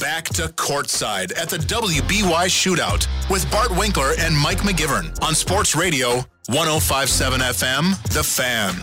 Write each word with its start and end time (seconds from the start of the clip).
back 0.00 0.24
to 0.24 0.48
courtside 0.48 1.36
at 1.38 1.50
the 1.50 1.58
WBY 1.58 2.46
Shootout 2.46 3.06
with 3.28 3.48
Bart 3.50 3.70
Winkler 3.70 4.14
and 4.18 4.36
Mike 4.36 4.60
McGivern 4.60 5.22
on 5.22 5.34
Sports 5.34 5.76
Radio 5.76 6.24
1057 6.48 7.40
FM, 7.40 8.02
The 8.14 8.24
Fan. 8.24 8.82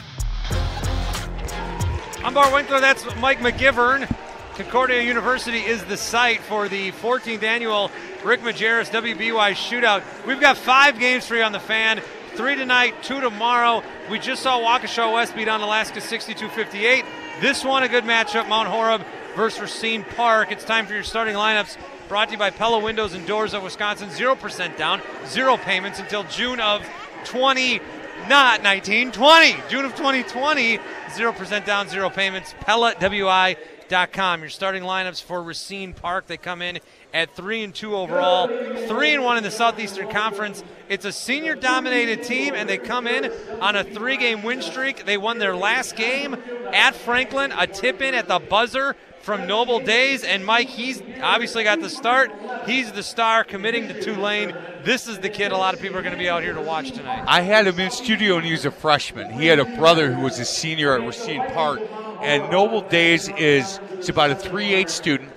I'm 2.23 2.35
Bart 2.35 2.53
Winkler. 2.53 2.79
That's 2.79 3.03
Mike 3.15 3.39
McGivern. 3.39 4.07
Concordia 4.55 5.01
University 5.01 5.57
is 5.57 5.83
the 5.85 5.97
site 5.97 6.39
for 6.41 6.69
the 6.69 6.91
14th 6.93 7.41
annual 7.41 7.89
Rick 8.23 8.41
Majerus 8.41 8.89
WBY 8.91 9.53
Shootout. 9.53 10.03
We've 10.27 10.39
got 10.39 10.55
five 10.55 10.99
games 10.99 11.25
for 11.25 11.35
you 11.35 11.43
on 11.43 11.51
the 11.51 11.59
fan. 11.59 11.99
Three 12.35 12.55
tonight, 12.55 12.93
two 13.01 13.19
tomorrow. 13.21 13.83
We 14.11 14.19
just 14.19 14.43
saw 14.43 14.59
Waukesha 14.59 15.11
West 15.11 15.35
beat 15.35 15.47
Onalaska 15.47 15.99
62-58. 15.99 17.03
This 17.41 17.63
one 17.63 17.81
a 17.81 17.89
good 17.89 18.03
matchup, 18.03 18.47
Mount 18.47 18.67
Horeb 18.67 19.03
versus 19.37 19.61
Racine 19.61 20.03
Park. 20.03 20.51
It's 20.51 20.63
time 20.63 20.87
for 20.87 20.93
your 20.95 21.03
starting 21.03 21.35
lineups. 21.35 21.77
Brought 22.09 22.29
to 22.29 22.31
you 22.31 22.39
by 22.39 22.49
Pella 22.49 22.79
Windows 22.79 23.13
and 23.13 23.25
Doors 23.27 23.53
of 23.53 23.61
Wisconsin. 23.61 24.09
Zero 24.09 24.35
percent 24.35 24.75
down, 24.77 24.99
zero 25.27 25.57
payments 25.57 25.99
until 25.99 26.23
June 26.23 26.59
of 26.59 26.83
20, 27.25 27.79
not 28.27 28.63
19, 28.63 29.11
20. 29.11 29.55
June 29.69 29.85
of 29.85 29.91
2020. 29.95 30.79
Zero 31.13 31.31
percent 31.31 31.67
down, 31.67 31.87
zero 31.87 32.09
payments. 32.09 32.55
PellaWI.com. 32.61 34.39
Your 34.39 34.49
starting 34.49 34.81
lineups 34.81 35.21
for 35.21 35.43
Racine 35.43 35.93
Park. 35.93 36.25
They 36.25 36.37
come 36.37 36.63
in 36.63 36.79
at 37.13 37.35
three 37.35 37.63
and 37.63 37.75
two 37.75 37.95
overall, 37.95 38.47
three 38.87 39.13
and 39.13 39.23
one 39.23 39.37
in 39.37 39.43
the 39.43 39.51
Southeastern 39.51 40.09
Conference. 40.09 40.63
It's 40.89 41.05
a 41.05 41.11
senior-dominated 41.11 42.23
team, 42.23 42.55
and 42.55 42.67
they 42.67 42.79
come 42.79 43.05
in 43.05 43.31
on 43.61 43.75
a 43.75 43.83
three-game 43.83 44.41
win 44.41 44.63
streak. 44.63 45.05
They 45.05 45.17
won 45.17 45.37
their 45.37 45.55
last 45.55 45.95
game 45.95 46.35
at 46.73 46.95
Franklin, 46.95 47.51
a 47.51 47.67
tip-in 47.67 48.15
at 48.15 48.27
the 48.27 48.39
buzzer 48.39 48.95
from 49.27 49.45
Noble 49.45 49.81
Days. 49.81 50.23
And 50.23 50.45
Mike, 50.45 50.69
he's 50.69 51.03
obviously 51.21 51.65
got 51.65 51.81
the 51.81 51.89
start. 51.89 52.31
He's 52.65 52.93
the 52.93 53.03
star 53.03 53.43
committing 53.43 53.89
to 53.89 54.01
Tulane. 54.01 54.55
This 54.85 55.05
is 55.05 55.19
the 55.19 55.27
kid 55.27 55.51
a 55.51 55.57
lot 55.57 55.73
of 55.73 55.81
people 55.81 55.97
are 55.97 56.01
going 56.01 56.13
to 56.13 56.17
be 56.17 56.29
out 56.29 56.43
here 56.43 56.53
to 56.53 56.61
watch 56.61 56.91
tonight. 56.91 57.25
I 57.27 57.41
had 57.41 57.67
him 57.67 57.77
in 57.77 57.91
studio 57.91 58.35
when 58.35 58.45
he 58.45 58.51
was 58.51 58.63
a 58.63 58.71
freshman. 58.71 59.33
He 59.33 59.47
had 59.47 59.59
a 59.59 59.65
brother 59.65 60.13
who 60.13 60.21
was 60.21 60.39
a 60.39 60.45
senior 60.45 60.97
at 60.97 61.05
Racine 61.05 61.43
Park. 61.51 61.81
And 62.21 62.49
Noble 62.49 62.79
Days 62.79 63.27
is, 63.27 63.81
is 63.99 64.07
about 64.07 64.31
a 64.31 64.35
3 64.35 64.73
8 64.73 64.89
student 64.89 65.31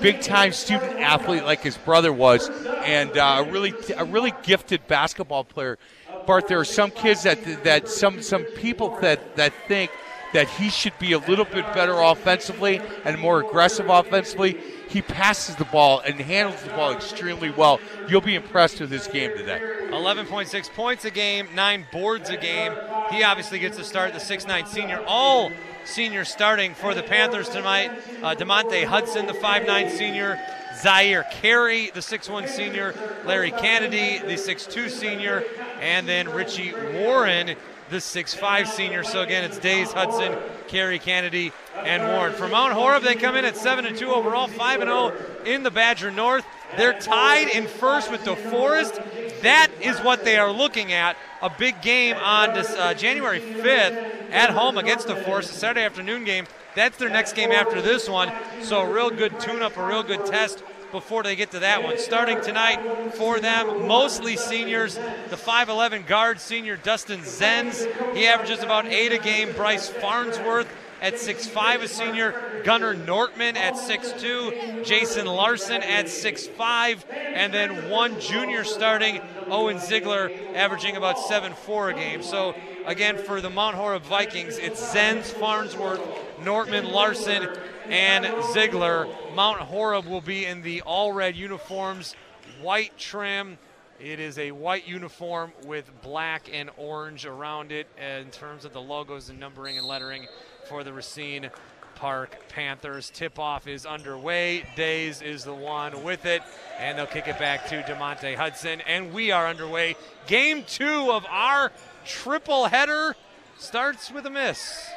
big 0.00 0.20
time 0.20 0.52
student 0.52 1.00
athlete 1.00 1.44
like 1.44 1.62
his 1.62 1.76
brother 1.78 2.12
was, 2.12 2.48
and 2.84 3.16
uh, 3.16 3.44
a 3.44 3.50
really 3.50 3.74
a 3.96 4.04
really 4.04 4.32
gifted 4.42 4.86
basketball 4.86 5.44
player. 5.44 5.78
Bart, 6.26 6.48
there 6.48 6.58
are 6.58 6.64
some 6.64 6.90
kids 6.90 7.24
that 7.24 7.64
that 7.64 7.88
some 7.88 8.22
some 8.22 8.44
people 8.44 8.96
that 9.00 9.36
that 9.36 9.52
think 9.68 9.90
that 10.32 10.48
he 10.48 10.70
should 10.70 10.98
be 10.98 11.12
a 11.12 11.18
little 11.18 11.44
bit 11.44 11.64
better 11.74 12.00
offensively 12.00 12.80
and 13.04 13.18
more 13.18 13.40
aggressive 13.40 13.88
offensively. 13.88 14.58
He 14.88 15.02
passes 15.02 15.56
the 15.56 15.64
ball 15.66 16.00
and 16.00 16.18
handles 16.20 16.62
the 16.62 16.70
ball 16.70 16.92
extremely 16.92 17.50
well. 17.50 17.80
You'll 18.08 18.20
be 18.20 18.34
impressed 18.34 18.80
with 18.80 18.90
his 18.90 19.06
game 19.06 19.36
today. 19.36 19.60
11.6 19.90 20.70
points 20.70 21.04
a 21.04 21.10
game, 21.10 21.48
nine 21.54 21.86
boards 21.92 22.28
a 22.30 22.36
game. 22.36 22.72
He 23.10 23.22
obviously 23.22 23.58
gets 23.58 23.76
to 23.76 23.84
start 23.84 24.12
the 24.12 24.18
6'9 24.18 24.66
senior. 24.66 25.02
All 25.06 25.50
senior 25.84 26.24
starting 26.24 26.74
for 26.74 26.94
the 26.94 27.02
Panthers 27.02 27.48
tonight. 27.48 27.90
Uh, 28.22 28.34
DeMonte 28.34 28.84
Hudson, 28.84 29.26
the 29.26 29.32
5'9 29.32 29.90
senior. 29.90 30.38
Zaire 30.80 31.24
Carey, 31.30 31.90
the 31.92 32.00
6'1 32.00 32.48
senior. 32.48 32.94
Larry 33.24 33.50
Kennedy, 33.50 34.18
the 34.18 34.34
6'2 34.34 34.88
senior. 34.88 35.44
And 35.80 36.08
then 36.08 36.28
Richie 36.28 36.72
Warren, 36.94 37.56
the 37.90 37.96
6'5 37.96 38.66
senior. 38.66 39.02
So 39.02 39.20
again, 39.22 39.44
it's 39.44 39.58
Days, 39.58 39.92
Hudson, 39.92 40.36
Carey 40.68 40.98
Kennedy, 40.98 41.52
and 41.76 42.02
Warren. 42.04 42.32
For 42.32 42.48
Mount 42.48 42.72
Horeb, 42.72 43.02
they 43.02 43.16
come 43.16 43.36
in 43.36 43.44
at 43.44 43.56
7 43.56 43.84
and 43.84 43.96
2 43.96 44.10
overall, 44.10 44.46
5 44.46 44.80
and 44.80 44.88
0 44.88 45.12
in 45.44 45.62
the 45.62 45.70
Badger 45.70 46.10
North. 46.10 46.44
They're 46.76 46.98
tied 46.98 47.48
in 47.48 47.66
first 47.66 48.10
with 48.10 48.22
DeForest. 48.22 49.42
That 49.42 49.70
is 49.80 49.98
what 50.00 50.24
they 50.24 50.38
are 50.38 50.52
looking 50.52 50.92
at. 50.92 51.16
A 51.42 51.50
big 51.50 51.82
game 51.82 52.16
on 52.16 52.54
this, 52.54 52.70
uh, 52.70 52.94
January 52.94 53.40
5th 53.40 54.30
at 54.30 54.50
home 54.50 54.78
against 54.78 55.08
DeForest, 55.08 55.50
a 55.50 55.54
Saturday 55.54 55.84
afternoon 55.84 56.24
game. 56.24 56.46
That's 56.76 56.96
their 56.98 57.10
next 57.10 57.32
game 57.32 57.50
after 57.50 57.82
this 57.82 58.08
one. 58.08 58.30
So 58.62 58.80
a 58.82 58.88
real 58.88 59.10
good 59.10 59.40
tune-up, 59.40 59.76
a 59.76 59.84
real 59.84 60.04
good 60.04 60.24
test 60.26 60.62
before 60.92 61.22
they 61.22 61.36
get 61.36 61.50
to 61.52 61.60
that 61.60 61.82
one. 61.82 61.98
Starting 61.98 62.40
tonight 62.40 63.14
for 63.14 63.40
them, 63.40 63.86
mostly 63.86 64.36
seniors. 64.36 64.94
The 64.94 65.36
5'11 65.36 66.06
guard 66.06 66.40
senior 66.40 66.76
Dustin 66.76 67.20
Zenz. 67.20 67.86
He 68.14 68.26
averages 68.26 68.62
about 68.62 68.86
eight 68.86 69.12
a 69.12 69.18
game. 69.18 69.52
Bryce 69.52 69.88
Farnsworth 69.88 70.68
at 71.00 71.14
6'5, 71.14 71.82
a 71.82 71.88
senior. 71.88 72.62
Gunnar 72.64 72.94
Nortman 72.94 73.56
at 73.56 73.74
6'2. 73.74 74.84
Jason 74.84 75.26
Larson 75.26 75.82
at 75.82 76.06
6'5. 76.06 77.04
And 77.10 77.52
then 77.52 77.90
one 77.90 78.20
junior 78.20 78.64
starting, 78.64 79.20
Owen 79.48 79.78
Ziegler, 79.78 80.30
averaging 80.54 80.96
about 80.96 81.16
7'4 81.16 81.90
a 81.90 81.94
game. 81.94 82.22
So, 82.22 82.54
again, 82.86 83.18
for 83.18 83.40
the 83.40 83.50
Mount 83.50 83.76
Horeb 83.76 84.02
Vikings, 84.02 84.58
it's 84.58 84.80
Zenz, 84.94 85.24
Farnsworth, 85.24 86.00
Nortman, 86.44 86.86
Larson, 86.90 87.48
and 87.90 88.26
Ziegler. 88.52 89.08
Mount 89.34 89.60
Horeb 89.60 90.06
will 90.06 90.20
be 90.20 90.46
in 90.46 90.62
the 90.62 90.82
all 90.82 91.12
red 91.12 91.36
uniforms, 91.36 92.14
white 92.62 92.96
trim. 92.96 93.58
It 93.98 94.20
is 94.20 94.38
a 94.38 94.52
white 94.52 94.88
uniform 94.88 95.52
with 95.66 95.90
black 96.00 96.48
and 96.52 96.70
orange 96.76 97.26
around 97.26 97.72
it 97.72 97.86
in 97.98 98.30
terms 98.30 98.64
of 98.64 98.72
the 98.72 98.80
logos 98.80 99.28
and 99.28 99.38
numbering 99.38 99.76
and 99.76 99.86
lettering 99.86 100.26
for 100.68 100.84
the 100.84 100.92
Racine 100.92 101.50
Park 101.96 102.48
Panthers. 102.48 103.10
Tip 103.10 103.38
off 103.38 103.66
is 103.66 103.84
underway. 103.84 104.64
Days 104.74 105.20
is 105.20 105.44
the 105.44 105.52
one 105.52 106.02
with 106.02 106.24
it, 106.24 106.42
and 106.78 106.96
they'll 106.96 107.06
kick 107.06 107.28
it 107.28 107.38
back 107.38 107.66
to 107.68 107.82
DeMonte 107.82 108.36
Hudson. 108.36 108.80
And 108.82 109.12
we 109.12 109.32
are 109.32 109.46
underway. 109.46 109.96
Game 110.26 110.64
two 110.66 111.10
of 111.10 111.26
our 111.28 111.70
triple 112.06 112.66
header 112.66 113.14
starts 113.58 114.10
with 114.10 114.24
a 114.24 114.30
miss. 114.30 114.88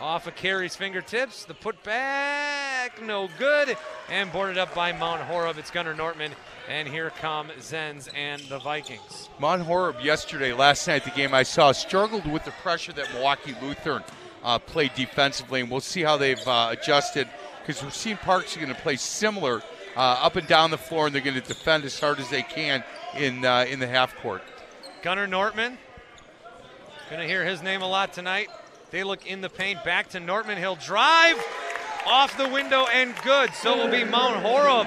Off 0.00 0.26
of 0.26 0.36
Carey's 0.36 0.76
fingertips. 0.76 1.44
The 1.44 1.54
put 1.54 1.82
back, 1.82 3.02
no 3.02 3.28
good. 3.38 3.76
And 4.08 4.32
boarded 4.32 4.58
up 4.58 4.74
by 4.74 4.92
Mount 4.92 5.22
Horeb. 5.22 5.58
It's 5.58 5.70
Gunnar 5.70 5.94
Nortman. 5.94 6.32
And 6.68 6.86
here 6.86 7.10
come 7.10 7.48
Zenz 7.58 8.08
and 8.14 8.40
the 8.42 8.58
Vikings. 8.58 9.28
Mount 9.38 9.62
Horeb 9.62 10.00
yesterday, 10.02 10.52
last 10.52 10.86
night, 10.86 11.04
the 11.04 11.10
game 11.10 11.34
I 11.34 11.42
saw, 11.42 11.72
struggled 11.72 12.30
with 12.30 12.44
the 12.44 12.50
pressure 12.62 12.92
that 12.92 13.12
Milwaukee 13.12 13.56
Lutheran 13.60 14.02
uh, 14.44 14.58
played 14.58 14.94
defensively. 14.94 15.60
And 15.60 15.70
we'll 15.70 15.80
see 15.80 16.02
how 16.02 16.16
they've 16.16 16.46
uh, 16.46 16.68
adjusted 16.70 17.28
because 17.60 17.82
Racine 17.82 18.16
Park's 18.18 18.56
are 18.56 18.60
going 18.60 18.74
to 18.74 18.80
play 18.80 18.96
similar 18.96 19.62
uh, 19.96 20.00
up 20.22 20.36
and 20.36 20.46
down 20.46 20.70
the 20.70 20.78
floor, 20.78 21.06
and 21.06 21.14
they're 21.14 21.22
going 21.22 21.40
to 21.40 21.46
defend 21.46 21.84
as 21.84 21.98
hard 21.98 22.20
as 22.20 22.30
they 22.30 22.42
can 22.42 22.84
in, 23.16 23.44
uh, 23.44 23.66
in 23.68 23.78
the 23.78 23.86
half 23.86 24.16
court. 24.16 24.42
Gunnar 25.02 25.26
Nortman. 25.26 25.76
Going 27.10 27.20
to 27.20 27.26
hear 27.26 27.44
his 27.44 27.62
name 27.62 27.82
a 27.82 27.88
lot 27.88 28.12
tonight. 28.12 28.48
They 28.90 29.04
look 29.04 29.26
in 29.26 29.40
the 29.40 29.50
paint. 29.50 29.84
Back 29.84 30.10
to 30.10 30.20
Nortman. 30.20 30.58
He'll 30.58 30.76
drive 30.76 31.44
off 32.06 32.36
the 32.38 32.48
window 32.48 32.86
and 32.92 33.14
good. 33.22 33.52
So 33.54 33.74
it 33.74 33.84
will 33.84 33.90
be 33.90 34.04
Mount 34.04 34.36
Horeb 34.36 34.86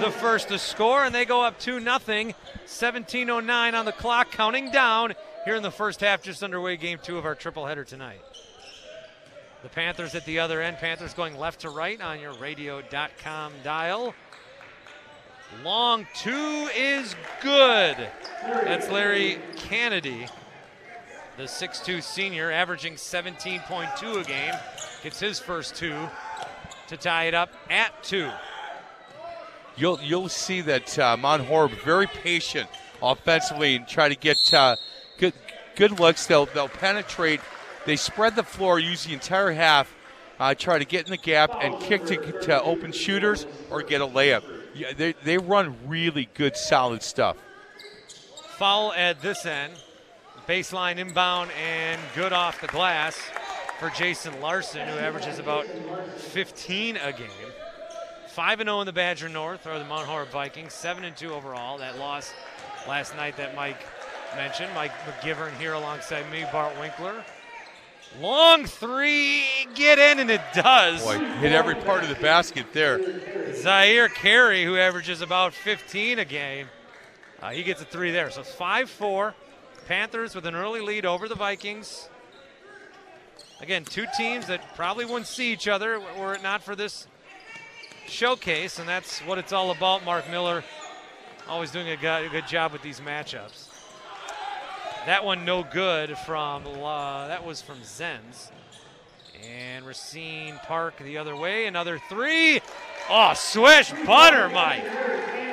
the 0.00 0.10
first 0.10 0.48
to 0.48 0.58
score, 0.58 1.04
and 1.04 1.14
they 1.14 1.24
go 1.24 1.42
up 1.42 1.58
2 1.58 1.80
0. 1.80 1.98
17.09 2.66 3.74
on 3.74 3.84
the 3.84 3.92
clock, 3.92 4.30
counting 4.30 4.70
down 4.70 5.14
here 5.44 5.56
in 5.56 5.62
the 5.62 5.70
first 5.70 6.00
half, 6.00 6.22
just 6.22 6.42
underway 6.42 6.76
game 6.76 6.98
two 7.02 7.18
of 7.18 7.24
our 7.24 7.34
triple 7.34 7.66
header 7.66 7.84
tonight. 7.84 8.20
The 9.62 9.68
Panthers 9.68 10.14
at 10.14 10.24
the 10.24 10.38
other 10.38 10.62
end. 10.62 10.76
Panthers 10.76 11.14
going 11.14 11.36
left 11.36 11.60
to 11.60 11.70
right 11.70 12.00
on 12.00 12.20
your 12.20 12.32
radio.com 12.34 13.52
dial. 13.64 14.14
Long 15.64 16.06
two 16.14 16.68
is 16.76 17.16
good. 17.42 17.96
That's 18.42 18.88
Larry 18.90 19.40
Kennedy 19.56 20.26
the 21.38 21.44
6'2 21.44 22.02
senior, 22.02 22.50
averaging 22.50 22.94
17.2 22.94 24.20
a 24.20 24.24
game, 24.24 24.54
gets 25.04 25.20
his 25.20 25.38
first 25.38 25.76
two 25.76 25.96
to 26.88 26.96
tie 26.96 27.24
it 27.24 27.34
up 27.34 27.50
at 27.70 28.02
two. 28.02 28.28
You'll 29.76 30.00
you'll 30.02 30.28
see 30.28 30.60
that 30.62 30.98
uh, 30.98 31.16
Mount 31.16 31.44
Horeb 31.44 31.70
very 31.84 32.08
patient 32.08 32.68
offensively 33.00 33.76
and 33.76 33.86
try 33.86 34.08
to 34.08 34.16
get 34.16 34.36
uh, 34.52 34.74
good 35.18 35.32
good 35.76 36.00
looks. 36.00 36.26
They'll 36.26 36.46
they'll 36.46 36.68
penetrate. 36.68 37.40
They 37.86 37.94
spread 37.94 38.34
the 38.34 38.42
floor, 38.42 38.80
use 38.80 39.04
the 39.04 39.14
entire 39.14 39.52
half, 39.52 39.94
uh, 40.40 40.54
try 40.54 40.80
to 40.80 40.84
get 40.84 41.06
in 41.06 41.12
the 41.12 41.18
gap 41.18 41.52
and 41.62 41.78
kick 41.80 42.04
to, 42.06 42.16
to 42.46 42.60
open 42.62 42.90
shooters 42.90 43.46
or 43.70 43.82
get 43.82 44.00
a 44.00 44.06
layup. 44.06 44.42
Yeah, 44.74 44.92
they 44.92 45.12
they 45.22 45.38
run 45.38 45.76
really 45.86 46.28
good, 46.34 46.56
solid 46.56 47.04
stuff. 47.04 47.36
Foul 48.56 48.92
at 48.94 49.22
this 49.22 49.46
end. 49.46 49.74
Baseline 50.48 50.96
inbound 50.96 51.50
and 51.62 52.00
good 52.14 52.32
off 52.32 52.58
the 52.62 52.68
glass 52.68 53.20
for 53.78 53.90
Jason 53.90 54.40
Larson, 54.40 54.88
who 54.88 54.94
averages 54.94 55.38
about 55.38 55.66
15 55.66 56.96
a 56.96 57.12
game. 57.12 57.28
5 58.28 58.58
0 58.58 58.80
in 58.80 58.86
the 58.86 58.92
Badger 58.94 59.28
North, 59.28 59.66
or 59.66 59.78
the 59.78 59.84
Mount 59.84 60.06
Horeb 60.06 60.30
Vikings. 60.30 60.72
7 60.72 61.12
2 61.14 61.34
overall. 61.34 61.76
That 61.76 61.98
loss 61.98 62.32
last 62.88 63.14
night 63.14 63.36
that 63.36 63.54
Mike 63.54 63.84
mentioned. 64.36 64.70
Mike 64.74 64.92
McGivern 65.04 65.52
here 65.58 65.74
alongside 65.74 66.24
me, 66.32 66.46
Bart 66.50 66.72
Winkler. 66.80 67.22
Long 68.18 68.64
three, 68.64 69.44
get 69.74 69.98
in, 69.98 70.18
and 70.18 70.30
it 70.30 70.40
does. 70.54 71.02
Boy, 71.02 71.18
hit 71.18 71.52
every 71.52 71.74
part 71.74 72.04
of 72.04 72.08
the 72.08 72.14
basket 72.14 72.72
there. 72.72 72.98
Zaire 73.54 74.08
Carey, 74.08 74.64
who 74.64 74.78
averages 74.78 75.20
about 75.20 75.52
15 75.52 76.20
a 76.20 76.24
game, 76.24 76.68
uh, 77.42 77.50
he 77.50 77.62
gets 77.62 77.82
a 77.82 77.84
three 77.84 78.12
there. 78.12 78.30
So 78.30 78.40
it's 78.40 78.54
5 78.54 78.88
4. 78.88 79.34
Panthers 79.88 80.34
with 80.34 80.44
an 80.44 80.54
early 80.54 80.82
lead 80.82 81.06
over 81.06 81.28
the 81.28 81.34
Vikings. 81.34 82.10
Again, 83.62 83.86
two 83.86 84.04
teams 84.18 84.46
that 84.48 84.76
probably 84.76 85.06
wouldn't 85.06 85.26
see 85.26 85.50
each 85.50 85.66
other 85.66 85.98
were 85.98 86.34
it 86.34 86.42
not 86.42 86.62
for 86.62 86.76
this 86.76 87.06
showcase, 88.06 88.78
and 88.78 88.86
that's 88.86 89.20
what 89.20 89.38
it's 89.38 89.50
all 89.50 89.70
about. 89.70 90.04
Mark 90.04 90.28
Miller 90.30 90.62
always 91.48 91.70
doing 91.70 91.88
a 91.88 91.96
good, 91.96 92.46
job 92.46 92.72
with 92.74 92.82
these 92.82 93.00
matchups. 93.00 93.68
That 95.06 95.24
one 95.24 95.46
no 95.46 95.62
good 95.62 96.18
from, 96.18 96.66
uh, 96.66 97.28
that 97.28 97.46
was 97.46 97.62
from 97.62 97.78
Zenz. 97.78 98.50
And 99.42 99.86
Racine 99.86 100.60
Park 100.64 100.98
the 100.98 101.16
other 101.16 101.34
way. 101.34 101.64
Another 101.64 101.98
three. 102.10 102.60
Oh, 103.08 103.32
swish 103.34 103.90
butter, 104.04 104.50
Mike. 104.50 104.84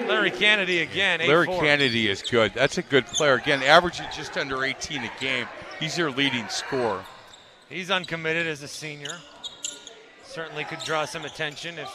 Larry 0.08 0.32
Kennedy 0.32 0.82
again. 0.82 1.20
Larry 1.20 1.48
8-4. 1.48 1.60
Kennedy 1.60 2.10
is 2.10 2.22
good. 2.22 2.54
That's 2.54 2.78
a 2.78 2.82
good 2.82 3.06
player. 3.08 3.36
Again, 3.36 3.64
averaging 3.64 4.08
just 4.16 4.38
under 4.38 4.64
18 4.64 5.04
a 5.04 5.12
game. 5.20 5.48
He's 5.80 5.96
their 5.96 6.12
leading 6.12 6.48
scorer. 6.48 7.04
He's 7.70 7.90
uncommitted 7.92 8.48
as 8.48 8.62
a 8.62 8.68
senior. 8.68 9.18
Certainly 10.24 10.66
could 10.66 10.80
draw 10.80 11.06
some 11.06 11.26
attention 11.26 11.80
if 11.80 11.90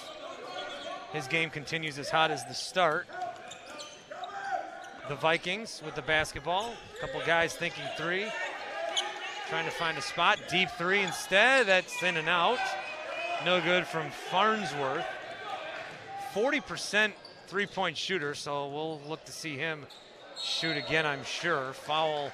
his 1.13 1.27
game 1.27 1.51
continues 1.51 1.99
as 1.99 2.11
hot 2.11 2.31
as 2.31 2.45
the 2.47 2.55
start. 2.55 3.07
The 5.09 5.17
Vikings 5.17 5.83
with 5.85 5.95
the 5.95 6.03
basketball. 6.03 6.73
A 6.97 7.01
couple 7.01 7.21
guys 7.27 7.55
thinking 7.55 7.85
three. 7.97 8.27
Trying 9.49 9.65
to 9.65 9.71
find 9.73 9.99
a 9.99 10.03
spot. 10.03 10.39
Deep 10.49 10.69
three 10.79 11.03
instead. 11.03 11.67
That's 11.67 12.03
in 12.03 12.17
and 12.17 12.29
out. 12.29 12.59
No 13.45 13.61
good 13.61 13.87
from 13.87 14.11
Farnsworth. 14.31 15.05
40% 16.35 17.13
three 17.51 17.67
point 17.67 17.97
shooter, 17.97 18.33
so 18.33 18.69
we'll 18.69 19.01
look 19.09 19.25
to 19.25 19.33
see 19.33 19.57
him 19.57 19.85
shoot 20.41 20.77
again, 20.77 21.05
I'm 21.05 21.25
sure. 21.25 21.73
Foul 21.73 22.31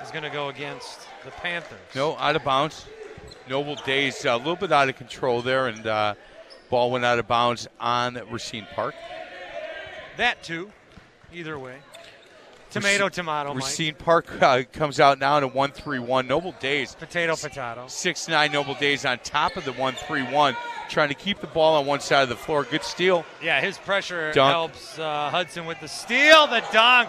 is 0.00 0.12
going 0.12 0.22
to 0.22 0.30
go 0.30 0.48
against 0.48 1.00
the 1.24 1.32
Panthers. 1.32 1.80
No, 1.94 2.16
out 2.16 2.36
of 2.36 2.44
bounds. 2.44 2.86
Noble 3.48 3.74
Days 3.74 4.24
uh, 4.24 4.36
a 4.36 4.38
little 4.38 4.54
bit 4.54 4.70
out 4.70 4.88
of 4.88 4.96
control 4.96 5.42
there, 5.42 5.66
and 5.66 5.84
uh, 5.88 6.14
ball 6.70 6.92
went 6.92 7.04
out 7.04 7.18
of 7.18 7.26
bounds 7.26 7.66
on 7.80 8.20
Racine 8.30 8.66
Park. 8.76 8.94
That 10.16 10.40
too. 10.40 10.70
Either 11.32 11.58
way. 11.58 11.78
Tomato, 12.70 13.08
tomato, 13.08 13.54
Mike. 13.54 13.62
Racine 13.62 13.94
Park 13.94 14.42
uh, 14.42 14.62
comes 14.72 15.00
out 15.00 15.18
now 15.18 15.40
to 15.40 15.46
1 15.48 15.70
3 15.72 15.98
1. 15.98 16.26
Noble 16.26 16.52
Days, 16.60 16.94
Potato, 16.94 17.34
potato. 17.36 17.86
6 17.86 18.28
9 18.28 18.52
Noble 18.52 18.74
Days 18.74 19.04
on 19.04 19.18
top 19.20 19.56
of 19.56 19.64
the 19.64 19.72
one 19.72 19.94
three 19.94 20.22
one, 20.22 20.56
trying 20.88 21.08
to 21.08 21.14
keep 21.14 21.40
the 21.40 21.46
ball 21.46 21.76
on 21.76 21.86
one 21.86 22.00
side 22.00 22.22
of 22.22 22.28
the 22.28 22.36
floor. 22.36 22.64
Good 22.64 22.82
steal. 22.82 23.24
Yeah, 23.42 23.60
his 23.60 23.78
pressure 23.78 24.32
Dunk. 24.32 24.52
helps 24.52 24.98
uh, 24.98 25.30
Hudson 25.30 25.66
with 25.66 25.80
the 25.80 25.88
steal, 25.88 26.46
the 26.48 26.62
dunk. 26.72 27.08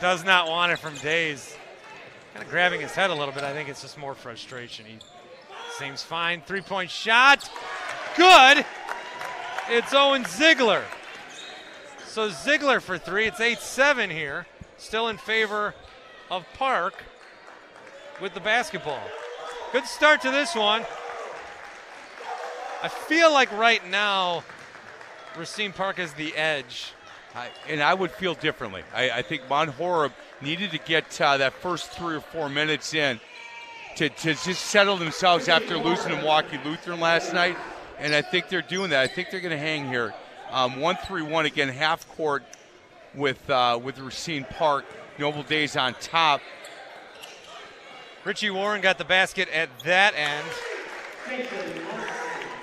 Does 0.00 0.24
not 0.24 0.48
want 0.48 0.72
it 0.72 0.78
from 0.78 0.94
Days. 0.96 1.54
Kind 2.32 2.44
of 2.44 2.50
grabbing 2.50 2.80
his 2.80 2.92
head 2.92 3.10
a 3.10 3.14
little 3.14 3.34
bit. 3.34 3.44
I 3.44 3.52
think 3.52 3.68
it's 3.68 3.82
just 3.82 3.98
more 3.98 4.14
frustration. 4.14 4.86
He 4.86 4.98
seems 5.78 6.02
fine. 6.02 6.40
Three 6.46 6.62
point 6.62 6.90
shot. 6.90 7.48
Good. 8.16 8.64
It's 9.68 9.92
Owen 9.92 10.24
Ziegler. 10.24 10.84
So 12.14 12.28
Ziegler 12.28 12.78
for 12.78 12.96
three. 12.96 13.26
It's 13.26 13.40
8 13.40 13.58
7 13.58 14.08
here. 14.08 14.46
Still 14.76 15.08
in 15.08 15.16
favor 15.16 15.74
of 16.30 16.46
Park 16.56 16.94
with 18.22 18.34
the 18.34 18.40
basketball. 18.40 19.02
Good 19.72 19.84
start 19.86 20.22
to 20.22 20.30
this 20.30 20.54
one. 20.54 20.84
I 22.84 22.86
feel 22.86 23.32
like 23.32 23.50
right 23.50 23.84
now, 23.90 24.44
Racine 25.36 25.72
Park 25.72 25.98
is 25.98 26.12
the 26.12 26.32
edge. 26.36 26.92
I, 27.34 27.48
and 27.68 27.82
I 27.82 27.94
would 27.94 28.12
feel 28.12 28.34
differently. 28.34 28.84
I, 28.94 29.10
I 29.10 29.22
think 29.22 29.50
Mount 29.50 29.70
Horeb 29.70 30.12
needed 30.40 30.70
to 30.70 30.78
get 30.78 31.20
uh, 31.20 31.38
that 31.38 31.54
first 31.54 31.90
three 31.90 32.14
or 32.14 32.20
four 32.20 32.48
minutes 32.48 32.94
in 32.94 33.18
to, 33.96 34.08
to 34.08 34.34
just 34.34 34.66
settle 34.66 34.96
themselves 34.96 35.48
after 35.48 35.76
losing 35.76 36.12
to 36.12 36.18
Milwaukee 36.18 36.60
Lutheran 36.64 37.00
last 37.00 37.34
night. 37.34 37.56
And 37.98 38.14
I 38.14 38.22
think 38.22 38.50
they're 38.50 38.62
doing 38.62 38.90
that. 38.90 39.02
I 39.02 39.08
think 39.08 39.32
they're 39.32 39.40
going 39.40 39.50
to 39.50 39.58
hang 39.58 39.88
here. 39.88 40.14
Um, 40.54 40.78
1 40.78 40.98
3 41.04 41.22
1 41.22 41.46
again, 41.46 41.68
half 41.68 42.08
court 42.10 42.44
with, 43.12 43.50
uh, 43.50 43.78
with 43.82 43.98
Racine 43.98 44.44
Park. 44.44 44.84
Noble 45.18 45.42
Days 45.42 45.76
on 45.76 45.94
top. 45.94 46.40
Richie 48.24 48.50
Warren 48.50 48.80
got 48.80 48.96
the 48.96 49.04
basket 49.04 49.48
at 49.48 49.68
that 49.80 50.14
end. 50.14 50.46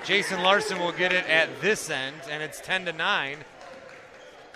Jason 0.06 0.42
Larson 0.42 0.78
will 0.78 0.92
get 0.92 1.12
it 1.12 1.28
at 1.28 1.48
this 1.60 1.90
end, 1.90 2.16
and 2.30 2.42
it's 2.42 2.60
10 2.62 2.86
to 2.86 2.92
9. 2.94 3.36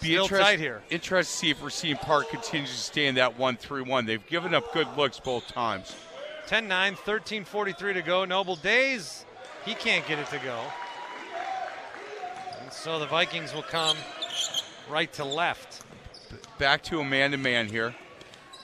Be 0.00 0.08
Still 0.08 0.22
interest- 0.24 0.42
tight 0.42 0.58
here. 0.58 0.82
Interested 0.88 1.30
to 1.32 1.38
see 1.38 1.50
if 1.50 1.62
Racine 1.62 1.96
Park 1.96 2.30
continues 2.30 2.70
to 2.70 2.76
stay 2.78 3.06
in 3.06 3.16
that 3.16 3.38
1 3.38 3.58
3 3.58 3.82
1. 3.82 4.06
They've 4.06 4.26
given 4.26 4.54
up 4.54 4.72
good 4.72 4.88
looks 4.96 5.20
both 5.20 5.46
times. 5.48 5.94
10 6.46 6.68
9, 6.68 6.96
13 6.96 7.44
43 7.44 7.92
to 7.92 8.02
go. 8.02 8.24
Noble 8.24 8.56
Days, 8.56 9.26
he 9.66 9.74
can't 9.74 10.06
get 10.08 10.18
it 10.18 10.28
to 10.30 10.38
go. 10.38 10.58
So 12.86 13.00
the 13.00 13.06
Vikings 13.06 13.52
will 13.52 13.64
come 13.64 13.96
right 14.88 15.12
to 15.14 15.24
left. 15.24 15.84
Back 16.56 16.84
to 16.84 17.00
a 17.00 17.04
man 17.04 17.32
to 17.32 17.36
man 17.36 17.66
here. 17.66 17.92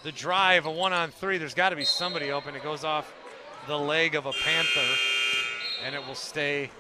The 0.05 0.13
drive, 0.13 0.65
a 0.65 0.71
one 0.71 0.93
on 0.93 1.11
three, 1.11 1.39
there's 1.39 1.55
got 1.55 1.71
to 1.71 1.77
be 1.77 1.85
somebody 1.85 2.31
open. 2.31 2.55
It 2.55 2.63
goes 2.63 2.85
off 2.85 3.13
the 3.67 3.77
leg 3.77 4.15
of 4.15 4.27
a 4.27 4.31
Panther, 4.31 4.87
and 5.85 5.97
it 5.97 6.07
will 6.07 6.15
stay 6.15 6.71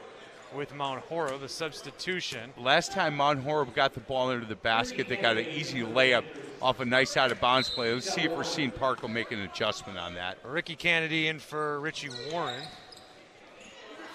with 0.54 0.72
Mount 0.72 1.02
Horeb, 1.06 1.40
the 1.40 1.48
substitution. 1.48 2.52
Last 2.56 2.92
time 2.92 3.16
Mount 3.16 3.42
Horeb 3.42 3.74
got 3.74 3.92
the 3.94 4.00
ball 4.00 4.30
into 4.30 4.46
the 4.46 4.54
basket, 4.54 5.08
they 5.08 5.16
got 5.16 5.36
an 5.36 5.46
easy 5.46 5.80
layup 5.80 6.22
off 6.62 6.78
a 6.78 6.84
nice 6.84 7.16
out 7.16 7.32
of 7.32 7.40
bounds 7.40 7.68
play. 7.68 7.92
Let's 7.92 8.08
see 8.08 8.20
if 8.20 8.38
Racine 8.38 8.70
Park 8.70 9.02
will 9.02 9.08
make 9.08 9.32
an 9.32 9.40
adjustment 9.40 9.98
on 9.98 10.14
that. 10.14 10.38
Ricky 10.44 10.76
Kennedy 10.76 11.26
in 11.26 11.40
for 11.40 11.80
Richie 11.80 12.10
Warren 12.30 12.62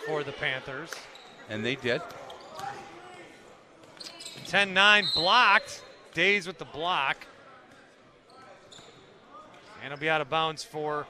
for 0.06 0.24
the 0.24 0.32
Panthers. 0.32 0.92
And 1.50 1.66
they 1.66 1.76
did. 1.76 2.02
10 4.45 4.74
9 4.74 5.06
blocked. 5.16 5.84
Days 6.13 6.48
with 6.48 6.57
the 6.57 6.66
block. 6.66 7.18
And 9.84 9.94
it'll 9.94 10.01
be 10.01 10.10
out 10.10 10.22
of 10.22 10.30
bounds 10.30 10.63
for 10.63 11.06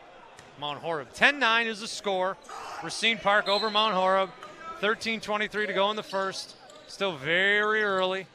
Mount 0.60 0.80
Horeb. 0.80 1.14
10 1.14 1.40
9 1.40 1.68
is 1.68 1.80
the 1.80 1.88
score. 1.88 2.38
Racine 2.84 3.18
Park 3.18 3.48
over 3.48 3.70
Mount 3.70 3.94
Horeb. 3.94 4.30
13 4.82 5.20
23 5.20 5.68
to 5.68 5.74
go 5.74 5.90
in 5.90 5.96
the 5.96 6.04
first. 6.04 6.56
Still 6.88 7.16
very 7.16 7.84
early. 7.84 8.28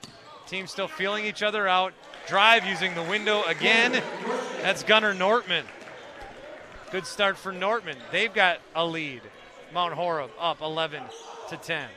Team 0.47 0.67
still 0.67 0.89
feeling 0.89 1.25
each 1.25 1.43
other 1.43 1.69
out. 1.69 1.93
Drive 2.27 2.65
using 2.65 2.95
the 2.95 3.03
window 3.03 3.43
again. 3.45 4.03
That's 4.61 4.83
Gunnar 4.83 5.15
Nortman. 5.15 5.65
Good 6.91 7.07
start 7.07 7.39
for 7.39 7.53
Nortman. 7.53 7.97
They've 8.11 8.33
got 8.33 8.59
a 8.75 8.85
lead. 8.85 9.23
Mount 9.73 9.95
Horeb 9.95 10.31
up 10.39 10.61
11 10.61 11.03
to 11.49 11.57
10. 11.57 11.89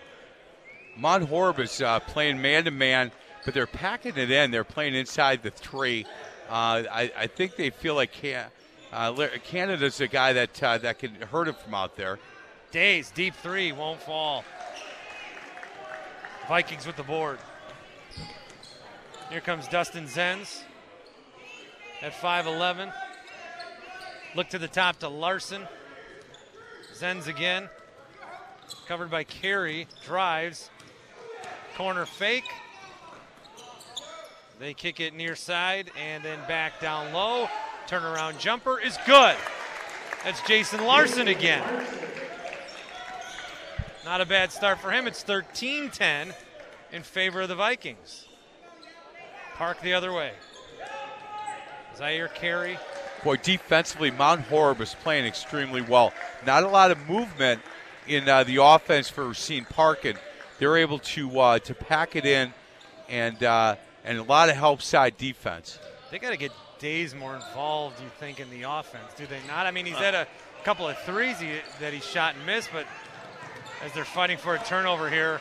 Mount 0.98 1.28
Horeb 1.28 1.60
is 1.60 1.82
uh, 1.82 2.00
playing 2.00 2.42
man 2.42 2.66
to 2.66 2.72
man, 2.72 3.12
but 3.44 3.54
they're 3.54 3.68
packing 3.68 4.18
it 4.18 4.32
in. 4.32 4.52
They're 4.52 4.64
playing 4.64 4.96
inside 4.96 5.44
the 5.44 5.52
three. 5.52 6.06
Uh, 6.50 6.84
I, 6.92 7.12
I 7.18 7.28
think 7.28 7.56
they 7.56 7.70
feel 7.70 7.96
like 7.96 8.14
Can- 8.14 8.48
uh, 8.94 9.28
Kennedy's 9.44 10.00
a 10.00 10.08
guy 10.08 10.34
that 10.34 10.64
uh, 10.64 10.78
that 10.78 11.00
can 11.00 11.16
hurt 11.16 11.48
him 11.48 11.56
from 11.56 11.74
out 11.74 11.98
there. 11.98 12.20
Days, 12.72 13.12
deep 13.12 13.36
three, 13.36 13.72
won't 13.72 14.02
fall. 14.02 14.46
Vikings 16.48 16.86
with 16.86 16.96
the 16.96 17.04
board. 17.04 17.40
Here 19.30 19.42
comes 19.42 19.68
Dustin 19.68 20.06
Zenz 20.06 20.62
at 22.02 22.14
5'11. 22.14 22.94
Look 24.36 24.50
to 24.50 24.60
the 24.60 24.68
top 24.68 25.00
to 25.00 25.10
Larson. 25.10 25.68
Zenz 26.94 27.28
again. 27.28 27.70
Covered 28.88 29.10
by 29.10 29.24
Carey. 29.24 29.88
Drives. 30.06 30.70
Corner 31.75 32.05
fake. 32.05 32.50
They 34.60 34.74
kick 34.74 35.00
it 35.00 35.13
near 35.13 35.36
side 35.36 35.91
and 36.00 36.24
then 36.24 36.39
back 36.48 36.79
down 36.79 37.13
low. 37.13 37.50
Turnaround 37.88 38.39
jumper 38.39 38.79
is 38.79 38.98
good. 39.05 39.36
That's 40.24 40.41
Jason 40.48 40.86
Larson 40.86 41.27
again. 41.27 41.63
Not 44.05 44.22
a 44.22 44.25
bad 44.25 44.51
start 44.51 44.79
for 44.79 44.91
him. 44.91 45.08
It's 45.08 45.24
13 45.24 45.89
10 45.89 46.34
in 46.91 47.03
favor 47.03 47.41
of 47.41 47.50
the 47.50 47.55
Vikings. 47.55 48.25
Park 49.55 49.82
the 49.82 49.94
other 49.94 50.13
way. 50.13 50.32
Zaire 51.98 52.27
Carey. 52.27 52.77
Boy, 53.24 53.38
defensively, 53.38 54.12
Mount 54.12 54.41
Horeb 54.41 54.82
is 54.82 54.96
playing 55.01 55.25
extremely 55.25 55.82
well. 55.82 56.13
Not 56.46 56.63
a 56.63 56.67
lot 56.67 56.91
of 56.91 57.10
movement 57.10 57.62
in 58.08 58.29
uh, 58.29 58.44
the 58.44 58.62
offense 58.62 59.10
for 59.10 59.27
Racine 59.27 59.65
Park, 59.65 60.05
and 60.05 60.17
they're 60.59 60.77
able 60.77 61.00
to 61.00 61.39
uh, 61.39 61.59
to 61.59 61.74
pack 61.74 62.15
it 62.15 62.25
in, 62.25 62.53
and 63.09 63.43
uh, 63.43 63.75
and 64.03 64.17
a 64.17 64.24
lot 64.24 64.50
of 64.50 64.55
help 64.55 64.81
side 64.81 65.17
defense. 65.17 65.79
They 66.12 66.19
got 66.19 66.31
to 66.31 66.38
get 66.38 66.51
Days 66.79 67.15
more 67.15 67.35
involved, 67.35 68.01
you 68.01 68.09
think, 68.19 68.41
in 68.41 68.50
the 68.50 68.63
offense, 68.63 69.13
do 69.15 69.25
they 69.25 69.39
not? 69.47 69.65
I 69.65 69.71
mean, 69.71 69.85
he's 69.85 69.95
had 69.95 70.13
a 70.13 70.27
couple 70.65 70.88
of 70.88 70.97
threes 71.00 71.39
he, 71.39 71.53
that 71.79 71.93
he 71.93 72.01
shot 72.01 72.35
and 72.35 72.45
missed, 72.45 72.69
but 72.74 72.85
as 73.81 73.93
they're 73.93 74.03
fighting 74.03 74.38
for 74.38 74.55
a 74.55 74.59
turnover 74.59 75.09
here, 75.09 75.39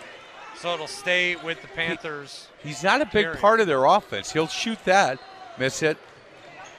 So 0.57 0.73
it'll 0.73 0.87
stay 0.87 1.35
with 1.35 1.61
the 1.61 1.69
Panthers. 1.69 2.47
He's 2.63 2.85
not 2.85 3.03
a 3.03 3.07
big 3.07 3.25
Carry. 3.25 3.37
part 3.37 3.61
of 3.61 3.67
their 3.67 3.85
offense. 3.85 4.33
He'll 4.33 4.47
shoot 4.47 4.79
that, 4.85 5.19
miss 5.59 5.83
it. 5.83 5.99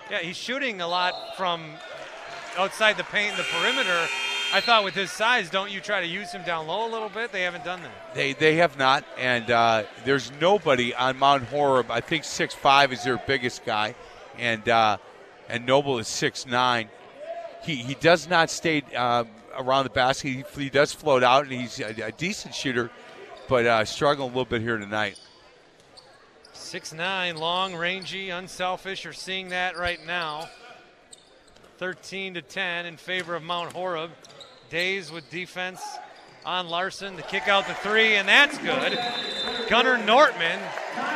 Yeah, 0.10 0.20
he's 0.20 0.38
shooting 0.38 0.80
a 0.80 0.88
lot 0.88 1.36
from 1.36 1.62
outside 2.58 2.96
the 2.96 3.04
paint, 3.04 3.36
the 3.36 3.44
perimeter. 3.44 4.08
I 4.54 4.62
thought 4.62 4.84
with 4.84 4.94
his 4.94 5.12
size, 5.12 5.50
don't 5.50 5.70
you 5.70 5.82
try 5.82 6.00
to 6.00 6.08
use 6.08 6.32
him 6.32 6.44
down 6.44 6.68
low 6.68 6.88
a 6.88 6.92
little 6.92 7.10
bit? 7.10 7.32
They 7.32 7.42
haven't 7.44 7.66
done 7.66 7.82
that. 7.82 8.16
They 8.16 8.34
they 8.34 8.56
have 8.56 8.78
not, 8.78 9.04
and 9.18 9.52
uh, 9.52 9.84
there's 10.06 10.32
nobody 10.40 10.96
on 10.96 11.18
Mount 11.18 11.44
Horeb. 11.44 11.92
I 11.92 12.00
think 12.00 12.24
six 12.24 12.54
five 12.54 12.94
is 12.94 13.04
their 13.04 13.18
biggest 13.18 13.66
guy, 13.66 13.96
and 14.38 14.68
uh, 14.70 14.98
and 15.50 15.66
Noble 15.66 16.00
is 16.00 16.08
six 16.08 16.46
nine. 16.46 16.90
He 17.64 17.76
he 17.76 17.96
does 17.96 18.30
not 18.30 18.50
stay 18.50 18.84
uh, 18.96 19.26
around 19.58 19.84
the 19.86 19.90
basket. 19.90 20.30
He, 20.30 20.62
he 20.64 20.70
does 20.70 20.94
float 20.94 21.24
out, 21.24 21.44
and 21.44 21.52
he's 21.52 21.80
a, 21.80 22.08
a 22.08 22.12
decent 22.12 22.56
shooter, 22.56 22.92
but 23.50 23.66
uh, 23.66 23.84
struggling 23.84 24.30
a 24.30 24.32
little 24.32 24.46
bit 24.46 24.62
here 24.62 24.78
tonight. 24.78 25.20
Six 26.54 26.94
nine, 26.94 27.36
long, 27.36 27.76
rangy, 27.76 28.30
unselfish. 28.30 29.04
You're 29.04 29.14
seeing 29.14 29.50
that 29.50 29.78
right 29.78 30.04
now. 30.06 30.50
13 31.78 32.36
to 32.36 32.42
10 32.42 32.86
in 32.86 32.98
favor 32.98 33.36
of 33.36 33.44
Mount 33.44 33.74
Horeb. 33.74 34.12
Days 34.70 35.12
with 35.12 35.30
defense 35.30 35.82
on 36.46 36.68
Larson. 36.70 37.16
The 37.16 37.22
kick 37.22 37.48
out 37.48 37.68
the 37.68 37.76
three, 37.76 38.16
and 38.16 38.28
that's 38.28 38.58
good. 38.58 38.98
Gunnar 39.70 39.98
Nortman 39.98 40.60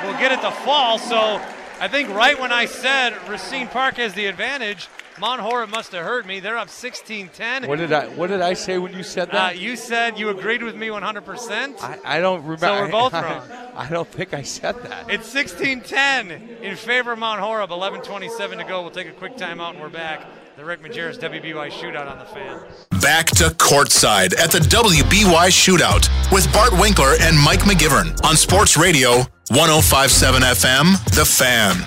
will 0.04 0.13
get 0.20 0.32
it 0.32 0.42
to 0.42 0.51
fall. 0.51 1.00
So 1.00 1.42
I 1.80 1.88
think 1.88 2.10
right 2.10 2.39
when 2.39 2.51
I 2.51 2.66
said 2.66 3.16
Racine 3.28 3.68
Park 3.68 3.96
has 3.96 4.13
the 4.13 4.28
advantage, 4.28 4.88
Mount 5.20 5.42
Horeb 5.42 5.70
must 5.72 5.92
have 5.94 6.06
heard 6.06 6.25
me. 6.28 6.39
They're 6.39 6.58
up 6.58 6.70
16 6.70 7.30
10. 7.30 7.68
What 7.68 7.80
did 7.80 7.92
I 7.92 8.08
what 8.10 8.28
did 8.28 8.42
I 8.42 8.54
say 8.54 8.78
when 8.78 8.94
you 8.94 9.04
said 9.04 9.30
Uh, 9.30 9.34
that? 9.34 9.58
you 9.58 9.75
said 9.75 10.18
you 10.20 10.30
agreed 10.30 10.62
with 10.63 10.75
me 10.75 10.88
100%. 10.88 11.82
I, 11.82 11.98
I 12.06 12.20
don't 12.22 12.42
remember. 12.44 12.58
So 12.68 12.82
we're 12.84 12.92
both 12.92 13.13
I, 13.16 13.24
wrong. 13.24 13.50
I 13.75 13.89
don't 13.89 14.08
think 14.08 14.34
I 14.36 14.44
said 14.44 14.75
that. 14.84 15.10
It's 15.10 15.34
16-10 15.34 16.62
in 16.62 16.75
favor 16.75 17.12
of 17.13 17.20
Mount 17.20 17.42
Horeb. 17.42 17.72
11:27 17.72 18.58
to 18.60 18.63
go. 18.63 18.82
We'll 18.84 18.92
take 18.92 19.08
a 19.08 19.12
quick 19.12 19.36
timeout 19.38 19.72
and 19.72 19.82
we're 19.82 19.89
back. 19.89 20.25
The 20.60 20.66
Rick 20.66 20.82
Majerus 20.82 21.18
WBY 21.18 21.72
shootout 21.72 22.12
on 22.12 22.20
the 22.20 22.25
fan. 22.25 22.60
Back 23.00 23.28
to 23.28 23.46
courtside 23.46 24.38
at 24.38 24.51
the 24.51 24.60
WBY 24.60 25.48
Shootout 25.48 26.10
with 26.34 26.51
Bart 26.51 26.74
Winkler 26.74 27.13
and 27.22 27.39
Mike 27.39 27.62
McGivern 27.62 28.22
on 28.25 28.36
Sports 28.36 28.75
Radio 28.75 29.20
1057 29.51 30.42
FM, 30.42 31.16
The 31.16 31.24
Fan. 31.24 31.78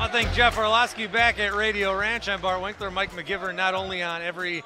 I 0.00 0.08
think 0.08 0.32
Jeff 0.32 0.58
Orlowski 0.58 1.06
back 1.06 1.38
at 1.38 1.54
Radio 1.54 1.96
Ranch. 1.96 2.28
I'm 2.28 2.40
Bart 2.40 2.60
Winkler, 2.60 2.90
Mike 2.90 3.12
McGivern, 3.12 3.54
not 3.54 3.74
only 3.74 4.02
on 4.02 4.22
every 4.22 4.64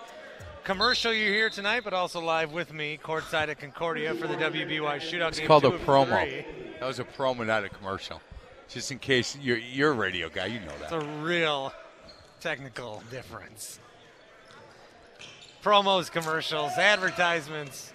commercial 0.64 1.12
you 1.12 1.30
hear 1.30 1.50
tonight, 1.50 1.82
but 1.84 1.92
also 1.92 2.18
live 2.18 2.50
with 2.52 2.72
me 2.72 2.98
courtside 3.02 3.48
at 3.48 3.60
Concordia 3.60 4.14
for 4.14 4.26
the 4.26 4.36
WBY 4.36 5.00
shootout. 5.00 5.28
It's 5.28 5.38
game 5.38 5.48
called 5.48 5.64
two 5.64 5.68
a 5.68 5.78
promo. 5.80 6.24
three. 6.24 6.46
That 6.80 6.86
was 6.86 6.98
a 6.98 7.04
promo, 7.04 7.44
not 7.46 7.62
a 7.62 7.68
commercial. 7.68 8.22
Just 8.68 8.92
in 8.92 8.98
case 8.98 9.36
you're 9.40 9.56
you're 9.56 9.90
a 9.92 9.94
radio 9.94 10.28
guy, 10.28 10.46
you 10.46 10.60
know 10.60 10.66
that. 10.80 10.92
It's 10.92 11.04
a 11.04 11.06
real 11.22 11.72
technical 12.40 13.02
difference. 13.10 13.78
Promos, 15.62 16.10
commercials, 16.10 16.72
advertisements. 16.72 17.92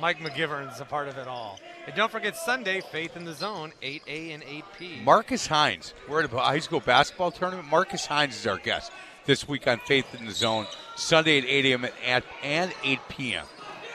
Mike 0.00 0.18
McGivern's 0.18 0.80
a 0.80 0.84
part 0.84 1.08
of 1.08 1.18
it 1.18 1.28
all. 1.28 1.58
And 1.86 1.94
don't 1.94 2.10
forget 2.10 2.36
Sunday, 2.36 2.80
Faith 2.80 3.16
in 3.16 3.24
the 3.24 3.34
Zone, 3.34 3.72
8A 3.82 4.34
and 4.34 4.42
8P. 4.42 5.04
Marcus 5.04 5.46
Hines. 5.46 5.92
We're 6.08 6.22
at 6.24 6.32
a 6.32 6.36
high 6.38 6.58
school 6.58 6.80
basketball 6.80 7.30
tournament. 7.30 7.68
Marcus 7.68 8.06
Hines 8.06 8.34
is 8.36 8.46
our 8.46 8.56
guest 8.58 8.90
this 9.26 9.46
week 9.46 9.68
on 9.68 9.78
Faith 9.80 10.06
in 10.18 10.24
the 10.26 10.32
Zone, 10.32 10.66
Sunday 10.96 11.38
at 11.38 11.44
8 11.44 11.66
a.m. 11.66 11.86
and- 12.04 12.24
and 12.42 12.72
8 12.82 13.00
p.m. 13.08 13.46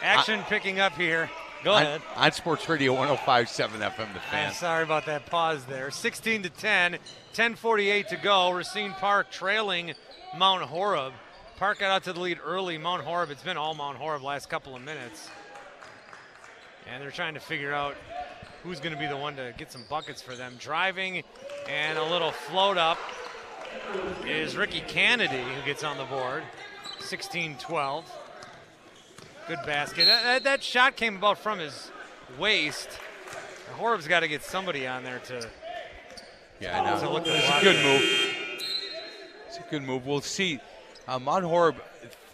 Action 0.01 0.41
picking 0.43 0.79
up 0.79 0.93
here. 0.95 1.29
Go 1.63 1.73
on, 1.73 1.81
ahead. 1.83 2.01
on 2.15 2.31
Sports 2.31 2.67
Radio 2.69 2.93
105.7 2.95 3.69
FM. 3.69 3.95
The 3.97 4.03
I'm 4.03 4.11
Fan. 4.31 4.53
sorry 4.53 4.83
about 4.83 5.05
that 5.07 5.25
pause 5.25 5.65
there. 5.65 5.91
16 5.91 6.43
to 6.43 6.49
10, 6.49 6.97
10:48 7.33 8.07
to 8.09 8.17
go. 8.17 8.51
Racine 8.51 8.91
Park 8.93 9.29
trailing 9.29 9.93
Mount 10.37 10.63
Horeb. 10.63 11.13
Park 11.57 11.79
got 11.79 11.91
out 11.91 12.03
to 12.05 12.13
the 12.13 12.19
lead 12.19 12.39
early. 12.43 12.77
Mount 12.77 13.03
Horeb. 13.03 13.29
It's 13.31 13.43
been 13.43 13.57
all 13.57 13.73
Mount 13.73 13.97
Horeb 13.97 14.21
last 14.23 14.49
couple 14.49 14.73
of 14.75 14.81
minutes, 14.81 15.29
and 16.87 17.03
they're 17.03 17.11
trying 17.11 17.33
to 17.33 17.41
figure 17.41 17.73
out 17.73 17.95
who's 18.63 18.79
going 18.79 18.93
to 18.93 18.99
be 18.99 19.07
the 19.07 19.17
one 19.17 19.35
to 19.35 19.53
get 19.57 19.69
some 19.71 19.83
buckets 19.89 20.21
for 20.21 20.35
them. 20.35 20.55
Driving 20.59 21.23
and 21.67 21.97
a 21.97 22.03
little 22.05 22.31
float 22.31 22.77
up 22.77 22.97
is 24.25 24.55
Ricky 24.55 24.81
Kennedy 24.87 25.43
who 25.43 25.65
gets 25.65 25.83
on 25.83 25.97
the 25.97 26.05
board. 26.05 26.43
16-12. 26.99 28.03
Good 29.49 29.65
basket. 29.65 30.05
That, 30.05 30.43
that, 30.43 30.61
shot 30.61 30.95
came 30.95 31.15
about 31.15 31.39
from 31.39 31.57
his 31.57 31.89
waist. 32.37 32.87
Horeb's 33.79 34.07
got 34.07 34.19
to 34.19 34.27
get 34.27 34.43
somebody 34.43 34.85
on 34.85 35.03
there 35.03 35.17
to. 35.25 35.49
Yeah, 36.59 36.79
I 36.79 36.85
know. 36.85 37.17
It's 37.17 37.27
a 37.27 37.63
good 37.63 37.75
lot. 37.75 37.83
move. 37.83 38.01
It's 39.47 39.57
a 39.57 39.71
good 39.71 39.81
move. 39.81 40.05
We'll 40.05 40.21
see. 40.21 40.59
Uh, 41.07 41.17
Mount 41.17 41.45
Horeb, 41.45 41.77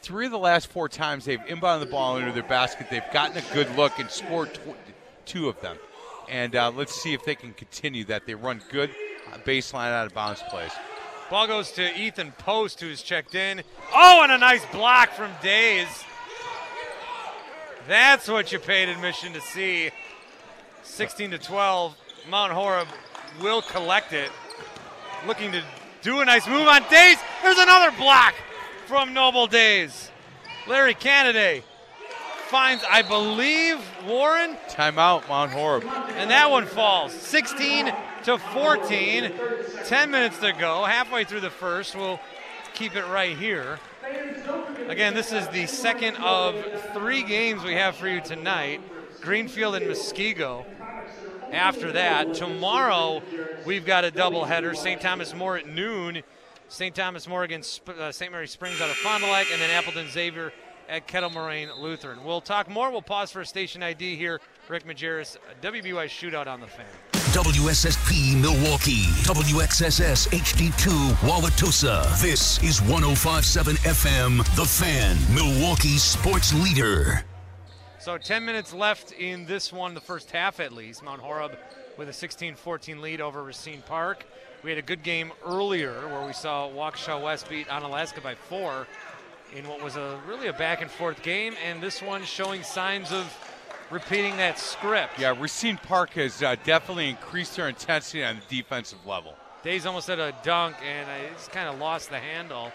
three 0.02 0.26
of 0.26 0.34
the 0.34 0.38
last 0.38 0.68
four 0.68 0.90
times 0.90 1.24
they've 1.24 1.40
inbounded 1.40 1.80
the 1.80 1.86
ball 1.86 2.18
into 2.18 2.34
their 2.34 2.44
basket, 2.44 2.88
they've 2.92 3.02
gotten 3.14 3.38
a 3.38 3.54
good 3.54 3.74
look 3.78 3.98
and 3.98 4.10
scored 4.10 4.54
tw- 4.54 4.76
two 5.26 5.48
of 5.48 5.62
them. 5.62 5.78
And 6.30 6.54
uh, 6.54 6.70
let's 6.76 7.02
see 7.02 7.14
if 7.14 7.24
they 7.24 7.36
can 7.36 7.54
continue 7.54 8.04
that. 8.06 8.26
They 8.26 8.36
run 8.36 8.62
good 8.70 8.90
uh, 9.32 9.38
baseline 9.38 9.94
out 9.94 10.06
of 10.06 10.14
bounds 10.14 10.44
plays. 10.50 10.74
Ball 11.30 11.48
goes 11.48 11.72
to 11.72 11.98
Ethan 11.98 12.34
Post, 12.34 12.82
who's 12.82 13.02
checked 13.02 13.36
in. 13.36 13.64
Oh, 13.94 14.20
and 14.22 14.34
a 14.34 14.38
nice 14.38 14.66
block 14.74 15.12
from 15.12 15.32
Days. 15.42 15.88
That's 17.88 18.28
what 18.28 18.52
you 18.52 18.60
paid 18.60 18.90
admission 18.90 19.34
to 19.34 19.42
see. 19.42 19.92
16 20.84 21.32
to 21.32 21.38
12. 21.38 21.96
Mount 22.30 22.52
Horeb 22.52 22.88
will 23.42 23.62
collect 23.62 24.12
it. 24.12 24.32
Looking 25.28 25.52
to 25.52 25.62
do 26.02 26.20
a 26.20 26.26
nice 26.26 26.48
move 26.48 26.68
on 26.68 26.82
Days. 26.90 27.18
There's 27.44 27.58
another 27.58 27.96
block 27.98 28.34
from 28.88 29.14
Noble 29.14 29.46
Days. 29.46 30.10
Larry 30.68 30.96
Kennedy 30.96 31.64
finds, 32.48 32.84
I 32.90 33.04
believe, 33.04 33.78
Warren. 34.08 34.58
Timeout, 34.70 35.28
Mount 35.28 35.52
Horeb. 35.52 35.84
And 35.84 36.32
that 36.32 36.50
one 36.50 36.66
falls 36.66 37.14
16 37.14 37.92
to 38.24 38.38
14. 38.38 39.32
10 39.86 40.12
minutes 40.12 40.40
to 40.40 40.54
go. 40.54 40.86
Halfway 40.86 41.24
through 41.24 41.42
the 41.42 41.52
first. 41.52 41.96
We'll 41.96 42.20
keep 42.74 42.96
it 42.96 43.06
right 43.08 43.38
here. 43.38 43.80
Again, 44.88 45.14
this 45.14 45.32
is 45.32 45.48
the 45.50 45.66
second 45.66 46.16
of 46.18 46.56
three 46.94 47.24
games 47.24 47.64
we 47.64 47.74
have 47.74 47.96
for 47.96 48.08
you 48.08 48.22
tonight 48.22 48.82
Greenfield 49.22 49.76
and 49.76 49.86
Muskego. 49.86 50.66
After 51.52 51.92
that, 51.92 52.34
tomorrow 52.34 53.22
we've 53.66 53.86
got 53.86 54.06
a 54.06 54.12
doubleheader 54.12 54.76
St. 54.76 55.02
Thomas 55.02 55.34
More 55.34 55.58
at 55.58 55.68
noon. 55.68 56.22
St. 56.68 56.94
Thomas 56.94 57.28
More 57.28 57.44
against 57.44 57.88
uh, 57.90 58.12
St. 58.12 58.32
Mary 58.32 58.48
Springs 58.48 58.82
out 58.82 58.90
of 58.90 58.96
Fond 58.98 59.24
du 59.24 59.30
Lac, 59.30 59.52
and 59.52 59.62
then 59.62 59.70
Appleton 59.72 60.08
Xavier 60.10 60.54
at 60.88 61.08
Kettle 61.08 61.32
Moraine 61.32 61.70
Lutheran. 61.78 62.24
We'll 62.24 62.42
talk 62.42 62.70
more. 62.70 62.92
We'll 62.92 63.02
pause 63.02 63.32
for 63.32 63.42
a 63.42 63.46
station 63.46 63.82
ID 63.82 64.16
here. 64.16 64.40
Rick 64.68 64.86
Majerus, 64.86 65.38
WBY 65.62 66.06
shootout 66.06 66.48
on 66.48 66.62
the 66.62 66.68
fan. 66.68 67.15
WSSP 67.36 68.40
Milwaukee, 68.42 69.08
WXSS 69.26 70.30
HD2 70.30 71.12
Wauwatosa. 71.16 72.22
This 72.22 72.64
is 72.64 72.82
1057 72.84 73.76
FM, 73.76 74.38
The 74.56 74.64
Fan, 74.64 75.18
Milwaukee's 75.36 76.02
sports 76.02 76.54
leader. 76.54 77.26
So 78.00 78.18
10 78.18 78.46
minutes 78.46 78.74
left 78.74 79.12
in 79.12 79.46
this 79.46 79.74
one, 79.74 79.94
the 79.94 80.00
first 80.00 80.32
half 80.32 80.62
at 80.62 80.72
least. 80.72 81.04
Mount 81.04 81.20
Horeb 81.20 81.58
with 81.98 82.08
a 82.08 82.14
16-14 82.14 83.02
lead 83.02 83.20
over 83.20 83.44
Racine 83.44 83.84
Park. 83.86 84.26
We 84.64 84.70
had 84.70 84.80
a 84.80 84.82
good 84.82 85.04
game 85.04 85.34
earlier 85.46 85.92
where 86.08 86.26
we 86.26 86.32
saw 86.32 86.70
Waukesha 86.70 87.22
West 87.22 87.50
beat 87.50 87.68
Onalaska 87.68 88.24
by 88.24 88.36
four 88.36 88.88
in 89.54 89.68
what 89.68 89.84
was 89.84 89.98
a 89.98 90.22
really 90.26 90.48
a 90.48 90.54
back 90.54 90.82
and 90.82 90.90
forth 90.90 91.22
game, 91.22 91.56
and 91.68 91.84
this 91.84 92.02
one 92.02 92.24
showing 92.24 92.64
signs 92.64 93.12
of 93.12 93.26
repeating 93.92 94.38
that 94.38 94.60
script. 94.60 95.20
Yeah, 95.20 95.36
Racine 95.40 95.78
Park 95.78 96.12
has 96.12 96.42
uh, 96.42 96.56
definitely 96.64 97.10
increased 97.10 97.56
their 97.56 97.70
intensity 97.70 98.24
on 98.24 98.38
the 98.38 98.56
defensive 98.58 99.06
level. 99.06 99.36
Days 99.64 99.86
almost 99.86 100.08
had 100.08 100.20
a 100.20 100.34
dunk, 100.44 100.76
and 100.84 101.10
I 101.10 101.30
just 101.34 101.52
kind 101.52 101.68
of 101.68 101.80
lost 101.80 102.10
the 102.10 102.20
handle. 102.20 102.72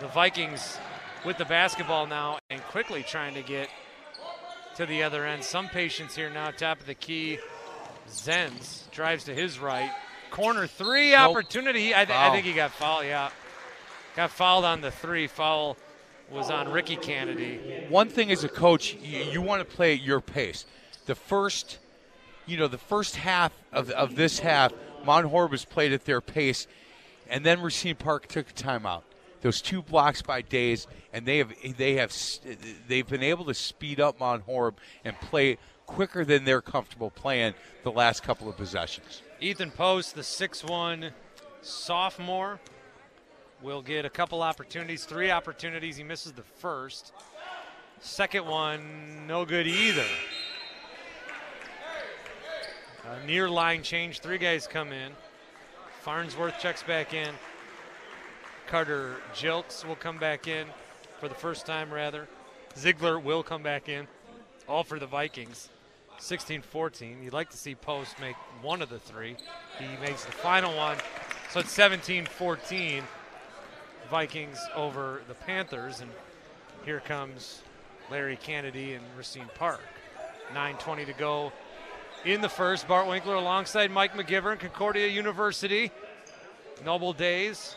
The 0.00 0.08
Vikings 0.08 0.78
with 1.24 1.38
the 1.38 1.44
basketball 1.44 2.06
now 2.06 2.38
and 2.50 2.62
quickly 2.64 3.02
trying 3.02 3.34
to 3.34 3.42
get 3.42 3.68
to 4.76 4.86
the 4.86 5.02
other 5.02 5.24
end. 5.24 5.42
Some 5.42 5.68
patience 5.68 6.14
here 6.14 6.30
now, 6.30 6.50
top 6.50 6.80
of 6.80 6.86
the 6.86 6.94
key. 6.94 7.38
Zenz 8.08 8.90
drives 8.90 9.24
to 9.24 9.34
his 9.34 9.58
right. 9.58 9.90
Corner 10.30 10.66
three 10.66 11.12
Nope. 11.12 11.30
opportunity. 11.30 11.94
I, 11.94 12.04
th- 12.04 12.16
I 12.16 12.30
think 12.30 12.46
he 12.46 12.52
got 12.52 12.70
fouled, 12.70 13.06
yeah. 13.06 13.30
Got 14.14 14.30
fouled 14.30 14.64
on 14.64 14.80
the 14.80 14.90
three. 14.90 15.26
Foul 15.26 15.76
was 16.30 16.50
on 16.50 16.70
Ricky 16.70 16.96
Kennedy. 16.96 17.86
one 17.88 18.08
thing 18.08 18.30
as 18.30 18.44
a 18.44 18.48
coach, 18.48 18.94
you, 19.02 19.18
you 19.18 19.40
want 19.40 19.66
to 19.66 19.76
play 19.76 19.94
at 19.94 20.02
your 20.02 20.20
pace. 20.20 20.66
The 21.06 21.14
first, 21.14 21.78
you 22.46 22.56
know, 22.56 22.68
the 22.68 22.78
first 22.78 23.16
half 23.16 23.52
of, 23.72 23.90
of 23.90 24.14
this 24.14 24.38
half, 24.38 24.72
Mount 25.04 25.30
has 25.50 25.64
played 25.64 25.92
at 25.92 26.04
their 26.04 26.20
pace, 26.20 26.66
and 27.28 27.44
then 27.44 27.62
Racine 27.62 27.96
Park 27.96 28.26
took 28.26 28.50
a 28.50 28.52
timeout. 28.52 29.02
those 29.40 29.60
two 29.60 29.82
blocks 29.82 30.22
by 30.22 30.42
Days, 30.42 30.86
and 31.12 31.24
they 31.26 31.38
have 31.38 31.52
they 31.76 31.94
have 31.94 32.14
they've 32.86 33.08
been 33.08 33.22
able 33.22 33.44
to 33.46 33.54
speed 33.54 34.00
up 34.00 34.18
Mount 34.20 34.44
and 35.04 35.20
play 35.20 35.58
quicker 35.86 36.24
than 36.24 36.44
they're 36.44 36.60
comfortable 36.60 37.10
playing 37.10 37.54
the 37.82 37.90
last 37.90 38.22
couple 38.22 38.48
of 38.48 38.56
possessions. 38.56 39.22
Ethan 39.40 39.70
Post, 39.70 40.14
the 40.14 40.22
six-one 40.22 41.12
sophomore, 41.62 42.60
will 43.62 43.82
get 43.82 44.04
a 44.04 44.10
couple 44.10 44.42
opportunities, 44.42 45.04
three 45.04 45.30
opportunities. 45.30 45.96
He 45.96 46.04
misses 46.04 46.32
the 46.32 46.42
first. 46.42 47.12
Second 48.00 48.46
one, 48.46 49.26
no 49.26 49.44
good 49.44 49.66
either. 49.66 50.06
A 53.04 53.26
near 53.26 53.48
line 53.48 53.82
change, 53.82 54.20
three 54.20 54.38
guys 54.38 54.66
come 54.66 54.92
in. 54.92 55.12
Farnsworth 56.02 56.60
checks 56.60 56.82
back 56.82 57.14
in. 57.14 57.30
Carter 58.66 59.16
Jilks 59.34 59.84
will 59.84 59.96
come 59.96 60.18
back 60.18 60.46
in 60.46 60.66
for 61.18 61.28
the 61.28 61.34
first 61.34 61.66
time, 61.66 61.92
rather. 61.92 62.28
Ziegler 62.76 63.18
will 63.18 63.42
come 63.42 63.62
back 63.62 63.88
in, 63.88 64.06
all 64.68 64.84
for 64.84 64.98
the 64.98 65.06
Vikings. 65.06 65.70
16 66.18 66.62
14. 66.62 67.22
You'd 67.22 67.32
like 67.32 67.50
to 67.50 67.56
see 67.56 67.74
Post 67.74 68.20
make 68.20 68.36
one 68.60 68.82
of 68.82 68.88
the 68.88 68.98
three. 68.98 69.36
He 69.78 69.86
makes 70.00 70.24
the 70.24 70.32
final 70.32 70.76
one. 70.76 70.96
So 71.50 71.60
it's 71.60 71.72
17 71.72 72.26
14. 72.26 73.02
Vikings 74.10 74.58
over 74.74 75.22
the 75.28 75.34
Panthers. 75.34 76.00
And 76.00 76.10
here 76.84 77.00
comes 77.00 77.62
Larry 78.10 78.36
Kennedy 78.36 78.94
and 78.94 79.04
Racine 79.16 79.50
Park. 79.54 79.80
9.20 80.54 81.06
to 81.06 81.12
go 81.12 81.52
in 82.24 82.40
the 82.40 82.48
first. 82.48 82.88
Bart 82.88 83.06
Winkler 83.06 83.34
alongside 83.34 83.90
Mike 83.90 84.14
McGivern, 84.14 84.58
Concordia 84.58 85.06
University. 85.06 85.90
Noble 86.84 87.12
Days. 87.12 87.76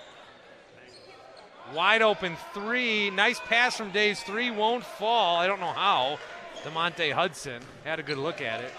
Wide 1.74 2.02
open 2.02 2.36
three. 2.54 3.10
Nice 3.10 3.40
pass 3.40 3.78
from 3.78 3.92
Days. 3.92 4.22
Three 4.22 4.52
won't 4.52 4.84
fall. 4.84 5.38
I 5.38 5.48
don't 5.48 5.60
know 5.60 5.72
how. 5.72 6.18
DeMonte 6.64 7.12
Hudson 7.12 7.62
had 7.84 8.00
a 8.00 8.04
good 8.04 8.18
look 8.18 8.42
at 8.42 8.62
it. 8.62 8.72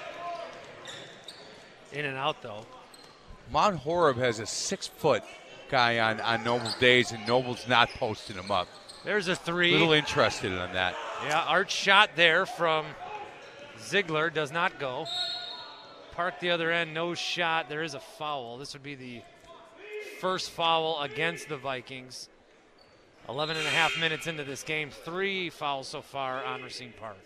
In 1.93 2.05
and 2.05 2.17
out, 2.17 2.43
though. 2.43 2.67
Mount 3.51 3.77
Horeb 3.77 4.17
has 4.19 4.39
a 4.39 4.47
six 4.47 4.87
foot 4.87 5.23
guy 5.73 5.99
on, 5.99 6.21
on 6.21 6.45
Noble 6.45 6.71
Days, 6.79 7.13
and 7.13 7.27
Noble's 7.27 7.67
not 7.67 7.89
posting 7.95 8.37
him 8.37 8.51
up. 8.51 8.69
There's 9.05 9.27
a 9.27 9.35
three. 9.35 9.73
Little 9.73 9.95
interested 9.95 10.53
in 10.53 10.73
that. 10.75 10.95
Yeah, 11.25 11.43
Art 11.49 11.71
shot 11.71 12.11
there 12.15 12.45
from 12.45 12.85
Ziegler 13.81 14.29
does 14.29 14.53
not 14.53 14.79
go. 14.79 15.07
Park 16.13 16.41
the 16.41 16.51
other 16.51 16.71
end, 16.71 16.93
no 16.93 17.15
shot. 17.15 17.71
There 17.71 17.83
is 17.83 17.95
a 17.95 18.01
foul. 18.01 18.59
This 18.59 18.75
would 18.75 18.83
be 18.83 18.95
the 18.95 19.23
first 20.21 20.51
foul 20.51 21.01
against 21.01 21.49
the 21.49 21.57
Vikings. 21.57 22.29
11 23.29 23.57
and 23.57 23.67
a 23.67 23.71
half 23.71 23.99
minutes 23.99 24.27
into 24.27 24.45
this 24.45 24.63
game, 24.63 24.91
three 24.91 25.49
fouls 25.49 25.89
so 25.89 26.03
far 26.03 26.45
on 26.45 26.63
Racine 26.63 26.93
Park. 27.01 27.17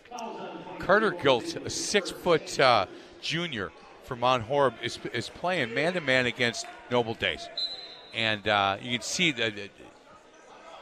Carter 0.78 1.10
Jilks, 1.10 1.56
a 1.64 1.70
six 1.70 2.10
foot 2.10 2.60
uh, 2.60 2.86
junior 3.20 3.72
from 4.04 4.20
Mount 4.20 4.44
Horeb, 4.44 4.74
is, 4.82 5.00
is 5.12 5.30
playing 5.30 5.74
man 5.74 5.94
to 5.94 6.00
man 6.00 6.26
against 6.26 6.66
Noble 6.90 7.14
Days. 7.14 7.48
And 8.14 8.46
uh, 8.48 8.78
you 8.80 8.98
can 8.98 9.02
see 9.02 9.32
the, 9.32 9.50
the 9.50 9.70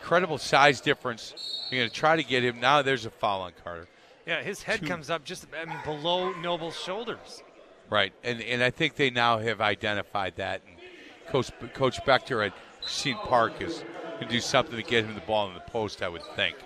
incredible 0.01 0.39
size 0.39 0.81
difference. 0.81 1.67
You're 1.71 1.81
going 1.81 1.91
to 1.91 1.95
try 1.95 2.17
to 2.17 2.23
get 2.23 2.45
him. 2.45 2.61
Now 2.61 2.83
there's 2.83 3.07
a 3.07 3.11
foul 3.11 3.43
on 3.43 3.53
Carter. 3.63 3.89
Yeah, 4.27 4.43
his 4.43 4.63
head 4.63 4.81
Two. 4.81 4.87
comes 4.87 5.11
up 5.11 5.25
just 5.25 5.47
I 5.61 5.65
mean, 5.65 5.77
below 5.85 6.33
Noble's 6.33 6.79
shoulders. 6.79 7.43
Right. 7.91 8.13
And, 8.23 8.41
and 8.41 8.63
I 8.63 8.71
think 8.71 8.97
they 8.97 9.11
now 9.11 9.39
have 9.39 9.61
identified 9.61 10.37
that. 10.37 10.63
And 10.67 10.77
Coach, 11.29 11.51
Coach 11.75 12.03
Bechter 12.05 12.47
at 12.47 12.53
Racine 12.83 13.17
Park 13.17 13.61
is 13.61 13.85
going 14.15 14.27
to 14.27 14.29
do 14.29 14.41
something 14.41 14.77
to 14.77 14.83
get 14.83 15.05
him 15.05 15.15
the 15.15 15.21
ball 15.21 15.49
in 15.49 15.55
the 15.55 15.61
post, 15.61 16.03
I 16.03 16.09
would 16.09 16.23
think. 16.37 16.57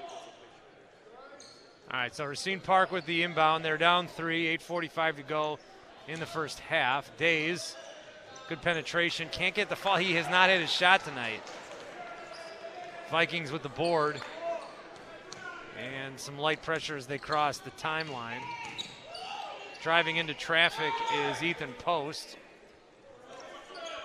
All 1.91 1.99
right, 2.00 2.15
so 2.15 2.27
Racine 2.27 2.61
Park 2.61 2.93
with 2.93 3.07
the 3.07 3.23
inbound. 3.23 3.65
They're 3.65 3.79
down 3.79 4.09
three, 4.09 4.45
8.45 4.59 5.17
to 5.17 5.23
go 5.23 5.59
in 6.06 6.21
the 6.21 6.26
first 6.26 6.61
half. 6.61 7.17
Days, 7.17 7.76
good 8.49 8.63
penetration. 8.63 9.28
Can't 9.30 9.54
get 9.54 9.69
the 9.69 9.76
fall. 9.76 9.97
He 9.97 10.15
has 10.15 10.28
not 10.30 10.49
hit 10.49 10.61
his 10.61 10.71
shot 10.71 11.04
tonight. 11.04 11.43
Vikings 13.11 13.52
with 13.52 13.63
the 13.63 13.69
board. 13.69 14.21
And 15.78 16.19
some 16.19 16.39
light 16.39 16.63
pressure 16.63 16.97
as 16.97 17.06
they 17.06 17.19
cross 17.19 17.58
the 17.58 17.71
timeline. 17.73 18.41
Driving 19.82 20.17
into 20.17 20.34
traffic 20.34 20.93
is 21.28 21.43
Ethan 21.43 21.75
Post. 21.78 22.37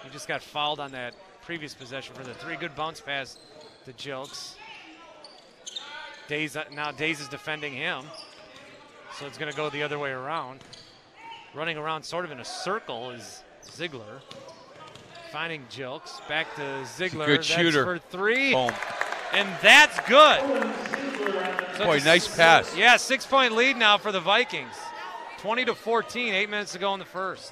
He 0.04 0.10
just 0.10 0.28
got 0.28 0.44
fouled 0.44 0.80
on 0.80 0.92
that 0.92 1.16
previous 1.44 1.74
possession 1.74 2.14
for 2.14 2.24
the 2.24 2.34
three. 2.34 2.58
Good 2.58 2.76
bounce 2.76 3.00
pass 3.00 3.40
to 3.86 3.94
Jilks. 3.94 4.56
Days 6.28 6.58
now 6.74 6.92
Days 6.92 7.20
is 7.20 7.28
defending 7.28 7.74
him, 7.74 8.06
so 9.18 9.26
it's 9.26 9.38
going 9.38 9.52
to 9.52 9.58
go 9.58 9.70
the 9.70 9.84
other 9.84 10.00
way 10.00 10.12
around. 10.12 10.64
Running 11.54 11.78
around 11.78 12.04
sort 12.04 12.26
of 12.26 12.32
in 12.32 12.40
a 12.40 12.46
circle 12.46 13.12
is 13.12 13.44
Ziegler. 13.76 14.22
Finding 15.32 15.66
Jilks 15.72 16.26
back 16.28 16.54
to 16.58 16.86
Ziegler. 16.86 17.26
good 17.26 17.38
That's 17.40 17.48
shooter. 17.48 17.84
for 17.84 17.98
three, 17.98 18.54
Boom. 18.54 18.72
and 19.34 19.50
that's 19.62 20.00
good. 20.08 20.42
So 21.78 21.86
Boy, 21.86 22.00
nice 22.06 22.28
pass. 22.36 22.76
Yeah, 22.78 22.98
six-point 22.98 23.54
lead 23.56 23.78
now 23.78 23.98
for 23.98 24.12
the 24.12 24.20
Vikings. 24.20 24.76
20 25.40 25.66
to 25.66 25.74
14, 25.76 26.34
eight 26.36 26.50
minutes 26.50 26.74
to 26.74 26.80
go 26.80 26.94
in 26.94 27.00
the 27.00 27.06
first. 27.06 27.52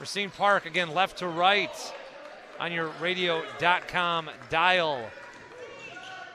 Racine 0.00 0.30
Park 0.30 0.64
again, 0.66 0.94
left 0.94 1.18
to 1.18 1.28
right 1.28 1.70
on 2.58 2.72
your 2.72 2.88
radio.com 3.00 4.30
dial. 4.48 5.08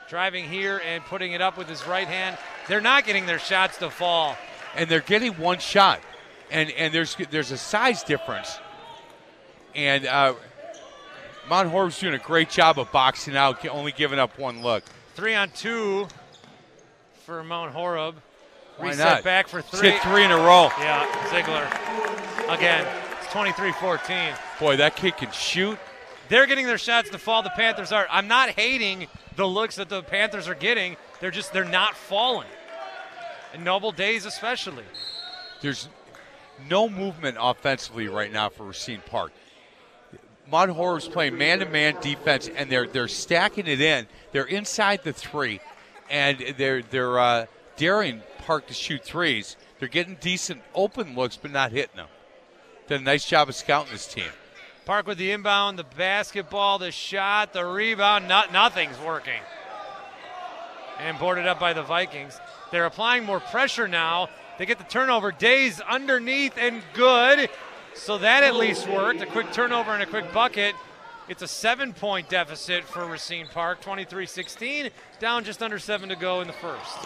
Driving 0.08 0.44
here 0.48 0.80
and 0.86 1.02
putting 1.04 1.32
it 1.32 1.42
up 1.42 1.58
with 1.58 1.68
his 1.68 1.86
right 1.86 2.06
hand. 2.08 2.38
They're 2.68 2.80
not 2.80 3.04
getting 3.04 3.26
their 3.26 3.38
shots 3.40 3.76
to 3.78 3.90
fall. 3.90 4.36
and 4.76 4.88
they're 4.88 5.00
getting 5.00 5.32
one 5.34 5.58
shot, 5.58 6.00
and 6.50 6.70
and 6.70 6.94
there's 6.94 7.14
there's 7.30 7.50
a 7.50 7.58
size 7.58 8.02
difference, 8.04 8.58
and 9.74 10.06
uh, 10.06 10.34
Mount 11.48 11.70
Horeb's 11.70 11.98
doing 11.98 12.14
a 12.14 12.18
great 12.18 12.50
job 12.50 12.78
of 12.78 12.90
boxing 12.92 13.36
out, 13.36 13.66
only 13.66 13.92
giving 13.92 14.18
up 14.18 14.38
one 14.38 14.62
look. 14.62 14.84
Three 15.14 15.34
on 15.34 15.50
two 15.50 16.06
for 17.24 17.42
Mount 17.42 17.72
Horeb. 17.72 18.16
Why 18.76 18.90
Reset 18.90 19.04
not? 19.04 19.24
back 19.24 19.48
for 19.48 19.56
Let's 19.56 19.70
three. 19.70 19.90
hit 19.90 20.02
three 20.02 20.24
in 20.24 20.30
a 20.30 20.36
row. 20.36 20.70
Yeah, 20.78 21.30
Ziegler. 21.30 21.66
Again, 22.54 22.86
it's 23.20 23.32
23 23.32 23.72
14. 23.72 24.34
Boy, 24.60 24.76
that 24.76 24.94
kid 24.96 25.16
can 25.16 25.30
shoot. 25.32 25.78
They're 26.28 26.46
getting 26.46 26.66
their 26.66 26.78
shots 26.78 27.10
to 27.10 27.18
fall. 27.18 27.42
The 27.42 27.50
Panthers 27.50 27.90
are. 27.90 28.06
I'm 28.10 28.28
not 28.28 28.50
hating 28.50 29.08
the 29.36 29.46
looks 29.46 29.76
that 29.76 29.88
the 29.88 30.02
Panthers 30.02 30.46
are 30.46 30.54
getting. 30.54 30.96
They're 31.20 31.30
just 31.30 31.52
they're 31.52 31.64
not 31.64 31.96
falling. 31.96 32.48
And 33.52 33.64
Noble 33.64 33.92
Days 33.92 34.26
especially. 34.26 34.84
There's 35.60 35.88
no 36.68 36.88
movement 36.88 37.36
offensively 37.40 38.08
right 38.08 38.32
now 38.32 38.48
for 38.48 38.64
Racine 38.64 39.02
Park. 39.06 39.32
Mount 40.50 40.70
Horeb's 40.70 41.08
playing 41.08 41.36
man-to-man 41.36 41.96
defense, 42.00 42.48
and 42.48 42.70
they're 42.70 42.86
they're 42.86 43.08
stacking 43.08 43.66
it 43.66 43.80
in. 43.80 44.06
They're 44.32 44.44
inside 44.44 45.04
the 45.04 45.12
three, 45.12 45.60
and 46.10 46.38
they're 46.56 46.82
they're 46.82 47.18
uh, 47.18 47.46
daring 47.76 48.22
Park 48.38 48.66
to 48.68 48.74
shoot 48.74 49.04
threes. 49.04 49.56
They're 49.78 49.88
getting 49.88 50.16
decent 50.20 50.62
open 50.74 51.14
looks, 51.14 51.36
but 51.36 51.50
not 51.50 51.72
hitting 51.72 51.96
them. 51.96 52.08
Did 52.88 53.02
a 53.02 53.04
nice 53.04 53.26
job 53.26 53.48
of 53.48 53.54
scouting 53.54 53.92
this 53.92 54.06
team. 54.06 54.30
Park 54.86 55.06
with 55.06 55.18
the 55.18 55.32
inbound, 55.32 55.78
the 55.78 55.84
basketball, 55.84 56.78
the 56.78 56.90
shot, 56.90 57.52
the 57.52 57.64
rebound. 57.64 58.26
Not, 58.26 58.52
nothing's 58.52 58.98
working. 59.00 59.40
And 60.98 61.18
boarded 61.18 61.46
up 61.46 61.60
by 61.60 61.74
the 61.74 61.82
Vikings. 61.82 62.40
They're 62.72 62.86
applying 62.86 63.24
more 63.24 63.38
pressure 63.38 63.86
now. 63.86 64.30
They 64.58 64.64
get 64.64 64.78
the 64.78 64.84
turnover. 64.84 65.30
Days 65.30 65.80
underneath 65.82 66.56
and 66.58 66.82
good. 66.94 67.50
So 67.98 68.16
that 68.18 68.44
at 68.44 68.54
least 68.54 68.88
worked. 68.88 69.20
A 69.20 69.26
quick 69.26 69.52
turnover 69.52 69.90
and 69.92 70.02
a 70.02 70.06
quick 70.06 70.32
bucket. 70.32 70.74
It's 71.28 71.42
a 71.42 71.48
seven 71.48 71.92
point 71.92 72.30
deficit 72.30 72.84
for 72.84 73.04
Racine 73.04 73.48
Park, 73.48 73.82
23 73.82 74.24
16, 74.24 74.90
down 75.18 75.44
just 75.44 75.62
under 75.62 75.78
seven 75.78 76.08
to 76.08 76.16
go 76.16 76.40
in 76.40 76.46
the 76.46 76.54
first. 76.54 76.96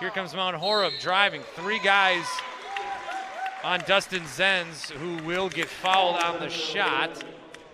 Here 0.00 0.10
comes 0.10 0.34
Mount 0.34 0.56
Horeb 0.56 0.94
driving. 1.00 1.42
Three 1.54 1.78
guys 1.78 2.24
on 3.62 3.80
Dustin 3.86 4.22
Zenz, 4.22 4.90
who 4.90 5.22
will 5.24 5.48
get 5.48 5.68
fouled 5.68 6.16
on 6.16 6.40
the 6.40 6.48
shot. 6.48 7.22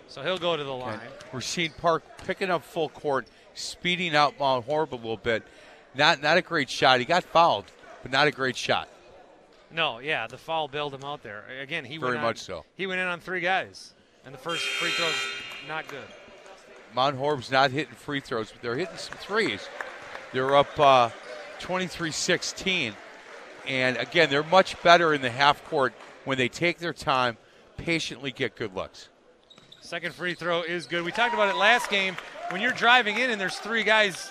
So 0.09 0.23
he'll 0.23 0.39
go 0.39 0.57
to 0.57 0.65
the 0.65 0.75
line. 0.75 1.01
Racine 1.33 1.73
Park 1.79 2.03
picking 2.27 2.51
up 2.51 2.65
full 2.65 2.89
court, 2.89 3.27
speeding 3.55 4.15
out 4.15 4.39
Mount 4.39 4.65
Horeb 4.67 4.93
a 4.93 4.97
little 4.97 5.17
bit. 5.17 5.45
Not 5.95 6.21
not 6.21 6.37
a 6.37 6.43
great 6.43 6.69
shot. 6.69 6.99
He 6.99 7.07
got 7.07 7.25
fouled, 7.25 7.67
but 8.03 8.11
not 8.11 8.27
a 8.27 8.33
great 8.33 8.57
shot. 8.57 8.89
No, 9.77 9.99
yeah, 9.99 10.27
the 10.27 10.39
foul 10.39 10.69
bailed 10.69 10.95
him 10.95 11.05
out 11.05 11.23
there. 11.23 11.45
Again, 11.61 11.85
he 11.85 11.99
Very 11.99 12.13
went 12.13 12.21
on- 12.21 12.25
much 12.25 12.39
so. 12.39 12.65
He 12.77 12.87
went 12.87 12.99
in 12.99 13.07
on 13.07 13.21
three 13.21 13.41
guys, 13.41 13.93
and 14.25 14.33
the 14.33 14.39
first 14.39 14.65
free 14.65 14.91
throw's 14.91 15.15
not 15.69 15.87
good. 15.87 16.07
Mount 16.95 17.19
Horeb's 17.19 17.51
not 17.51 17.71
hitting 17.71 17.95
free 17.95 18.21
throws, 18.21 18.51
but 18.51 18.63
they're 18.63 18.77
hitting 18.77 18.97
some 18.97 19.19
threes. 19.19 19.69
They're 20.33 20.57
up 20.57 20.81
uh, 20.81 21.11
23-16, 21.61 22.95
and 23.69 23.99
again, 23.99 24.31
they're 24.31 24.43
much 24.43 24.83
better 24.83 25.13
in 25.13 25.21
the 25.21 25.31
half 25.31 25.63
court 25.67 25.93
when 26.25 26.39
they 26.39 26.49
take 26.49 26.79
their 26.79 26.95
time, 26.95 27.37
patiently 27.77 28.33
get 28.33 28.57
good 28.57 28.75
looks. 28.75 29.11
Second 29.83 30.15
free 30.15 30.33
throw 30.33 30.63
is 30.63 30.87
good. 30.87 31.05
We 31.05 31.13
talked 31.13 31.35
about 31.35 31.51
it 31.51 31.57
last 31.57 31.91
game. 31.91 32.17
when 32.49 32.63
you're 32.63 32.73
driving 32.73 33.19
in 33.19 33.29
and 33.29 33.39
there's 33.39 33.59
three 33.59 33.83
guys 33.83 34.31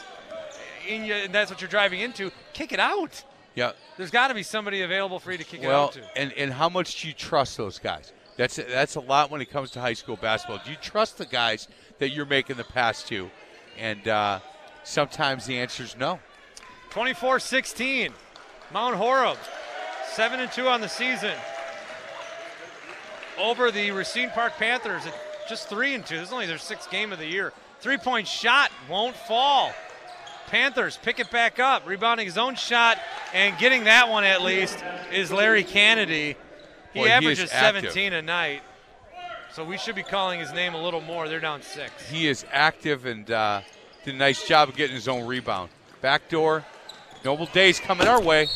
in 0.87 1.05
you, 1.05 1.13
and 1.13 1.31
that's 1.31 1.51
what 1.51 1.61
you're 1.61 1.69
driving 1.69 1.99
into, 1.99 2.31
kick 2.53 2.71
it 2.71 2.79
out. 2.79 3.23
Yeah. 3.55 3.71
There's 3.97 4.11
got 4.11 4.27
to 4.27 4.33
be 4.33 4.43
somebody 4.43 4.81
available 4.81 5.19
for 5.19 5.31
you 5.31 5.37
to 5.37 5.43
kick 5.43 5.63
it 5.63 5.67
Well, 5.67 5.85
out 5.85 5.93
to. 5.93 6.01
and, 6.17 6.33
and 6.33 6.51
how 6.53 6.69
much 6.69 7.01
do 7.01 7.07
you 7.07 7.13
trust 7.13 7.57
those 7.57 7.79
guys? 7.79 8.11
That's 8.37 8.57
that's 8.57 8.95
a 8.95 8.99
lot 8.99 9.31
when 9.31 9.39
it 9.41 9.49
comes 9.49 9.71
to 9.71 9.79
high 9.79 9.93
school 9.93 10.17
basketball. 10.17 10.59
Do 10.65 10.69
you 10.71 10.77
trust 10.81 11.17
the 11.17 11.25
guys 11.25 11.69
that 11.99 12.09
you're 12.09 12.25
making 12.25 12.57
the 12.57 12.65
pass 12.65 13.01
to? 13.03 13.31
And 13.79 14.05
uh, 14.09 14.39
sometimes 14.83 15.45
the 15.45 15.57
answer 15.57 15.83
is 15.83 15.95
no. 15.97 16.19
24 16.89 17.39
16. 17.39 18.11
Mount 18.73 18.95
Horeb, 18.95 19.37
7 20.11 20.39
and 20.39 20.51
2 20.51 20.67
on 20.67 20.81
the 20.81 20.89
season. 20.89 21.33
Over 23.39 23.69
the 23.71 23.91
Racine 23.91 24.29
Park 24.31 24.53
Panthers 24.57 25.05
at 25.05 25.13
just 25.47 25.69
3 25.69 25.93
and 25.95 26.05
2. 26.05 26.15
This 26.17 26.27
is 26.27 26.33
only 26.33 26.45
their 26.47 26.57
sixth 26.57 26.89
game 26.89 27.11
of 27.13 27.19
the 27.19 27.27
year. 27.27 27.53
Three 27.79 27.97
point 27.97 28.27
shot 28.27 28.71
won't 28.89 29.15
fall. 29.15 29.71
Panthers 30.47 30.97
pick 31.01 31.19
it 31.19 31.31
back 31.31 31.59
up, 31.59 31.87
rebounding 31.87 32.25
his 32.25 32.37
own 32.37 32.55
shot 32.55 32.97
and 33.33 33.57
getting 33.57 33.85
that 33.85 34.09
one 34.09 34.23
at 34.23 34.41
least 34.41 34.83
is 35.11 35.31
Larry 35.31 35.63
Kennedy. 35.63 36.35
He 36.93 36.99
Boy, 36.99 37.09
averages 37.09 37.51
active. 37.51 37.91
17 37.91 38.13
a 38.13 38.21
night. 38.21 38.61
So 39.51 39.63
we 39.63 39.77
should 39.77 39.95
be 39.95 40.03
calling 40.03 40.39
his 40.39 40.53
name 40.53 40.73
a 40.73 40.81
little 40.81 41.01
more. 41.01 41.27
They're 41.27 41.39
down 41.39 41.61
six. 41.61 42.09
He 42.09 42.27
is 42.27 42.45
active 42.51 43.05
and 43.05 43.29
uh, 43.31 43.61
did 44.03 44.15
a 44.15 44.17
nice 44.17 44.47
job 44.47 44.69
of 44.69 44.75
getting 44.75 44.95
his 44.95 45.07
own 45.07 45.25
rebound. 45.25 45.69
Backdoor. 46.01 46.63
Noble 47.23 47.47
Days 47.47 47.79
coming 47.79 48.07
our 48.07 48.21
way. 48.21 48.47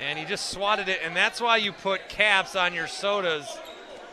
And 0.00 0.18
he 0.18 0.24
just 0.24 0.50
swatted 0.50 0.88
it, 0.88 1.00
and 1.04 1.14
that's 1.14 1.40
why 1.40 1.56
you 1.56 1.72
put 1.72 2.08
caps 2.08 2.56
on 2.56 2.72
your 2.72 2.86
sodas 2.86 3.58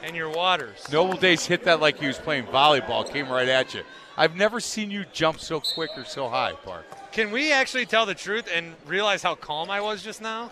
and 0.04 0.16
your 0.16 0.30
waters. 0.30 0.92
Noble 0.92 1.18
Days 1.18 1.46
hit 1.46 1.64
that 1.66 1.80
like 1.80 2.00
he 2.00 2.08
was 2.08 2.18
playing 2.18 2.46
volleyball, 2.46 3.10
came 3.10 3.30
right 3.30 3.48
at 3.48 3.74
you. 3.74 3.84
I've 4.18 4.36
never 4.36 4.60
seen 4.60 4.92
you 4.92 5.06
jump 5.12 5.40
so 5.40 5.60
quick 5.60 5.92
or 5.98 6.06
so 6.06 6.30
high, 6.30 6.54
Park. 6.64 6.86
Can 7.12 7.32
we 7.32 7.52
actually 7.52 7.86
tell 7.86 8.06
the 8.06 8.16
truth 8.16 8.48
and 8.54 8.74
realize 8.86 9.22
how 9.22 9.36
calm 9.36 9.70
I 9.70 9.82
was 9.82 10.02
just 10.04 10.22
now? 10.22 10.50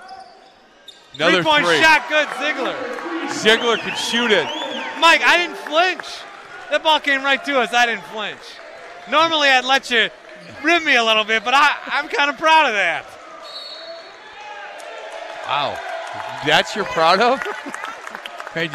Another 1.15 1.43
Three-point 1.43 1.65
three. 1.65 1.79
shot, 1.81 2.09
good, 2.09 2.27
Ziegler. 2.39 3.29
Ziegler 3.31 3.77
could 3.77 3.97
shoot 3.97 4.31
it. 4.31 4.45
Mike, 4.99 5.21
I 5.23 5.37
didn't 5.37 5.57
flinch. 5.57 6.05
That 6.71 6.81
ball 6.83 6.99
came 6.99 7.23
right 7.23 7.43
to 7.45 7.59
us. 7.59 7.73
I 7.73 7.85
didn't 7.85 8.03
flinch. 8.05 8.39
Normally, 9.11 9.47
I'd 9.47 9.65
let 9.65 9.91
you 9.91 10.09
rib 10.63 10.83
me 10.83 10.95
a 10.95 11.03
little 11.03 11.23
bit, 11.23 11.43
but 11.45 11.53
I, 11.53 11.75
I'm 11.85 12.07
kind 12.09 12.29
of 12.29 12.37
proud 12.37 12.67
of 12.67 12.73
that. 12.73 13.05
Wow. 15.47 15.77
That's 16.45 16.75
you're 16.75 16.85
proud 16.85 17.19
of? 17.21 17.41
You- 18.55 18.69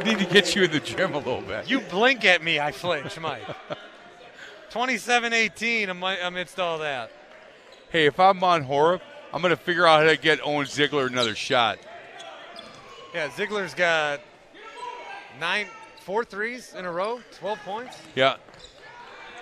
need 0.04 0.18
to 0.18 0.26
get 0.26 0.54
you 0.54 0.64
in 0.64 0.70
the 0.70 0.80
gym 0.80 1.14
a 1.14 1.18
little 1.18 1.40
bit. 1.40 1.68
You 1.68 1.80
blink 1.80 2.24
at 2.24 2.42
me, 2.42 2.60
I 2.60 2.72
flinch, 2.72 3.18
Mike. 3.18 3.42
27-18 4.70 5.88
ami- 5.88 6.20
amidst 6.22 6.60
all 6.60 6.78
that. 6.78 7.10
Hey, 7.90 8.06
if 8.06 8.20
I'm 8.20 8.42
on 8.44 8.62
Horeb, 8.62 9.00
I'm 9.32 9.42
going 9.42 9.50
to 9.50 9.56
figure 9.56 9.86
out 9.86 10.02
how 10.02 10.10
to 10.10 10.16
get 10.16 10.40
Owen 10.44 10.66
Ziegler 10.66 11.06
another 11.06 11.34
shot. 11.34 11.78
Yeah, 13.12 13.28
Ziegler's 13.34 13.74
got 13.74 14.20
nine, 15.40 15.66
four 16.02 16.24
threes 16.24 16.74
in 16.74 16.84
a 16.84 16.92
row, 16.92 17.20
12 17.38 17.58
points. 17.60 17.96
Yeah. 18.14 18.36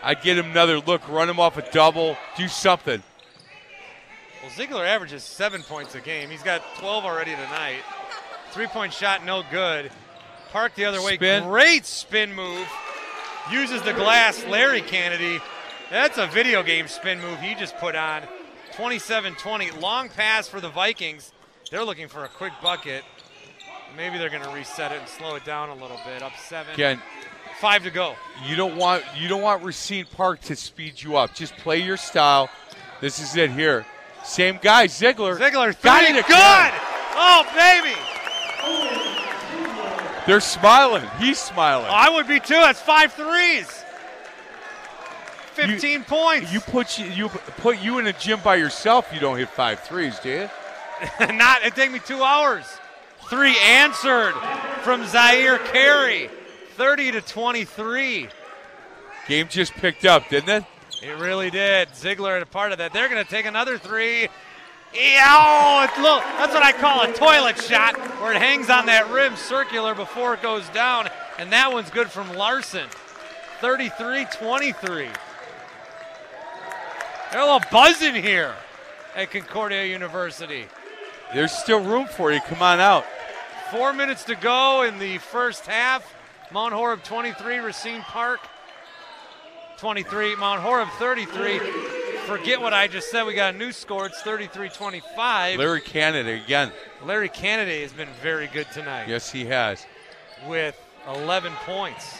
I'd 0.02 0.22
get 0.22 0.38
him 0.38 0.50
another 0.50 0.78
look, 0.78 1.06
run 1.08 1.28
him 1.28 1.38
off 1.40 1.56
a 1.58 1.70
double, 1.72 2.16
do 2.36 2.48
something. 2.48 3.02
Well, 4.42 4.50
Ziegler 4.52 4.84
averages 4.86 5.24
seven 5.24 5.62
points 5.62 5.94
a 5.94 6.00
game. 6.00 6.30
He's 6.30 6.42
got 6.42 6.62
12 6.78 7.04
already 7.04 7.32
tonight. 7.32 7.80
Three 8.52 8.66
point 8.68 8.92
shot, 8.92 9.24
no 9.24 9.42
good. 9.50 9.90
Park 10.52 10.74
the 10.74 10.84
other 10.84 11.02
way. 11.02 11.16
Spin. 11.16 11.44
Great 11.44 11.84
spin 11.86 12.34
move. 12.34 12.66
Uses 13.50 13.82
the 13.82 13.92
glass. 13.92 14.44
Larry 14.46 14.80
Kennedy. 14.82 15.40
That's 15.90 16.18
a 16.18 16.26
video 16.26 16.62
game 16.62 16.86
spin 16.88 17.20
move 17.20 17.40
he 17.40 17.54
just 17.54 17.76
put 17.78 17.94
on. 17.94 18.22
27 18.74 19.34
20. 19.36 19.70
Long 19.80 20.08
pass 20.08 20.48
for 20.48 20.60
the 20.60 20.68
Vikings. 20.68 21.32
They're 21.70 21.84
looking 21.84 22.08
for 22.08 22.24
a 22.24 22.28
quick 22.28 22.52
bucket. 22.62 23.04
Maybe 23.96 24.18
they're 24.18 24.28
going 24.30 24.42
to 24.42 24.50
reset 24.50 24.92
it 24.92 25.00
and 25.00 25.08
slow 25.08 25.34
it 25.36 25.44
down 25.44 25.70
a 25.70 25.74
little 25.74 25.98
bit. 26.04 26.22
Up 26.22 26.32
seven. 26.46 26.74
Again, 26.74 27.00
Five 27.60 27.82
to 27.84 27.90
go. 27.90 28.14
you 28.46 28.54
don't 28.54 28.76
want 28.76 29.02
you 29.16 29.26
don't 29.28 29.42
want 29.42 29.64
Racine 29.64 30.06
Park 30.12 30.40
to 30.42 30.54
speed 30.54 31.02
you 31.02 31.16
up. 31.16 31.34
Just 31.34 31.56
play 31.56 31.78
your 31.78 31.96
style. 31.96 32.48
This 33.00 33.18
is 33.18 33.34
it 33.36 33.50
here. 33.50 33.84
Same 34.24 34.58
guy, 34.62 34.86
Ziegler. 34.86 35.36
Ziegler, 35.38 35.72
Got 35.72 36.04
three. 36.04 36.18
it 36.18 36.26
Good. 36.26 36.72
Oh, 37.20 37.44
baby. 37.56 37.96
They're 40.28 40.40
smiling. 40.40 41.08
He's 41.18 41.38
smiling. 41.38 41.88
I 41.88 42.10
would 42.10 42.28
be 42.28 42.38
too. 42.38 42.52
That's 42.52 42.82
five 42.82 43.14
threes. 43.14 43.66
15 45.54 46.04
points. 46.04 46.52
You 46.52 46.60
put 46.60 46.98
you, 46.98 47.06
you 47.06 47.28
put 47.30 47.80
you 47.80 47.98
in 47.98 48.06
a 48.06 48.12
gym 48.12 48.38
by 48.44 48.56
yourself. 48.56 49.08
You 49.10 49.20
don't 49.20 49.38
hit 49.38 49.48
five 49.48 49.80
threes, 49.80 50.18
do 50.18 50.28
you? 50.28 50.50
Not. 51.32 51.64
It 51.64 51.74
take 51.74 51.90
me 51.90 51.98
two 51.98 52.22
hours. 52.22 52.66
Three 53.30 53.56
answered 53.58 54.34
from 54.82 55.06
Zaire 55.06 55.56
Carey. 55.58 56.28
30 56.76 57.12
to 57.12 57.20
23. 57.22 58.28
Game 59.26 59.48
just 59.48 59.72
picked 59.72 60.04
up, 60.04 60.28
didn't 60.28 60.50
it? 60.50 60.64
It 61.02 61.18
really 61.18 61.50
did. 61.50 61.88
Ziegler 61.96 62.34
had 62.34 62.42
a 62.42 62.46
part 62.46 62.72
of 62.72 62.78
that. 62.78 62.92
They're 62.92 63.08
going 63.08 63.24
to 63.24 63.30
take 63.30 63.46
another 63.46 63.78
three. 63.78 64.28
Yeah, 64.94 65.24
oh, 65.28 65.84
it's 65.84 65.98
look, 65.98 66.22
that's 66.38 66.54
what 66.54 66.62
I 66.62 66.72
call 66.72 67.02
a 67.02 67.12
toilet 67.12 67.60
shot, 67.60 67.96
where 68.20 68.32
it 68.32 68.40
hangs 68.40 68.70
on 68.70 68.86
that 68.86 69.10
rim 69.10 69.36
circular 69.36 69.94
before 69.94 70.34
it 70.34 70.42
goes 70.42 70.68
down. 70.70 71.08
And 71.38 71.52
that 71.52 71.72
one's 71.72 71.90
good 71.90 72.10
from 72.10 72.32
Larson. 72.34 72.88
33 73.60 74.26
23. 74.38 75.08
They're 77.30 77.40
a 77.40 77.44
little 77.44 77.60
buzzing 77.70 78.14
here 78.14 78.54
at 79.14 79.30
Concordia 79.30 79.84
University. 79.84 80.66
There's 81.34 81.52
still 81.52 81.80
room 81.80 82.06
for 82.06 82.32
you. 82.32 82.40
Come 82.40 82.62
on 82.62 82.80
out. 82.80 83.04
Four 83.70 83.92
minutes 83.92 84.24
to 84.24 84.34
go 84.34 84.82
in 84.82 84.98
the 84.98 85.18
first 85.18 85.66
half. 85.66 86.14
Mount 86.50 86.72
Horeb 86.72 87.02
23, 87.02 87.58
Racine 87.58 88.00
Park 88.00 88.40
23, 89.76 90.36
Mount 90.36 90.62
Horeb 90.62 90.88
33. 90.98 91.60
Forget 92.28 92.60
what 92.60 92.74
I 92.74 92.88
just 92.88 93.10
said. 93.10 93.24
We 93.24 93.32
got 93.32 93.54
a 93.54 93.56
new 93.56 93.72
score. 93.72 94.04
It's 94.04 94.20
33 94.20 94.68
25. 94.68 95.58
Larry 95.58 95.80
Kennedy 95.80 96.32
again. 96.32 96.70
Larry 97.02 97.30
Kennedy 97.30 97.80
has 97.80 97.92
been 97.92 98.08
very 98.22 98.48
good 98.48 98.66
tonight 98.70 99.08
Yes, 99.08 99.30
he 99.32 99.46
has. 99.46 99.86
with 100.46 100.78
11 101.08 101.54
points, 101.64 102.18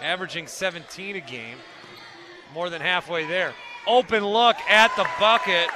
averaging 0.00 0.46
17 0.46 1.16
a 1.16 1.20
game. 1.20 1.58
More 2.54 2.70
than 2.70 2.80
halfway 2.80 3.26
there. 3.26 3.52
Open 3.86 4.24
look 4.24 4.56
at 4.70 4.94
the 4.96 5.06
bucket 5.20 5.68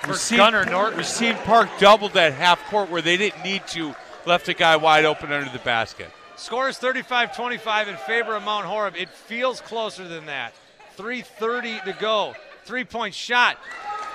for 0.00 0.12
Racine- 0.12 0.38
Gunnar 0.38 0.64
Nortman. 0.64 0.98
Racine 0.98 1.36
Park 1.44 1.68
doubled 1.78 2.14
that 2.14 2.32
half 2.32 2.58
court 2.70 2.90
where 2.90 3.02
they 3.02 3.16
didn't 3.16 3.44
need 3.44 3.64
to. 3.68 3.94
Left 4.26 4.48
a 4.48 4.54
guy 4.54 4.74
wide 4.74 5.04
open 5.04 5.30
under 5.32 5.50
the 5.50 5.58
basket. 5.60 6.10
Score 6.34 6.68
is 6.68 6.76
35 6.78 7.36
25 7.36 7.86
in 7.88 7.96
favor 7.98 8.34
of 8.34 8.42
Mount 8.42 8.66
Horeb. 8.66 8.96
It 8.96 9.10
feels 9.10 9.60
closer 9.60 10.08
than 10.08 10.26
that. 10.26 10.54
3.30 10.96 11.84
to 11.84 11.92
go. 11.92 12.34
Three 12.64 12.84
point 12.84 13.14
shot. 13.14 13.58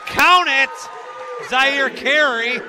Count 0.06 0.50
it! 0.50 0.70
Zaire 1.50 1.90
Carey. 1.90 2.60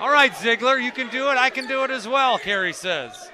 All 0.00 0.10
right, 0.10 0.34
Ziegler, 0.36 0.78
you 0.78 0.92
can 0.92 1.08
do 1.08 1.28
it. 1.30 1.36
I 1.36 1.50
can 1.50 1.66
do 1.66 1.82
it 1.84 1.90
as 1.90 2.06
well, 2.06 2.38
Carey 2.38 2.72
says. 2.72 3.30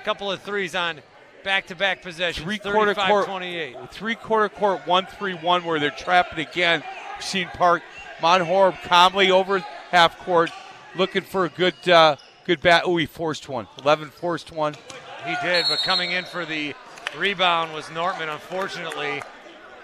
A 0.00 0.04
couple 0.04 0.30
of 0.30 0.42
threes 0.42 0.74
on 0.74 1.00
back 1.44 1.66
to 1.68 1.76
back 1.76 2.02
possessions. 2.02 2.44
Three 2.44 2.58
quarter 2.58 2.94
court. 2.94 3.26
28. 3.26 3.76
Three 3.90 4.14
quarter 4.16 4.48
court, 4.48 4.86
one 4.86 5.06
three 5.06 5.34
one, 5.34 5.64
where 5.64 5.78
they're 5.78 5.90
trapping 5.90 6.44
again. 6.44 6.82
Racine 7.16 7.48
Park, 7.54 7.82
Mount 8.20 8.42
Horeb 8.42 8.74
calmly 8.84 9.30
over 9.30 9.60
half 9.90 10.18
court, 10.18 10.50
looking 10.96 11.22
for 11.22 11.44
a 11.44 11.48
good 11.48 11.88
uh, 11.88 12.16
good 12.44 12.60
bat. 12.60 12.82
Oh, 12.84 12.96
he 12.96 13.06
forced 13.06 13.48
one. 13.48 13.68
Eleven 13.80 14.10
forced 14.10 14.52
one. 14.52 14.74
He 15.24 15.34
did, 15.42 15.66
but 15.68 15.78
coming 15.80 16.12
in 16.12 16.24
for 16.24 16.44
the 16.44 16.74
rebound 17.16 17.72
was 17.72 17.90
Nortman, 17.90 18.28
unfortunately, 18.28 19.22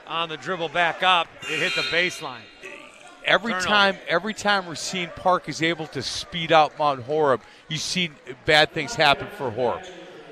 on 0.07 0.29
the 0.29 0.37
dribble 0.37 0.69
back 0.71 1.03
up. 1.03 1.29
It 1.43 1.59
hit 1.59 1.75
the 1.75 1.83
baseline. 1.83 2.41
Every 3.25 3.53
Turnover. 3.53 3.69
time, 3.69 3.97
every 4.09 4.35
time 4.35 4.67
Racine 4.67 5.11
Park 5.15 5.49
is 5.49 5.63
able 5.63 5.87
to 5.89 6.03
speed 6.03 6.51
out 6.51 6.77
Mount 6.79 7.03
Horeb, 7.03 7.41
you 7.69 7.77
see 7.77 8.11
bad 8.45 8.73
things 8.73 8.95
happen 8.95 9.29
for 9.37 9.51
Horeb. 9.51 9.85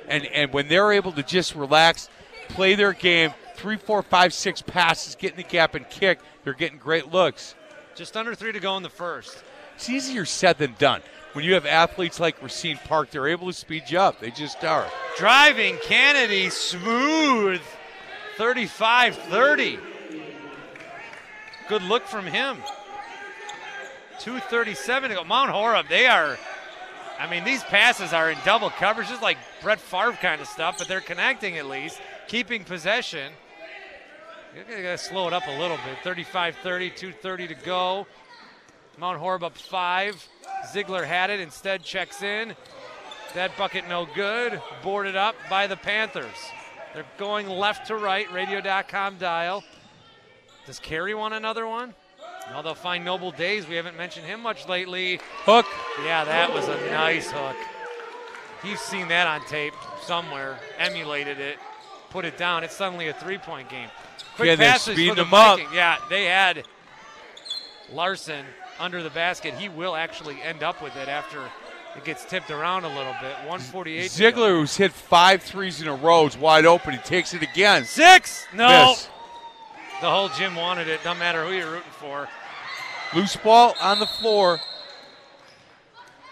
And 0.08 0.26
and 0.26 0.52
when 0.52 0.66
they're 0.66 0.90
able 0.92 1.12
to 1.12 1.22
just 1.22 1.54
relax, 1.54 2.08
play 2.48 2.74
their 2.74 2.92
game, 2.92 3.32
three, 3.54 3.76
four, 3.76 4.02
five, 4.02 4.34
six 4.34 4.60
passes, 4.60 5.14
get 5.14 5.32
in 5.32 5.36
the 5.36 5.44
gap 5.44 5.76
and 5.76 5.88
kick, 5.88 6.18
they're 6.42 6.52
getting 6.52 6.78
great 6.78 7.12
looks. 7.12 7.54
Just 7.94 8.16
under 8.16 8.34
three 8.34 8.52
to 8.52 8.60
go 8.60 8.76
in 8.76 8.82
the 8.82 8.88
first. 8.88 9.44
It's 9.76 9.88
easier 9.88 10.24
said 10.24 10.58
than 10.58 10.74
done. 10.78 11.02
When 11.32 11.44
you 11.44 11.54
have 11.54 11.66
athletes 11.66 12.18
like 12.18 12.42
Racine 12.42 12.78
Park, 12.84 13.10
they're 13.10 13.28
able 13.28 13.46
to 13.46 13.52
speed 13.52 13.84
you 13.88 14.00
up. 14.00 14.20
They 14.20 14.30
just 14.30 14.64
are. 14.64 14.86
Driving 15.16 15.78
Kennedy, 15.84 16.50
smooth. 16.50 17.60
35 18.36 19.16
30. 19.16 19.78
Good 21.68 21.82
look 21.82 22.06
from 22.06 22.26
him. 22.26 22.58
237 24.18 25.10
to 25.10 25.16
go. 25.16 25.24
Mount 25.24 25.50
Horeb, 25.50 25.88
they 25.88 26.06
are 26.06 26.36
I 27.20 27.28
mean, 27.30 27.44
these 27.44 27.62
passes 27.64 28.14
are 28.14 28.30
in 28.30 28.38
double 28.46 28.70
coverage, 28.70 29.08
just 29.08 29.20
like 29.20 29.36
Brett 29.60 29.78
Favre 29.78 30.12
kind 30.12 30.40
of 30.40 30.46
stuff, 30.46 30.78
but 30.78 30.88
they're 30.88 31.02
connecting 31.02 31.58
at 31.58 31.66
least, 31.66 32.00
keeping 32.28 32.64
possession. 32.64 33.34
You're 34.54 34.64
going 34.64 34.82
to 34.82 34.98
slow 34.98 35.26
it 35.26 35.34
up 35.34 35.46
a 35.46 35.60
little 35.60 35.76
bit. 35.76 35.98
35 36.02 36.56
30, 36.62 36.90
2.30 36.90 37.48
to 37.48 37.54
go. 37.54 38.06
Mount 38.98 39.18
Horeb 39.18 39.44
up 39.44 39.58
five. 39.58 40.26
Ziegler 40.72 41.04
had 41.04 41.30
it, 41.30 41.40
instead 41.40 41.82
checks 41.82 42.22
in. 42.22 42.54
That 43.34 43.56
bucket 43.56 43.88
no 43.88 44.06
good. 44.14 44.60
Boarded 44.82 45.16
up 45.16 45.34
by 45.48 45.66
the 45.66 45.76
Panthers. 45.76 46.26
They're 46.94 47.06
going 47.18 47.48
left 47.48 47.86
to 47.86 47.96
right, 47.96 48.30
radio.com 48.32 49.18
dial. 49.18 49.62
Does 50.66 50.78
Carey 50.78 51.14
want 51.14 51.34
another 51.34 51.66
one? 51.66 51.94
No, 52.52 52.62
they'll 52.62 52.74
find 52.74 53.04
Noble 53.04 53.30
Days. 53.30 53.68
We 53.68 53.76
haven't 53.76 53.96
mentioned 53.96 54.26
him 54.26 54.40
much 54.40 54.68
lately. 54.68 55.20
Hook. 55.44 55.66
Yeah, 56.04 56.24
that 56.24 56.52
was 56.52 56.66
a 56.66 56.76
nice 56.90 57.30
hook. 57.30 57.56
You've 58.64 58.80
seen 58.80 59.08
that 59.08 59.26
on 59.26 59.46
tape 59.46 59.74
somewhere, 60.02 60.58
emulated 60.78 61.38
it, 61.38 61.58
put 62.10 62.24
it 62.24 62.36
down. 62.36 62.64
It's 62.64 62.76
suddenly 62.76 63.08
a 63.08 63.12
three 63.14 63.38
point 63.38 63.68
game. 63.68 63.88
Quick 64.36 64.48
Yeah, 64.48 64.56
passes 64.56 64.98
for 64.98 65.14
the 65.14 65.24
them 65.24 65.32
up. 65.32 65.60
Yeah, 65.72 65.98
they 66.10 66.24
had 66.24 66.64
Larson 67.92 68.44
under 68.80 69.02
the 69.02 69.10
basket. 69.10 69.54
He 69.54 69.68
will 69.68 69.94
actually 69.94 70.40
end 70.42 70.62
up 70.62 70.82
with 70.82 70.96
it 70.96 71.08
after 71.08 71.40
it 71.96 72.04
gets 72.04 72.24
tipped 72.24 72.50
around 72.50 72.84
a 72.84 72.88
little 72.88 73.14
bit. 73.20 73.32
148. 73.46 74.02
to. 74.02 74.08
Ziegler, 74.08 74.54
who's 74.54 74.76
hit 74.76 74.92
five 74.92 75.42
threes 75.42 75.80
in 75.80 75.88
a 75.88 75.94
row, 75.94 76.26
is 76.26 76.36
wide 76.36 76.66
open. 76.66 76.92
He 76.92 76.98
takes 76.98 77.34
it 77.34 77.42
again. 77.42 77.84
Six. 77.84 78.46
No. 78.54 78.90
Miss. 78.90 79.08
The 80.00 80.08
whole 80.10 80.28
gym 80.30 80.54
wanted 80.54 80.88
it. 80.88 81.02
Doesn't 81.04 81.18
matter 81.18 81.44
who 81.44 81.52
you're 81.52 81.70
rooting 81.70 81.90
for. 81.98 82.28
Loose 83.14 83.36
ball 83.36 83.74
on 83.80 83.98
the 83.98 84.06
floor. 84.06 84.60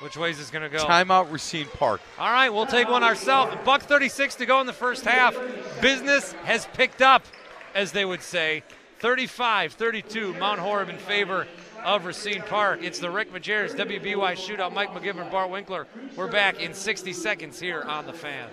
Which 0.01 0.17
way 0.17 0.31
is 0.31 0.39
this 0.39 0.49
going 0.51 0.63
to 0.63 0.69
go? 0.69 0.85
Timeout, 0.85 1.31
Racine 1.31 1.67
Park. 1.75 2.01
All 2.19 2.31
right, 2.31 2.51
we'll 2.51 2.67
take 2.67 2.89
one 2.89 3.03
ourselves. 3.03 3.55
Buck 3.65 3.83
36 3.83 4.37
to 4.37 4.47
go 4.47 4.61
in 4.61 4.67
the 4.67 4.73
first 4.73 5.05
half. 5.05 5.37
Business 5.83 6.33
has 6.45 6.67
picked 6.73 7.03
up, 7.03 7.27
as 7.75 7.91
they 7.91 8.05
would 8.05 8.23
say. 8.23 8.63
35 9.01 9.75
32, 9.75 10.35
Mount 10.35 10.61
Horeb 10.61 10.89
in 10.89 10.99
favor 10.99 11.47
of 11.85 12.05
Racine 12.05 12.43
Park. 12.43 12.81
It's 12.83 12.99
the 12.99 13.11
Rick 13.11 13.33
Majerus 13.33 13.75
WBY 13.77 14.33
shootout. 14.33 14.73
Mike 14.73 14.91
McGivern, 14.91 15.31
Bart 15.31 15.51
Winkler. 15.51 15.87
We're 16.17 16.31
back 16.31 16.61
in 16.61 16.75
60 16.75 17.13
seconds 17.13 17.61
here 17.61 17.83
on 17.83 18.07
The 18.07 18.13
Fan. 18.13 18.49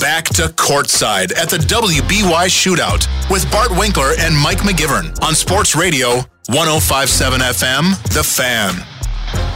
Back 0.00 0.24
to 0.34 0.48
courtside 0.48 1.36
at 1.38 1.48
the 1.48 1.56
WBY 1.56 2.46
shootout 2.46 3.06
with 3.30 3.50
Bart 3.50 3.70
Winkler 3.70 4.12
and 4.18 4.36
Mike 4.36 4.58
McGivern 4.58 5.18
on 5.22 5.34
Sports 5.34 5.74
Radio 5.74 6.16
1057 6.48 7.40
FM, 7.40 8.02
The 8.12 8.22
Fan. 8.22 8.74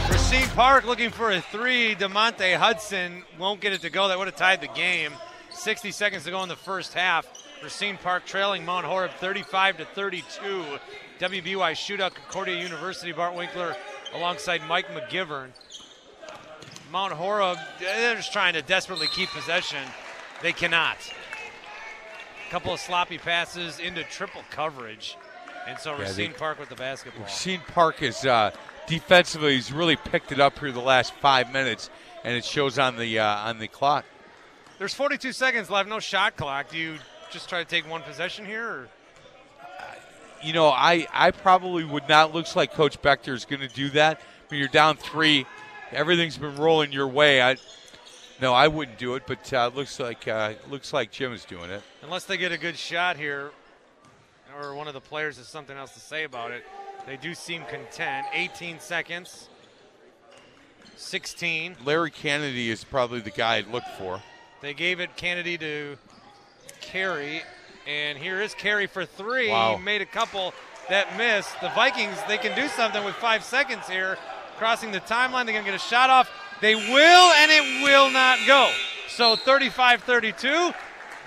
Racine 0.09 0.47
Park 0.55 0.85
looking 0.85 1.11
for 1.11 1.31
a 1.31 1.41
three. 1.41 1.95
DeMonte 1.95 2.55
Hudson 2.55 3.23
won't 3.37 3.61
get 3.61 3.73
it 3.73 3.81
to 3.81 3.89
go. 3.89 4.07
That 4.07 4.17
would 4.17 4.27
have 4.27 4.35
tied 4.35 4.61
the 4.61 4.67
game. 4.69 5.13
60 5.51 5.91
seconds 5.91 6.23
to 6.23 6.31
go 6.31 6.41
in 6.41 6.49
the 6.49 6.55
first 6.55 6.93
half. 6.93 7.27
Racine 7.63 7.97
Park 7.97 8.25
trailing 8.25 8.65
Mount 8.65 8.85
Horeb 8.85 9.11
35 9.19 9.77
to 9.77 9.85
32. 9.85 10.65
WBY 11.19 11.71
shootout 11.73 12.13
Concordia 12.13 12.61
University. 12.61 13.11
Bart 13.11 13.35
Winkler 13.35 13.75
alongside 14.13 14.61
Mike 14.67 14.87
McGivern. 14.87 15.49
Mount 16.91 17.13
Horeb, 17.13 17.57
they're 17.79 18.15
just 18.15 18.33
trying 18.33 18.53
to 18.53 18.61
desperately 18.61 19.07
keep 19.07 19.29
possession. 19.29 19.83
They 20.41 20.53
cannot. 20.53 20.97
A 22.47 22.51
couple 22.51 22.73
of 22.73 22.79
sloppy 22.79 23.17
passes 23.17 23.79
into 23.79 24.03
triple 24.03 24.41
coverage. 24.49 25.17
And 25.67 25.77
so 25.77 25.95
they- 25.97 26.03
Racine 26.03 26.33
Park 26.33 26.59
with 26.59 26.69
the 26.69 26.75
basketball. 26.75 27.23
Racine 27.25 27.61
Park 27.67 28.01
is 28.01 28.25
uh, 28.25 28.51
defensively. 28.87 29.55
He's 29.55 29.71
really 29.71 29.97
picked 29.97 30.31
it 30.31 30.39
up 30.39 30.57
here 30.57 30.71
the 30.71 30.79
last 30.79 31.13
five 31.15 31.51
minutes, 31.51 31.89
and 32.23 32.35
it 32.35 32.45
shows 32.45 32.79
on 32.79 32.95
the 32.97 33.19
uh, 33.19 33.25
on 33.49 33.59
the 33.59 33.67
clock. 33.67 34.05
There's 34.79 34.93
42 34.93 35.33
seconds 35.33 35.69
left, 35.69 35.89
no 35.89 35.99
shot 35.99 36.37
clock. 36.37 36.69
Do 36.69 36.77
you 36.77 36.97
just 37.31 37.49
try 37.49 37.63
to 37.63 37.69
take 37.69 37.89
one 37.89 38.01
possession 38.01 38.45
here? 38.45 38.65
Or? 38.65 38.87
You 40.43 40.53
know, 40.53 40.69
I 40.69 41.07
I 41.11 41.31
probably 41.31 41.83
would 41.83 42.07
not. 42.07 42.33
Looks 42.33 42.55
like 42.55 42.73
Coach 42.73 43.01
Bechter 43.01 43.33
is 43.33 43.45
going 43.45 43.61
to 43.61 43.67
do 43.67 43.89
that. 43.91 44.21
When 44.47 44.59
you're 44.59 44.69
down 44.69 44.97
three, 44.97 45.45
everything's 45.91 46.37
been 46.37 46.55
rolling 46.55 46.91
your 46.91 47.07
way. 47.07 47.41
I 47.41 47.57
no, 48.41 48.53
I 48.53 48.69
wouldn't 48.69 48.97
do 48.97 49.15
it, 49.15 49.23
but 49.27 49.51
uh, 49.53 49.69
looks 49.73 49.99
like 49.99 50.27
uh, 50.27 50.53
looks 50.69 50.93
like 50.93 51.11
Jim 51.11 51.33
is 51.33 51.43
doing 51.43 51.69
it. 51.69 51.81
Unless 52.03 52.25
they 52.25 52.37
get 52.37 52.51
a 52.51 52.57
good 52.57 52.77
shot 52.77 53.17
here, 53.17 53.51
or 54.57 54.73
one 54.75 54.87
of 54.87 54.93
the 54.93 55.01
players 55.01 55.37
has 55.37 55.47
something 55.47 55.75
else 55.75 55.93
to 55.93 55.99
say 55.99 56.23
about 56.23 56.51
it, 56.51 56.63
they 57.05 57.17
do 57.17 57.33
seem 57.33 57.63
content. 57.65 58.25
18 58.33 58.79
seconds. 58.79 59.49
16. 60.95 61.77
Larry 61.85 62.11
Kennedy 62.11 62.69
is 62.69 62.83
probably 62.83 63.21
the 63.21 63.29
guy 63.29 63.55
I'd 63.55 63.67
look 63.67 63.85
for. 63.97 64.21
They 64.61 64.73
gave 64.73 64.99
it 64.99 65.15
Kennedy 65.15 65.57
to 65.57 65.97
Carey, 66.91 67.43
and 67.85 68.17
here 68.17 68.41
is 68.41 68.55
Carey 68.55 68.87
for 68.87 69.05
three. 69.05 69.49
Wow. 69.49 69.77
He 69.77 69.83
made 69.83 70.01
a 70.01 70.07
couple 70.07 70.55
that 70.89 71.15
missed. 71.17 71.49
The 71.61 71.69
Vikings, 71.69 72.17
they 72.27 72.39
can 72.39 72.55
do 72.55 72.67
something 72.67 73.03
with 73.05 73.13
five 73.15 73.43
seconds 73.43 73.87
here. 73.87 74.17
Crossing 74.57 74.91
the 74.91 74.99
timeline, 74.99 75.45
they're 75.45 75.53
going 75.53 75.65
to 75.65 75.71
get 75.71 75.75
a 75.75 75.79
shot 75.79 76.09
off. 76.09 76.29
They 76.61 76.73
will, 76.73 76.83
and 77.37 77.51
it 77.51 77.83
will 77.83 78.09
not 78.09 78.39
go. 78.47 78.71
So 79.07 79.35
35 79.35 80.01
32. 80.01 80.71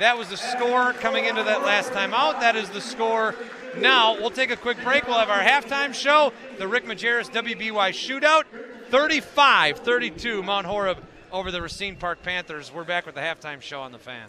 That 0.00 0.18
was 0.18 0.28
the 0.30 0.36
score 0.36 0.94
coming 0.94 1.26
into 1.26 1.44
that 1.44 1.62
last 1.62 1.92
timeout. 1.92 2.40
That 2.40 2.56
is 2.56 2.68
the 2.70 2.80
score 2.80 3.36
now. 3.78 4.14
We'll 4.14 4.30
take 4.30 4.50
a 4.50 4.56
quick 4.56 4.82
break. 4.82 5.06
We'll 5.06 5.18
have 5.18 5.30
our 5.30 5.42
halftime 5.42 5.94
show, 5.94 6.32
the 6.58 6.66
Rick 6.66 6.86
Majerus 6.86 7.30
WBY 7.30 7.90
shootout. 7.90 8.44
35 8.90 9.78
32, 9.78 10.42
Mount 10.42 10.66
Horeb 10.66 10.98
over 11.30 11.52
the 11.52 11.62
Racine 11.62 11.94
Park 11.94 12.22
Panthers. 12.22 12.72
We're 12.74 12.84
back 12.84 13.06
with 13.06 13.14
the 13.14 13.20
halftime 13.20 13.62
show 13.62 13.80
on 13.80 13.92
the 13.92 13.98
fan. 13.98 14.26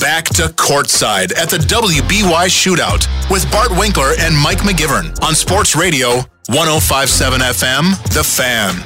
Back 0.00 0.24
to 0.36 0.44
courtside 0.44 1.36
at 1.36 1.50
the 1.50 1.58
WBY 1.58 2.46
shootout 2.46 3.06
with 3.30 3.50
Bart 3.52 3.70
Winkler 3.70 4.12
and 4.18 4.34
Mike 4.34 4.60
McGivern 4.60 5.22
on 5.22 5.34
Sports 5.34 5.76
Radio 5.76 6.22
1057 6.48 7.40
FM, 7.40 8.14
The 8.14 8.24
Fan. 8.24 8.76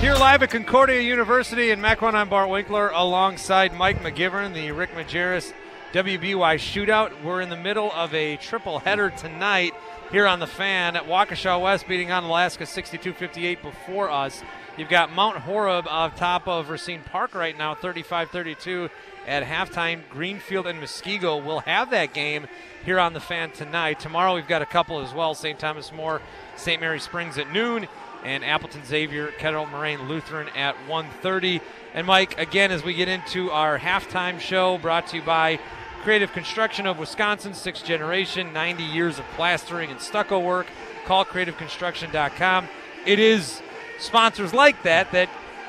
Here 0.00 0.14
live 0.14 0.42
at 0.42 0.48
Concordia 0.48 1.02
University 1.02 1.70
in 1.70 1.80
Mequon, 1.80 2.14
I'm 2.14 2.30
Bart 2.30 2.48
Winkler 2.48 2.88
alongside 2.94 3.74
Mike 3.74 3.98
McGivern, 3.98 4.54
the 4.54 4.72
Rick 4.72 4.92
Majerus 4.92 5.52
WBY 5.92 6.54
shootout. 6.54 7.22
We're 7.22 7.42
in 7.42 7.50
the 7.50 7.58
middle 7.58 7.92
of 7.92 8.14
a 8.14 8.38
triple 8.38 8.78
header 8.78 9.10
tonight 9.10 9.74
here 10.10 10.26
on 10.26 10.38
the 10.38 10.46
fan 10.46 10.96
at 10.96 11.04
Waukesha 11.04 11.60
West 11.60 11.86
beating 11.86 12.08
Onalaska 12.08 12.62
62-58 12.62 13.60
before 13.60 14.08
us. 14.08 14.42
You've 14.76 14.88
got 14.88 15.12
Mount 15.12 15.36
Horeb 15.38 15.86
on 15.88 16.14
top 16.14 16.48
of 16.48 16.70
Racine 16.70 17.02
Park 17.02 17.34
right 17.34 17.56
now, 17.56 17.74
35-32 17.74 18.88
at 19.26 19.42
halftime. 19.42 20.00
Greenfield 20.08 20.66
and 20.66 20.80
Muskego 20.80 21.44
will 21.44 21.60
have 21.60 21.90
that 21.90 22.14
game 22.14 22.46
here 22.84 22.98
on 22.98 23.12
the 23.12 23.20
fan 23.20 23.50
tonight. 23.50 24.00
Tomorrow 24.00 24.34
we've 24.34 24.48
got 24.48 24.62
a 24.62 24.66
couple 24.66 25.00
as 25.00 25.12
well. 25.12 25.34
St. 25.34 25.58
Thomas 25.58 25.92
More, 25.92 26.22
St. 26.56 26.80
Mary 26.80 27.00
Springs 27.00 27.36
at 27.36 27.52
noon, 27.52 27.88
and 28.24 28.44
Appleton 28.44 28.84
Xavier, 28.84 29.28
Kettle 29.38 29.66
Moraine 29.66 30.08
Lutheran 30.08 30.48
at 30.56 30.76
1:30. 30.88 31.60
And 31.92 32.06
Mike, 32.06 32.38
again, 32.38 32.70
as 32.70 32.84
we 32.84 32.94
get 32.94 33.08
into 33.08 33.50
our 33.50 33.78
halftime 33.78 34.40
show, 34.40 34.78
brought 34.78 35.08
to 35.08 35.16
you 35.16 35.22
by 35.22 35.58
Creative 36.02 36.32
Construction 36.32 36.86
of 36.86 36.98
Wisconsin, 36.98 37.54
sixth 37.54 37.84
generation, 37.84 38.52
90 38.52 38.84
years 38.84 39.18
of 39.18 39.24
plastering 39.36 39.90
and 39.90 40.00
stucco 40.00 40.38
work. 40.38 40.66
Call 41.04 41.24
creativeconstruction.com. 41.24 42.68
It 43.04 43.18
is 43.18 43.60
sponsors 44.00 44.52
like 44.52 44.82
that 44.82 45.12
that 45.12 45.28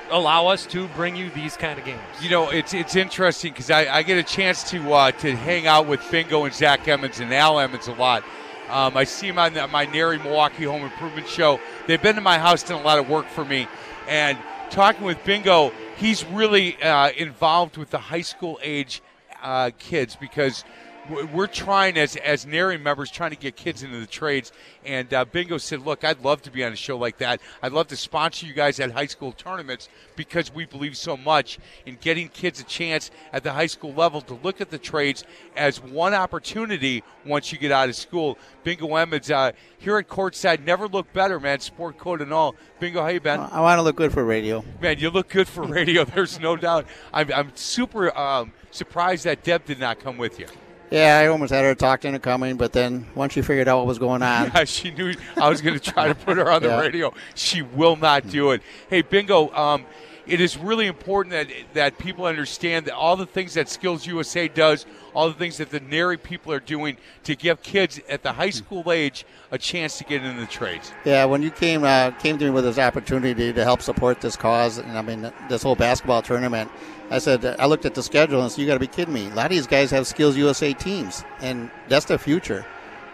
allow 0.10 0.48
us 0.48 0.66
to 0.68 0.88
bring 0.90 1.16
you 1.16 1.30
these 1.32 1.56
kind 1.56 1.80
of 1.80 1.86
games. 1.86 2.02
You 2.22 2.30
know, 2.30 2.50
it's 2.50 2.74
it's 2.74 2.96
interesting 2.96 3.54
because 3.54 3.72
I, 3.72 3.88
I 3.88 4.04
get 4.04 4.18
a 4.18 4.24
chance 4.24 4.70
to 4.72 4.94
uh, 4.94 5.12
to 5.12 5.36
hang 5.36 5.68
out 5.68 5.88
with 5.88 6.02
Bingo 6.12 6.46
and 6.46 6.54
Zach 6.54 6.88
Emmons 6.88 7.20
and 7.20 7.34
Al 7.34 7.60
Emmons 7.60 7.88
a 7.88 7.94
lot. 7.94 8.24
Um, 8.70 8.96
I 8.96 9.04
see 9.04 9.28
them 9.28 9.38
on 9.38 9.54
the, 9.54 9.68
my 9.68 9.86
NARI 9.86 10.18
Milwaukee 10.20 10.64
Home 10.64 10.84
Improvement 10.84 11.28
Show. 11.28 11.60
They've 11.88 12.02
been 12.02 12.16
to 12.16 12.22
my 12.22 12.40
house, 12.40 12.64
done 12.64 12.80
a 12.80 12.84
lot 12.84 13.00
of 13.00 13.10
work 13.10 13.28
for 13.28 13.44
me, 13.44 13.68
and 14.08 14.38
talking 14.70 15.04
with 15.04 15.22
Bingo, 15.26 15.74
he's 15.98 16.24
really 16.26 16.82
uh, 16.82 17.12
involved 17.12 17.76
with 17.78 17.90
the 17.90 17.98
high 17.98 18.22
school 18.22 18.60
age 18.64 19.02
uh, 19.44 19.72
kids 19.78 20.16
because 20.16 20.64
we're 21.10 21.48
trying 21.48 21.98
as 21.98 22.16
as 22.18 22.46
NARI 22.46 22.78
members 22.78 23.10
trying 23.10 23.32
to 23.32 23.38
get 23.38 23.56
kids 23.56 23.84
into 23.84 24.00
the 24.00 24.06
trades. 24.06 24.52
And 24.86 25.14
uh, 25.14 25.26
Bingo 25.26 25.58
said, 25.58 25.86
"Look, 25.86 26.04
I'd 26.04 26.24
love 26.24 26.42
to 26.44 26.52
be 26.52 26.64
on 26.64 26.72
a 26.72 26.76
show 26.76 26.98
like 26.98 27.18
that. 27.18 27.42
I'd 27.62 27.72
love 27.72 27.88
to 27.88 27.96
sponsor 27.96 28.46
you 28.46 28.54
guys 28.54 28.80
at 28.80 28.92
high 28.92 29.06
school 29.06 29.32
tournaments 29.32 29.90
because 30.16 30.54
we 30.54 30.66
believe 30.66 30.96
so 30.96 31.18
much 31.18 31.60
in 31.86 31.98
getting 32.02 32.30
kids 32.30 32.60
a 32.60 32.64
chance 32.64 33.12
at 33.34 33.44
the 33.44 33.54
high 33.54 33.68
school 33.68 33.94
level 33.94 34.22
to 34.22 34.34
look 34.36 34.62
at 34.62 34.70
the 34.70 34.78
trades 34.78 35.24
as 35.56 35.82
one 35.82 36.14
opportunity 36.14 37.04
once 37.26 37.52
you 37.52 37.58
get 37.58 37.72
out 37.72 37.90
of 37.90 37.96
school." 37.96 38.38
Bingo 38.64 38.96
Emmons 38.96 39.32
uh, 39.32 39.52
here 39.80 39.98
at 39.98 40.08
courtside 40.08 40.64
never 40.64 40.88
looked 40.88 41.14
better, 41.14 41.40
man. 41.40 41.60
Sport 41.60 41.98
coat 41.98 42.22
and 42.22 42.32
all. 42.32 42.56
Bingo, 42.80 43.02
how 43.02 43.08
you 43.08 43.20
been? 43.20 43.40
I 43.40 43.60
want 43.60 43.80
to 43.80 43.82
look 43.82 43.96
good 43.96 44.14
for 44.14 44.24
radio. 44.24 44.64
Man, 44.80 45.00
you 45.00 45.10
look 45.10 45.30
good 45.30 45.48
for 45.48 45.64
radio. 45.64 46.06
There's 46.06 46.40
no 46.40 46.56
doubt. 46.56 46.86
I'm, 47.14 47.32
I'm 47.34 47.52
super 47.56 48.16
um, 48.18 48.54
surprised 48.70 49.26
that 49.26 49.44
Deb 49.44 49.66
did 49.66 49.80
not 49.80 50.00
come 50.00 50.18
with 50.18 50.40
you. 50.40 50.48
Yeah, 50.92 51.18
I 51.20 51.28
almost 51.28 51.52
had 51.54 51.64
her 51.64 51.74
talked 51.74 52.04
into 52.06 52.20
coming, 52.20 52.58
but 52.58 52.74
then 52.74 53.08
once 53.16 53.34
she 53.34 53.42
figured 53.42 53.68
out 53.70 53.78
what 53.78 53.88
was 53.88 53.98
going 53.98 54.22
on, 54.22 54.52
Yeah, 54.54 54.64
she 54.66 54.92
knew 54.92 55.14
I 55.42 55.50
was 55.50 55.62
going 55.62 55.80
to 55.80 55.92
try 55.92 56.08
to 56.10 56.16
put 56.16 56.38
her 56.38 56.52
on 56.52 56.62
the 56.62 56.68
Yeah. 56.70 56.80
radio. 56.82 57.14
She 57.34 57.62
will 57.62 57.96
not 57.96 58.28
do 58.28 58.52
it. 58.52 58.62
Hey, 58.90 59.02
Bingo. 59.02 59.50
Um, 59.56 59.86
it 60.28 60.40
is 60.40 60.56
really 60.56 60.86
important 60.86 61.32
that 61.34 61.48
that 61.74 61.98
people 61.98 62.26
understand 62.26 62.86
that 62.86 62.94
all 62.94 63.18
the 63.18 63.26
things 63.26 63.56
that 63.56 63.68
Skills 63.68 64.06
USA 64.06 64.48
does, 64.48 64.86
all 65.16 65.28
the 65.28 65.34
things 65.34 65.58
that 65.58 65.72
the 65.72 65.80
NARI 65.80 66.18
people 66.18 66.54
are 66.54 66.60
doing 66.60 66.98
to 67.24 67.36
give 67.36 67.64
kids 67.64 68.00
at 68.08 68.22
the 68.22 68.32
high 68.34 68.52
school 68.52 68.92
age 68.92 69.26
a 69.50 69.58
chance 69.58 69.98
to 69.98 70.04
get 70.04 70.24
into 70.24 70.40
the 70.40 70.46
trades. 70.46 70.92
Yeah, 71.06 71.26
when 71.26 71.42
you 71.42 71.50
came 71.50 71.84
uh, 71.84 72.12
came 72.12 72.38
to 72.38 72.46
me 72.46 72.52
with 72.52 72.66
this 72.66 72.78
opportunity 72.78 73.52
to 73.52 73.64
help 73.64 73.82
support 73.82 74.22
this 74.22 74.36
cause, 74.38 74.78
and 74.78 74.96
I 74.98 75.02
mean 75.02 75.32
this 75.50 75.64
whole 75.64 75.76
basketball 75.76 76.22
tournament, 76.22 76.70
I 77.12 77.20
said 77.20 77.46
I 77.60 77.66
looked 77.66 77.86
at 77.86 77.94
the 77.94 78.02
schedule 78.02 78.42
and 78.42 78.50
said, 78.50 78.62
"You 78.62 78.68
got 78.68 78.76
to 78.76 78.80
be 78.80 78.88
kidding 78.88 79.14
me! 79.14 79.28
A 79.28 79.36
lot 79.36 79.46
of 79.46 79.52
these 79.52 79.68
guys 79.68 79.92
have 79.92 80.08
Skills 80.08 80.38
USA 80.38 80.74
teams, 80.74 81.26
and 81.42 81.70
that's 81.90 82.06
their 82.06 82.18
future." 82.18 82.66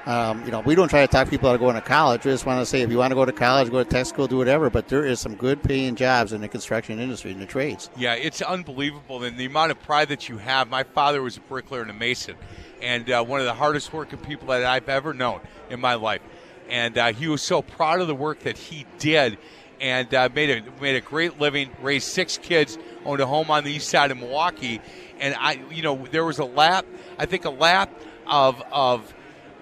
Um, 0.05 0.45
you 0.45 0.51
know, 0.51 0.61
we 0.61 0.73
don't 0.73 0.87
try 0.87 1.01
to 1.05 1.11
talk 1.11 1.29
people 1.29 1.49
out 1.49 1.55
of 1.55 1.59
going 1.59 1.75
to 1.75 1.81
college. 1.81 2.23
We 2.23 2.31
just 2.31 2.45
want 2.45 2.61
to 2.61 2.65
say 2.65 2.81
if 2.81 2.89
you 2.89 2.97
want 2.97 3.11
to 3.11 3.15
go 3.15 3.25
to 3.25 3.33
college, 3.33 3.69
go 3.69 3.83
to 3.83 3.89
tech 3.89 4.05
school, 4.05 4.25
do 4.25 4.37
whatever. 4.37 4.69
But 4.69 4.87
there 4.87 5.03
is 5.03 5.19
some 5.19 5.35
good 5.35 5.61
paying 5.61 5.95
jobs 5.95 6.31
in 6.31 6.39
the 6.39 6.47
construction 6.47 6.99
industry, 6.99 7.31
in 7.31 7.39
the 7.39 7.45
trades. 7.45 7.89
Yeah, 7.97 8.13
it's 8.13 8.41
unbelievable. 8.41 9.21
And 9.23 9.37
the 9.37 9.45
amount 9.45 9.71
of 9.71 9.81
pride 9.81 10.07
that 10.09 10.29
you 10.29 10.37
have. 10.37 10.69
My 10.69 10.83
father 10.83 11.21
was 11.21 11.35
a 11.35 11.41
bricklayer 11.41 11.81
and 11.81 11.91
a 11.91 11.93
mason, 11.93 12.35
and 12.81 13.09
uh, 13.09 13.25
one 13.25 13.41
of 13.41 13.47
the 13.47 13.53
hardest 13.53 13.91
working 13.91 14.19
people 14.19 14.47
that 14.49 14.63
I've 14.63 14.87
ever 14.87 15.13
known 15.13 15.41
in 15.69 15.81
my 15.81 15.95
life. 15.95 16.21
And 16.69 16.97
uh, 16.97 17.11
he 17.11 17.27
was 17.27 17.41
so 17.41 17.61
proud 17.61 17.99
of 17.99 18.07
the 18.07 18.15
work 18.15 18.41
that 18.41 18.57
he 18.57 18.85
did 18.99 19.37
and 19.79 20.13
uh, 20.13 20.29
made, 20.33 20.49
a, 20.49 20.81
made 20.81 20.95
a 20.95 21.01
great 21.01 21.39
living, 21.39 21.69
raised 21.81 22.07
six 22.07 22.37
kids, 22.37 22.77
owned 23.05 23.19
a 23.21 23.25
home 23.25 23.49
on 23.51 23.63
the 23.63 23.71
east 23.71 23.89
side 23.89 24.11
of 24.11 24.17
Milwaukee. 24.17 24.81
And 25.19 25.35
I, 25.39 25.61
you 25.71 25.81
know, 25.83 26.05
there 26.11 26.25
was 26.25 26.39
a 26.39 26.45
lap, 26.45 26.85
I 27.17 27.25
think 27.25 27.45
a 27.45 27.49
lap 27.49 27.89
of, 28.25 28.61
of 28.71 29.13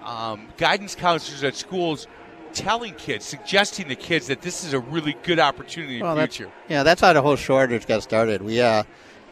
um, 0.02 0.48
guidance 0.56 0.94
counselors 0.94 1.42
at 1.44 1.54
schools 1.54 2.06
telling 2.52 2.94
kids, 2.94 3.24
suggesting 3.24 3.88
to 3.88 3.94
kids 3.96 4.28
that 4.28 4.40
this 4.40 4.64
is 4.64 4.72
a 4.72 4.78
really 4.80 5.14
good 5.22 5.38
opportunity 5.38 5.96
in 5.96 6.02
Well, 6.02 6.14
the 6.14 6.20
that's- 6.22 6.36
future. 6.36 6.52
Yeah, 6.68 6.82
that's 6.82 7.00
how 7.00 7.12
the 7.12 7.22
whole 7.22 7.36
shortage 7.36 7.86
got 7.86 8.02
started. 8.02 8.42
We, 8.42 8.60
uh, 8.60 8.84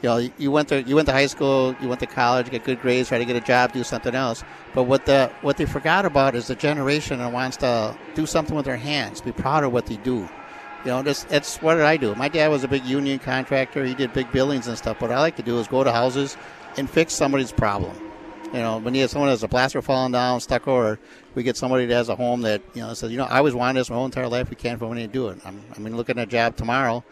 you 0.03 0.09
know, 0.11 0.29
you 0.37 0.51
went 0.51 0.69
to 0.69 0.83
you 0.83 0.97
went 0.97 1.07
to 1.07 1.13
high 1.15 1.29
school, 1.29 1.75
you 1.81 1.89
went 1.89 2.01
to 2.01 2.07
college, 2.07 2.51
get 2.51 2.65
good 2.65 2.83
grades, 2.83 3.09
try 3.09 3.17
to 3.17 3.25
get 3.25 3.37
a 3.37 3.41
job, 3.41 3.73
do 3.73 3.83
something 3.83 4.15
else. 4.15 4.45
But 4.75 4.83
what 4.83 5.07
the 5.07 5.31
what 5.41 5.57
they 5.57 5.65
forgot 5.65 6.05
about 6.05 6.35
is 6.35 6.49
the 6.49 6.55
generation 6.55 7.21
that 7.21 7.33
wants 7.33 7.57
to 7.59 7.97
do 8.15 8.27
something 8.27 8.55
with 8.55 8.67
their 8.67 8.77
hands, 8.77 9.23
be 9.23 9.33
proud 9.33 9.65
of 9.65 9.73
what 9.73 9.87
they 9.87 9.97
do. 9.97 10.29
You 10.85 10.91
know, 10.91 11.03
this 11.03 11.25
that's 11.25 11.63
what 11.63 11.75
did 11.77 11.85
I 11.85 11.97
do? 11.97 12.15
My 12.15 12.29
dad 12.29 12.49
was 12.49 12.63
a 12.63 12.69
big 12.69 12.85
union 12.85 13.19
contractor. 13.19 13.85
He 13.85 13.95
did 13.95 14.13
big 14.13 14.31
buildings 14.33 14.67
and 14.67 14.77
stuff. 14.77 15.01
What 15.01 15.11
I 15.11 15.19
like 15.19 15.37
to 15.37 15.43
do 15.43 15.59
is 15.59 15.67
go 15.67 15.83
to 15.83 15.91
houses 15.91 16.37
and 16.77 16.89
fix 16.89 17.15
somebody's 17.15 17.53
problem. 17.53 17.97
You 18.53 18.61
know, 18.61 18.79
when 18.79 18.95
you 18.95 19.01
have 19.01 19.11
someone 19.11 19.29
that 19.29 19.33
has 19.33 19.43
a 19.43 19.49
plaster 19.49 19.83
falling 19.83 20.13
down, 20.13 20.41
stucco, 20.41 20.73
or 20.73 20.99
we 21.35 21.43
get 21.43 21.57
somebody 21.57 21.87
that 21.87 21.95
has 21.95 22.09
a 22.09 22.15
home 22.15 22.43
that 22.43 22.63
you 22.75 22.83
know 22.83 22.93
says, 22.95 23.11
you 23.11 23.17
know, 23.17 23.25
I 23.25 23.39
always 23.39 23.55
wanted 23.55 23.81
this 23.81 23.91
my 23.91 23.97
whole 23.97 24.05
entire 24.05 24.29
life. 24.29 24.51
We 24.51 24.57
can't 24.57 24.79
find 24.79 24.91
money 24.91 25.07
to 25.07 25.13
do 25.13 25.29
it. 25.29 25.39
I'm, 25.45 25.61
I 25.75 25.79
mean, 25.81 25.97
looking 25.97 26.19
at 26.19 26.29
a 26.29 26.31
job 26.31 26.57
tomorrow. 26.57 27.03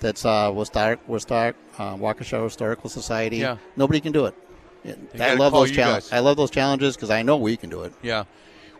That's 0.00 0.24
uh, 0.24 0.50
we'll 0.54 0.64
start. 0.64 1.00
We'll 1.06 1.20
start 1.20 1.56
uh, 1.78 1.96
Waukesha 1.96 2.42
Historical 2.44 2.90
Society. 2.90 3.38
Yeah. 3.38 3.56
Nobody 3.76 4.00
can 4.00 4.12
do 4.12 4.26
it. 4.26 4.34
I 4.84 5.16
gotta 5.16 5.40
love 5.40 5.52
those 5.52 5.70
challenges. 5.70 6.12
I 6.12 6.18
love 6.18 6.36
those 6.36 6.50
challenges 6.50 6.96
because 6.96 7.10
I 7.10 7.22
know 7.22 7.36
we 7.36 7.56
can 7.56 7.70
do 7.70 7.82
it. 7.82 7.92
Yeah. 8.02 8.24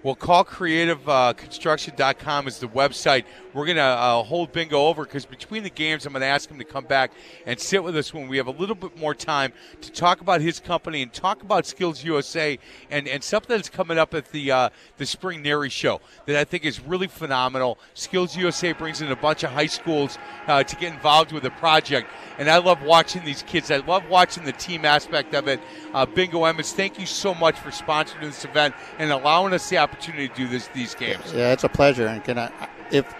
Well, 0.04 0.16
call 0.16 0.44
creativeconstruction.com 0.44 2.48
is 2.48 2.58
the 2.58 2.66
website. 2.66 3.22
We're 3.54 3.66
going 3.66 3.76
to 3.76 3.82
uh, 3.82 4.24
hold 4.24 4.50
Bingo 4.50 4.88
over 4.88 5.04
because 5.04 5.26
between 5.26 5.62
the 5.62 5.70
games, 5.70 6.06
I'm 6.06 6.12
going 6.12 6.22
to 6.22 6.26
ask 6.26 6.50
him 6.50 6.58
to 6.58 6.64
come 6.64 6.86
back 6.86 7.12
and 7.46 7.60
sit 7.60 7.84
with 7.84 7.96
us 7.96 8.12
when 8.12 8.26
we 8.26 8.36
have 8.38 8.48
a 8.48 8.52
little 8.52 8.74
bit 8.74 8.98
more 8.98 9.14
time 9.14 9.52
to 9.80 9.92
talk 9.92 10.20
about 10.20 10.40
his 10.40 10.58
company 10.58 11.02
and 11.02 11.12
talk 11.12 11.42
about 11.42 11.66
Skills 11.66 12.02
USA 12.02 12.58
and, 12.90 13.06
and 13.06 13.22
something 13.22 13.54
that's 13.54 13.68
coming 13.68 13.96
up 13.96 14.12
at 14.12 14.32
the 14.32 14.50
uh, 14.50 14.70
the 14.96 15.06
Spring 15.06 15.40
NARI 15.40 15.70
Show 15.70 16.00
that 16.26 16.34
I 16.34 16.42
think 16.42 16.64
is 16.64 16.80
really 16.80 17.06
phenomenal. 17.06 17.78
Skills 17.94 18.36
USA 18.36 18.72
brings 18.72 19.02
in 19.02 19.12
a 19.12 19.16
bunch 19.16 19.44
of 19.44 19.50
high 19.50 19.66
schools 19.66 20.18
uh, 20.48 20.64
to 20.64 20.76
get 20.76 20.92
involved 20.92 21.30
with 21.30 21.44
the 21.44 21.50
project, 21.50 22.10
and 22.38 22.50
I 22.50 22.58
love 22.58 22.82
watching 22.82 23.24
these 23.24 23.44
kids. 23.44 23.70
I 23.70 23.76
love 23.76 24.08
watching 24.08 24.44
the 24.44 24.52
team 24.52 24.84
aspect 24.84 25.32
of 25.32 25.46
it. 25.46 25.60
Uh, 25.94 26.06
Bingo 26.06 26.44
Emmons, 26.44 26.72
thank 26.72 26.98
you 26.98 27.06
so 27.06 27.34
much 27.34 27.56
for 27.56 27.70
sponsoring 27.70 28.22
this 28.22 28.44
event 28.44 28.74
and 28.98 29.12
allowing 29.12 29.52
us 29.52 29.68
the 29.68 29.78
opportunity 29.78 29.91
to 30.00 30.28
do 30.28 30.48
this 30.48 30.68
these 30.68 30.94
games. 30.94 31.32
Yeah, 31.34 31.52
it's 31.52 31.64
a 31.64 31.68
pleasure. 31.68 32.06
And 32.06 32.22
can 32.24 32.38
I, 32.38 32.50
if 32.90 33.12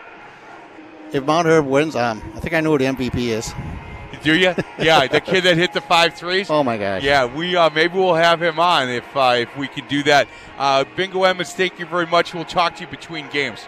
if 1.12 1.24
Mount 1.24 1.46
Horeb 1.46 1.66
wins, 1.66 1.96
um, 1.96 2.22
I 2.35 2.40
think 2.40 2.54
I 2.54 2.61
know 2.61 2.72
who 2.72 2.78
the 2.78 2.85
MVP 2.87 3.16
is. 3.28 3.52
Do 4.22 4.37
you? 4.37 4.54
Yeah, 4.78 5.06
the 5.06 5.20
kid 5.20 5.44
that 5.44 5.56
hit 5.56 5.72
the 5.72 5.80
five 5.80 6.14
threes. 6.14 6.48
Oh 6.50 6.62
my 6.62 6.76
gosh. 6.76 7.02
Yeah, 7.02 7.24
we 7.26 7.56
uh, 7.56 7.70
maybe 7.70 7.94
we'll 7.94 8.14
have 8.14 8.42
him 8.42 8.58
on 8.58 8.88
if 8.88 9.16
uh, 9.16 9.37
if 9.38 9.56
we 9.56 9.68
can 9.68 9.87
do 9.88 10.02
that. 10.04 10.28
Uh, 10.58 10.85
Bingo 10.96 11.24
Emmons, 11.24 11.52
thank 11.52 11.78
you 11.78 11.87
very 11.87 12.06
much. 12.06 12.35
We'll 12.35 12.44
talk 12.44 12.76
to 12.76 12.82
you 12.82 12.87
between 12.88 13.28
games. 13.28 13.66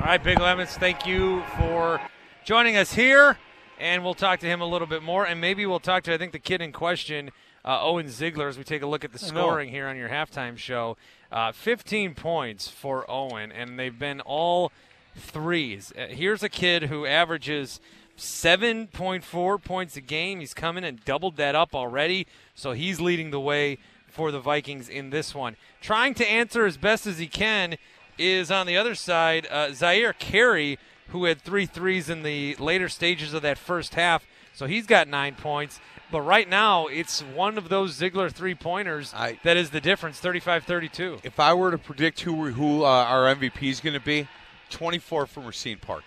All 0.00 0.06
right, 0.06 0.22
Bingo 0.22 0.44
Emmons, 0.44 0.76
thank 0.76 1.06
you 1.06 1.42
for 1.56 2.00
joining 2.44 2.76
us 2.76 2.92
here, 2.92 3.38
and 3.78 4.04
we'll 4.04 4.14
talk 4.14 4.40
to 4.40 4.46
him 4.46 4.60
a 4.60 4.66
little 4.66 4.86
bit 4.86 5.02
more, 5.02 5.24
and 5.24 5.40
maybe 5.40 5.66
we'll 5.66 5.80
talk 5.80 6.02
to 6.04 6.14
I 6.14 6.18
think 6.18 6.32
the 6.32 6.38
kid 6.38 6.60
in 6.60 6.72
question, 6.72 7.30
uh, 7.64 7.82
Owen 7.82 8.08
Ziegler, 8.08 8.48
as 8.48 8.58
we 8.58 8.64
take 8.64 8.82
a 8.82 8.86
look 8.86 9.04
at 9.04 9.12
the 9.12 9.18
scoring 9.18 9.70
here 9.70 9.86
on 9.86 9.96
your 9.96 10.08
halftime 10.08 10.56
show. 10.58 10.96
Uh, 11.30 11.52
15 11.52 12.14
points 12.14 12.68
for 12.68 13.08
Owen, 13.10 13.50
and 13.50 13.78
they've 13.78 13.98
been 13.98 14.20
all 14.20 14.70
threes. 15.16 15.92
Uh, 15.98 16.06
here's 16.06 16.42
a 16.42 16.48
kid 16.48 16.84
who 16.84 17.04
averages 17.06 17.80
7.4 18.16 19.62
points 19.62 19.96
a 19.96 20.00
game. 20.00 20.40
He's 20.40 20.54
coming 20.54 20.84
and 20.84 21.04
doubled 21.04 21.36
that 21.36 21.54
up 21.54 21.74
already, 21.74 22.26
so 22.54 22.72
he's 22.72 23.00
leading 23.00 23.30
the 23.30 23.40
way 23.40 23.78
for 24.08 24.30
the 24.30 24.40
Vikings 24.40 24.88
in 24.88 25.10
this 25.10 25.34
one. 25.34 25.56
Trying 25.80 26.14
to 26.14 26.26
answer 26.26 26.64
as 26.64 26.76
best 26.76 27.06
as 27.06 27.18
he 27.18 27.26
can 27.26 27.76
is 28.18 28.50
on 28.50 28.66
the 28.66 28.76
other 28.76 28.94
side, 28.94 29.46
uh, 29.50 29.72
Zaire 29.72 30.14
Carey, 30.14 30.78
who 31.08 31.24
had 31.24 31.40
three 31.40 31.66
threes 31.66 32.08
in 32.08 32.22
the 32.22 32.54
later 32.56 32.88
stages 32.88 33.34
of 33.34 33.42
that 33.42 33.58
first 33.58 33.94
half, 33.94 34.24
so 34.54 34.66
he's 34.66 34.86
got 34.86 35.06
nine 35.06 35.34
points. 35.34 35.80
But 36.10 36.20
right 36.22 36.48
now, 36.48 36.86
it's 36.86 37.20
one 37.20 37.58
of 37.58 37.68
those 37.68 37.94
Ziegler 37.94 38.30
three 38.30 38.54
pointers 38.54 39.12
that 39.42 39.56
is 39.56 39.70
the 39.70 39.80
difference 39.80 40.20
35 40.20 40.64
32. 40.64 41.18
If 41.24 41.40
I 41.40 41.52
were 41.54 41.70
to 41.70 41.78
predict 41.78 42.20
who 42.20 42.52
who 42.52 42.84
uh, 42.84 42.88
our 42.88 43.34
MVP 43.34 43.70
is 43.70 43.80
going 43.80 43.94
to 43.94 44.00
be, 44.00 44.28
24 44.70 45.26
from 45.26 45.46
Racine 45.46 45.78
Park. 45.78 46.04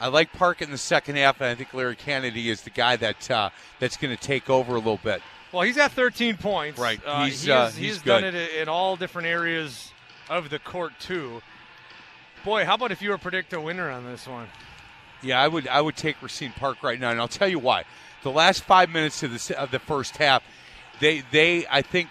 I 0.00 0.08
like 0.08 0.32
Park 0.32 0.62
in 0.62 0.70
the 0.70 0.78
second 0.78 1.16
half, 1.16 1.40
and 1.40 1.50
I 1.50 1.54
think 1.54 1.74
Larry 1.74 1.94
Kennedy 1.94 2.48
is 2.48 2.62
the 2.62 2.70
guy 2.70 2.96
that 2.96 3.30
uh, 3.30 3.50
that's 3.78 3.96
going 3.98 4.16
to 4.16 4.20
take 4.20 4.48
over 4.48 4.72
a 4.72 4.78
little 4.78 5.00
bit. 5.02 5.20
Well, 5.52 5.62
he's 5.62 5.76
at 5.76 5.92
13 5.92 6.36
points. 6.36 6.78
Right. 6.78 7.00
Uh, 7.04 7.24
He's, 7.24 7.42
he 7.42 7.50
uh, 7.50 7.64
has, 7.64 7.76
he's 7.76 7.94
he's 7.94 8.02
done 8.02 8.24
it 8.24 8.34
in 8.34 8.68
all 8.68 8.96
different 8.96 9.28
areas 9.28 9.92
of 10.28 10.48
the 10.48 10.58
court, 10.58 10.92
too. 11.00 11.42
Boy, 12.44 12.64
how 12.64 12.74
about 12.74 12.92
if 12.92 13.02
you 13.02 13.10
were 13.10 13.16
to 13.16 13.22
predict 13.22 13.52
a 13.52 13.60
winner 13.60 13.90
on 13.90 14.04
this 14.04 14.26
one? 14.26 14.46
Yeah, 15.22 15.40
I 15.42 15.48
would 15.48 15.68
I 15.68 15.82
would 15.82 15.96
take 15.96 16.22
Racine 16.22 16.52
Park 16.52 16.82
right 16.82 16.98
now, 16.98 17.10
and 17.10 17.20
I'll 17.20 17.28
tell 17.28 17.48
you 17.48 17.58
why. 17.58 17.84
The 18.22 18.30
last 18.30 18.62
five 18.62 18.90
minutes 18.90 19.22
of 19.22 19.32
the 19.32 19.58
of 19.58 19.70
the 19.70 19.78
first 19.78 20.16
half, 20.16 20.42
they 21.00 21.22
they 21.30 21.66
I 21.70 21.82
think 21.82 22.08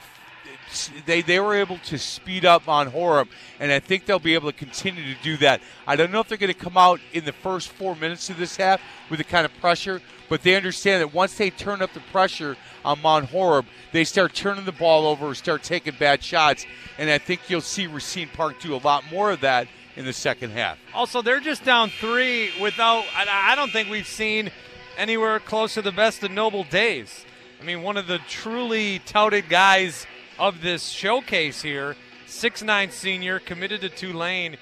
they 1.05 1.21
they 1.21 1.39
were 1.39 1.55
able 1.55 1.77
to 1.79 1.97
speed 1.97 2.45
up 2.45 2.67
on 2.67 2.87
Horeb, 2.87 3.27
and 3.59 3.71
I 3.71 3.79
think 3.79 4.05
they'll 4.05 4.19
be 4.19 4.33
able 4.33 4.51
to 4.51 4.57
continue 4.57 5.13
to 5.13 5.21
do 5.21 5.37
that. 5.37 5.61
I 5.87 5.95
don't 5.95 6.11
know 6.11 6.19
if 6.19 6.27
they're 6.27 6.37
going 6.37 6.53
to 6.53 6.59
come 6.59 6.77
out 6.77 6.99
in 7.13 7.25
the 7.25 7.31
first 7.31 7.69
four 7.69 7.95
minutes 7.95 8.29
of 8.29 8.37
this 8.37 8.57
half 8.57 8.81
with 9.09 9.17
the 9.17 9.23
kind 9.23 9.45
of 9.45 9.55
pressure, 9.59 10.01
but 10.29 10.43
they 10.43 10.55
understand 10.55 11.01
that 11.01 11.13
once 11.13 11.35
they 11.35 11.49
turn 11.49 11.81
up 11.81 11.93
the 11.93 11.99
pressure 12.11 12.55
on 12.85 13.01
Mount 13.01 13.25
Horeb, 13.25 13.65
they 13.91 14.03
start 14.03 14.33
turning 14.33 14.65
the 14.65 14.71
ball 14.71 15.05
over, 15.07 15.33
start 15.33 15.63
taking 15.63 15.95
bad 15.99 16.23
shots, 16.23 16.65
and 16.97 17.09
I 17.09 17.17
think 17.17 17.49
you'll 17.49 17.61
see 17.61 17.87
Racine 17.87 18.29
Park 18.33 18.59
do 18.59 18.75
a 18.75 18.77
lot 18.77 19.03
more 19.11 19.31
of 19.31 19.41
that 19.41 19.67
in 19.95 20.05
the 20.05 20.13
second 20.13 20.51
half. 20.51 20.77
Also, 20.93 21.21
they're 21.21 21.39
just 21.39 21.65
down 21.65 21.89
three 21.89 22.51
without. 22.61 23.03
I 23.15 23.55
don't 23.55 23.71
think 23.71 23.89
we've 23.89 24.07
seen 24.07 24.51
anywhere 24.99 25.39
close 25.39 25.73
to 25.75 25.81
the 25.81 25.91
best 25.91 26.21
of 26.23 26.31
Noble 26.31 26.65
Days. 26.65 27.25
I 27.59 27.63
mean, 27.63 27.81
one 27.81 27.97
of 27.97 28.07
the 28.07 28.19
truly 28.27 28.99
touted 28.99 29.49
guys 29.49 30.05
of 30.37 30.61
this 30.61 30.89
showcase 30.89 31.61
here, 31.61 31.95
six 32.27 32.61
nine 32.61 32.91
senior, 32.91 33.39
committed 33.39 33.81
to 33.81 33.89
Tulane. 33.89 34.57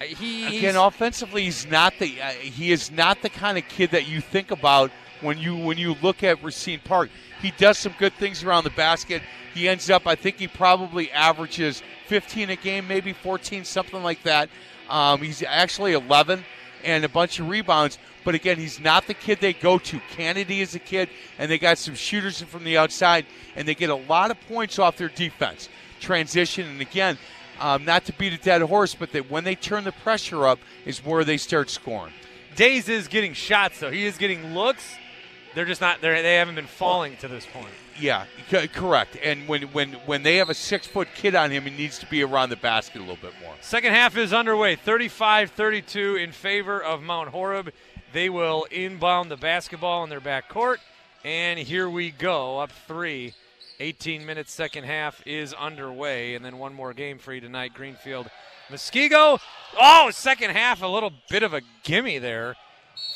Uh, 0.00 0.04
He 0.04 0.58
Again, 0.58 0.76
offensively, 0.76 1.44
he's 1.44 1.66
not 1.66 1.94
the 1.98 2.20
uh, 2.20 2.30
he 2.30 2.72
is 2.72 2.90
not 2.90 3.22
the 3.22 3.30
kind 3.30 3.56
of 3.58 3.68
kid 3.68 3.90
that 3.90 4.08
you 4.08 4.20
think 4.20 4.50
about 4.50 4.90
when 5.20 5.38
you 5.38 5.56
when 5.56 5.78
you 5.78 5.96
look 6.02 6.24
at 6.24 6.42
Racine 6.42 6.80
Park. 6.82 7.10
He 7.40 7.52
does 7.52 7.78
some 7.78 7.94
good 7.98 8.14
things 8.14 8.42
around 8.42 8.64
the 8.64 8.70
basket. 8.70 9.22
He 9.52 9.68
ends 9.68 9.88
up, 9.88 10.06
I 10.06 10.16
think, 10.16 10.38
he 10.38 10.48
probably 10.48 11.12
averages 11.12 11.82
15 12.08 12.50
a 12.50 12.56
game, 12.56 12.88
maybe 12.88 13.12
14, 13.12 13.64
something 13.64 14.02
like 14.02 14.22
that. 14.24 14.48
Um, 14.88 15.20
he's 15.20 15.42
actually 15.46 15.92
11 15.92 16.44
and 16.84 17.04
a 17.04 17.08
bunch 17.08 17.40
of 17.40 17.48
rebounds. 17.48 17.98
But 18.24 18.34
again, 18.34 18.58
he's 18.58 18.80
not 18.80 19.06
the 19.06 19.14
kid 19.14 19.40
they 19.40 19.52
go 19.52 19.78
to. 19.78 20.00
Kennedy 20.10 20.60
is 20.60 20.74
a 20.74 20.78
kid, 20.78 21.08
and 21.38 21.50
they 21.50 21.58
got 21.58 21.78
some 21.78 21.94
shooters 21.94 22.40
from 22.42 22.64
the 22.64 22.78
outside, 22.78 23.26
and 23.56 23.66
they 23.66 23.74
get 23.74 23.90
a 23.90 23.94
lot 23.94 24.30
of 24.30 24.40
points 24.48 24.78
off 24.78 24.96
their 24.96 25.08
defense 25.08 25.68
transition. 26.00 26.68
And 26.68 26.80
again, 26.80 27.18
um, 27.60 27.84
not 27.84 28.04
to 28.06 28.12
beat 28.12 28.32
a 28.32 28.38
dead 28.38 28.62
horse, 28.62 28.94
but 28.94 29.12
that 29.12 29.30
when 29.30 29.44
they 29.44 29.54
turn 29.54 29.84
the 29.84 29.92
pressure 29.92 30.46
up 30.46 30.58
is 30.84 31.04
where 31.04 31.24
they 31.24 31.36
start 31.36 31.70
scoring. 31.70 32.12
Days 32.56 32.88
is 32.88 33.08
getting 33.08 33.32
shots 33.32 33.80
though. 33.80 33.90
He 33.90 34.06
is 34.06 34.16
getting 34.16 34.54
looks, 34.54 34.96
they're 35.54 35.64
just 35.64 35.80
not. 35.80 36.00
They 36.00 36.22
they 36.22 36.36
haven't 36.36 36.56
been 36.56 36.66
falling 36.66 37.16
to 37.18 37.28
this 37.28 37.46
point. 37.46 37.68
Yeah, 38.00 38.24
c- 38.50 38.68
correct. 38.68 39.16
And 39.22 39.46
when 39.46 39.62
when 39.72 39.92
when 40.06 40.22
they 40.22 40.36
have 40.36 40.50
a 40.50 40.54
six 40.54 40.86
foot 40.86 41.08
kid 41.14 41.34
on 41.34 41.50
him, 41.50 41.64
he 41.64 41.70
needs 41.70 41.98
to 42.00 42.06
be 42.06 42.22
around 42.22 42.50
the 42.50 42.56
basket 42.56 42.98
a 42.98 43.00
little 43.00 43.16
bit 43.16 43.32
more. 43.42 43.54
Second 43.60 43.92
half 43.92 44.16
is 44.16 44.32
underway. 44.32 44.76
35-32 44.76 46.22
in 46.22 46.32
favor 46.32 46.82
of 46.82 47.02
Mount 47.02 47.28
Horeb. 47.30 47.72
They 48.12 48.28
will 48.28 48.64
inbound 48.70 49.30
the 49.30 49.36
basketball 49.36 50.04
in 50.04 50.10
their 50.10 50.20
back 50.20 50.48
court. 50.48 50.80
And 51.24 51.58
here 51.58 51.88
we 51.88 52.10
go, 52.10 52.58
up 52.58 52.70
three. 52.86 53.34
18 53.80 54.24
minutes 54.24 54.52
second 54.52 54.84
half 54.84 55.20
is 55.26 55.52
underway. 55.52 56.34
And 56.34 56.44
then 56.44 56.58
one 56.58 56.74
more 56.74 56.92
game 56.92 57.18
for 57.18 57.32
you 57.32 57.40
tonight. 57.40 57.74
Greenfield 57.74 58.30
Muskego. 58.70 59.40
Oh, 59.80 60.10
second 60.12 60.50
half, 60.50 60.82
a 60.82 60.86
little 60.86 61.12
bit 61.28 61.42
of 61.42 61.54
a 61.54 61.60
gimme 61.82 62.18
there 62.18 62.54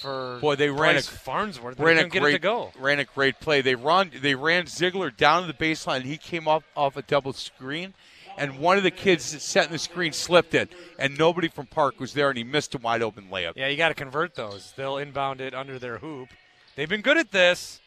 for 0.00 0.38
Boy, 0.40 0.54
they 0.56 0.68
ran 0.70 0.94
Bryce 0.94 1.08
a- 1.08 1.12
Farnsworth. 1.12 1.76
They 1.76 1.84
Ran 1.84 1.98
a 1.98 2.08
great 2.08 2.34
it 2.34 2.38
to 2.38 2.42
go. 2.42 2.72
ran 2.78 2.98
a 2.98 3.04
great 3.04 3.40
play. 3.40 3.60
They 3.60 3.74
run 3.74 4.10
they 4.20 4.34
ran 4.34 4.66
Ziegler 4.66 5.10
down 5.10 5.42
to 5.42 5.46
the 5.48 5.54
baseline. 5.54 6.02
He 6.02 6.16
came 6.16 6.46
up 6.48 6.62
off 6.76 6.96
a 6.96 7.02
double 7.02 7.32
screen, 7.32 7.94
and 8.36 8.58
one 8.58 8.76
of 8.76 8.82
the 8.84 8.90
kids 8.90 9.32
that 9.32 9.40
set 9.40 9.66
in 9.66 9.72
the 9.72 9.78
screen 9.78 10.12
slipped 10.12 10.54
it, 10.54 10.70
and 10.98 11.18
nobody 11.18 11.48
from 11.48 11.66
Park 11.66 11.98
was 12.00 12.12
there, 12.14 12.28
and 12.28 12.38
he 12.38 12.44
missed 12.44 12.74
a 12.74 12.78
wide 12.78 13.02
open 13.02 13.28
layup. 13.30 13.52
Yeah, 13.56 13.68
you 13.68 13.76
got 13.76 13.88
to 13.88 13.94
convert 13.94 14.34
those. 14.34 14.72
They'll 14.76 14.98
inbound 14.98 15.40
it 15.40 15.54
under 15.54 15.78
their 15.78 15.98
hoop. 15.98 16.28
They've 16.76 16.88
been 16.88 17.02
good 17.02 17.16
at 17.18 17.30
this. 17.32 17.80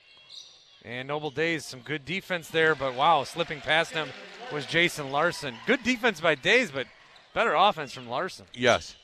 And 0.84 1.08
Noble 1.08 1.30
Days, 1.30 1.64
some 1.64 1.82
good 1.82 2.06
defense 2.06 2.48
there, 2.50 2.74
but 2.74 2.96
wow, 2.96 3.24
slipping 3.24 3.62
past 3.62 3.94
them 3.94 4.10
was 4.52 4.66
Jason 4.66 5.12
Larson. 5.12 5.54
Good 5.68 5.84
defense 5.84 6.20
by 6.20 6.34
Days, 6.34 6.72
but 6.72 6.88
better 7.36 7.54
offense 7.54 7.92
from 7.94 8.10
Larson. 8.10 8.48
Yes, 8.52 8.96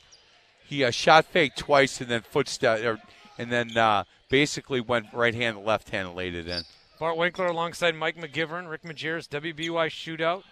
he 0.68 0.84
uh, 0.84 0.92
shot 0.92 1.26
fake 1.26 1.56
twice, 1.56 2.02
and 2.02 2.10
then 2.10 2.22
footstep, 2.22 2.84
or, 2.84 3.00
and 3.38 3.52
then 3.52 3.78
uh, 3.78 4.04
basically 4.30 4.82
went 4.82 5.08
right 5.14 5.34
hand, 5.34 5.64
left 5.64 5.90
hand, 5.90 6.10
and 6.10 6.18
laid 6.18 6.36
it 6.36 6.48
in. 6.48 6.64
Bart 7.00 7.16
Winkler 7.16 7.46
alongside 7.46 7.96
Mike 7.96 8.18
McGivern, 8.18 8.70
Rick 8.70 8.84
Majerus, 8.84 9.28
WBY 9.28 9.88
Shootout, 9.90 10.44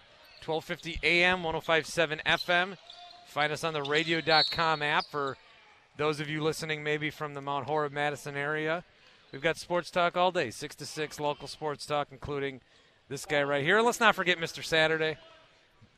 1250 0.45 0.99
AM, 1.03 1.43
1057 1.43 2.21
FM. 2.25 2.77
Find 3.27 3.51
us 3.51 3.63
on 3.63 3.73
the 3.73 3.81
radio.com 3.81 4.81
app 4.81 5.05
for 5.05 5.37
those 5.97 6.19
of 6.19 6.29
you 6.29 6.41
listening 6.43 6.83
maybe 6.83 7.09
from 7.09 7.33
the 7.33 7.41
Mount 7.41 7.65
Horeb, 7.65 7.91
Madison 7.91 8.35
area. 8.35 8.83
We've 9.31 9.41
got 9.41 9.57
sports 9.57 9.89
talk 9.89 10.15
all 10.15 10.31
day, 10.31 10.51
6 10.51 10.75
to 10.75 10.85
6 10.85 11.19
local 11.19 11.47
sports 11.47 11.85
talk, 11.85 12.09
including 12.11 12.61
this 13.09 13.25
guy 13.25 13.43
right 13.43 13.63
here. 13.63 13.77
And 13.77 13.85
let's 13.85 13.99
not 13.99 14.15
forget 14.15 14.37
Mr. 14.37 14.63
Saturday. 14.63 15.17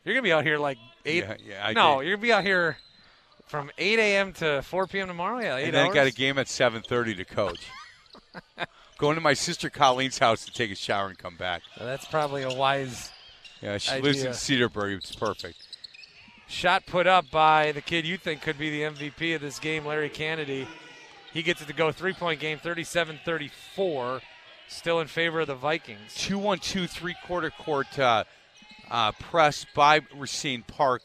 You're 0.04 0.14
going 0.14 0.24
to 0.24 0.28
be 0.28 0.32
out 0.32 0.46
here 0.46 0.58
like 0.58 0.78
8. 1.06 1.24
Yeah, 1.24 1.36
yeah, 1.46 1.68
I 1.68 1.74
no, 1.74 2.00
did. 2.00 2.08
you're 2.08 2.16
going 2.16 2.22
to 2.22 2.28
be 2.28 2.34
out 2.34 2.44
here 2.44 2.78
from 3.48 3.72
8 3.78 4.00
a.m. 4.00 4.34
to 4.34 4.62
4 4.62 4.88
p.m. 4.88 5.08
tomorrow? 5.08 5.40
Yeah, 5.40 5.56
8 5.58 5.64
and 5.66 5.74
then 5.74 5.86
hours. 5.88 5.96
got 5.96 6.08
a 6.08 6.12
game 6.12 6.38
at 6.38 6.48
7:30 6.48 7.18
to 7.18 7.26
coach. 7.26 7.68
Going 8.98 9.16
to 9.16 9.22
my 9.22 9.34
sister 9.34 9.70
Colleen's 9.70 10.18
house 10.18 10.44
to 10.46 10.52
take 10.52 10.72
a 10.72 10.76
shower 10.76 11.08
and 11.08 11.18
come 11.18 11.36
back. 11.36 11.62
So 11.78 11.86
that's 11.86 12.06
probably 12.06 12.42
a 12.44 12.52
wise 12.54 13.12
Yeah, 13.62 13.78
she 13.78 14.00
lives 14.02 14.22
in 14.24 14.30
Idea. 14.30 14.34
Cedarburg. 14.70 14.98
It's 14.98 15.16
perfect. 15.16 15.58
Shot 16.48 16.86
put 16.88 17.06
up 17.08 17.30
by 17.30 17.74
the 17.74 17.82
kid 17.82 18.06
you 18.08 18.18
think 18.18 18.42
could 18.42 18.58
be 18.58 18.70
the 18.72 18.82
MVP 18.96 19.36
of 19.36 19.42
this 19.42 19.60
game, 19.60 19.86
Larry 19.86 20.10
Kennedy. 20.10 20.68
He 21.34 21.44
gets 21.44 21.62
it 21.62 21.68
to 21.68 21.74
go 21.74 21.92
three 21.92 22.14
point 22.14 22.40
game, 22.40 22.58
37 22.58 23.20
34, 23.24 24.22
still 24.68 25.00
in 25.00 25.08
favor 25.08 25.42
of 25.42 25.48
the 25.48 25.56
Vikings. 25.56 26.16
two 26.16 26.40
one 26.40 26.58
two 26.60 26.88
three 26.88 27.16
quarter 27.26 27.52
court 27.52 28.00
uh, 28.00 28.24
uh, 28.90 29.12
press 29.14 29.66
by 29.76 30.02
Racine 30.16 30.64
Park. 30.64 31.04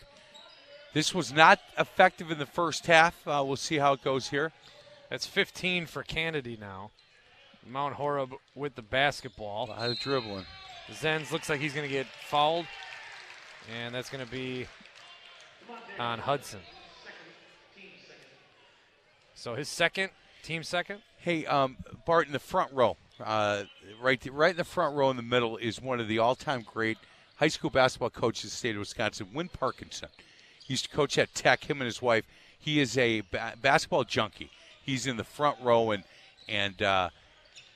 This 0.92 1.14
was 1.14 1.32
not 1.32 1.58
effective 1.78 2.30
in 2.30 2.38
the 2.38 2.46
first 2.46 2.86
half. 2.86 3.26
Uh, 3.26 3.42
we'll 3.46 3.56
see 3.56 3.78
how 3.78 3.94
it 3.94 4.04
goes 4.04 4.28
here. 4.28 4.52
That's 5.08 5.26
15 5.26 5.86
for 5.86 6.02
Kennedy 6.02 6.58
now. 6.60 6.90
Mount 7.66 7.94
Horeb 7.94 8.34
with 8.54 8.74
the 8.74 8.82
basketball. 8.82 9.66
A 9.66 9.70
lot 9.70 9.90
of 9.90 9.98
dribbling. 10.00 10.44
Zenz 10.90 11.30
looks 11.30 11.48
like 11.48 11.60
he's 11.60 11.72
going 11.72 11.88
to 11.88 11.92
get 11.92 12.06
fouled, 12.06 12.66
and 13.72 13.94
that's 13.94 14.10
going 14.10 14.24
to 14.24 14.30
be 14.30 14.66
on 15.98 16.18
Hudson. 16.18 16.60
So 19.34 19.54
his 19.54 19.68
second, 19.68 20.10
team 20.42 20.62
second. 20.62 21.00
Hey, 21.18 21.46
um, 21.46 21.76
Bart, 22.04 22.26
in 22.26 22.32
the 22.32 22.38
front 22.38 22.72
row, 22.72 22.96
uh, 23.24 23.64
right, 24.00 24.24
right 24.30 24.50
in 24.50 24.56
the 24.56 24.64
front 24.64 24.96
row 24.96 25.10
in 25.10 25.16
the 25.16 25.22
middle 25.22 25.56
is 25.56 25.80
one 25.80 26.00
of 26.00 26.08
the 26.08 26.18
all-time 26.18 26.64
great 26.66 26.98
high 27.36 27.48
school 27.48 27.70
basketball 27.70 28.10
coaches 28.10 28.44
in 28.44 28.48
the 28.50 28.56
state 28.56 28.74
of 28.74 28.80
Wisconsin, 28.80 29.28
Win 29.32 29.48
Parkinson. 29.48 30.08
He 30.64 30.74
used 30.74 30.90
to 30.90 30.90
coach 30.90 31.18
at 31.18 31.34
Tech. 31.34 31.68
Him 31.68 31.80
and 31.80 31.86
his 31.86 32.00
wife. 32.00 32.24
He 32.58 32.80
is 32.80 32.96
a 32.96 33.22
ba- 33.22 33.54
basketball 33.60 34.04
junkie. 34.04 34.50
He's 34.82 35.06
in 35.06 35.16
the 35.16 35.24
front 35.24 35.58
row 35.60 35.90
and 35.90 36.04
and 36.48 36.82
uh, 36.82 37.10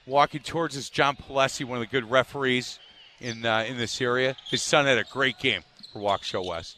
walking 0.06 0.40
towards 0.40 0.76
us. 0.76 0.88
John 0.88 1.16
Palesi, 1.16 1.64
one 1.64 1.78
of 1.78 1.82
the 1.82 1.90
good 1.90 2.10
referees 2.10 2.78
in 3.20 3.44
uh, 3.44 3.64
in 3.66 3.76
this 3.76 4.00
area. 4.00 4.36
His 4.48 4.62
son 4.62 4.86
had 4.86 4.98
a 4.98 5.04
great 5.04 5.38
game 5.38 5.62
for 5.92 6.00
Waukesha 6.00 6.44
West. 6.44 6.76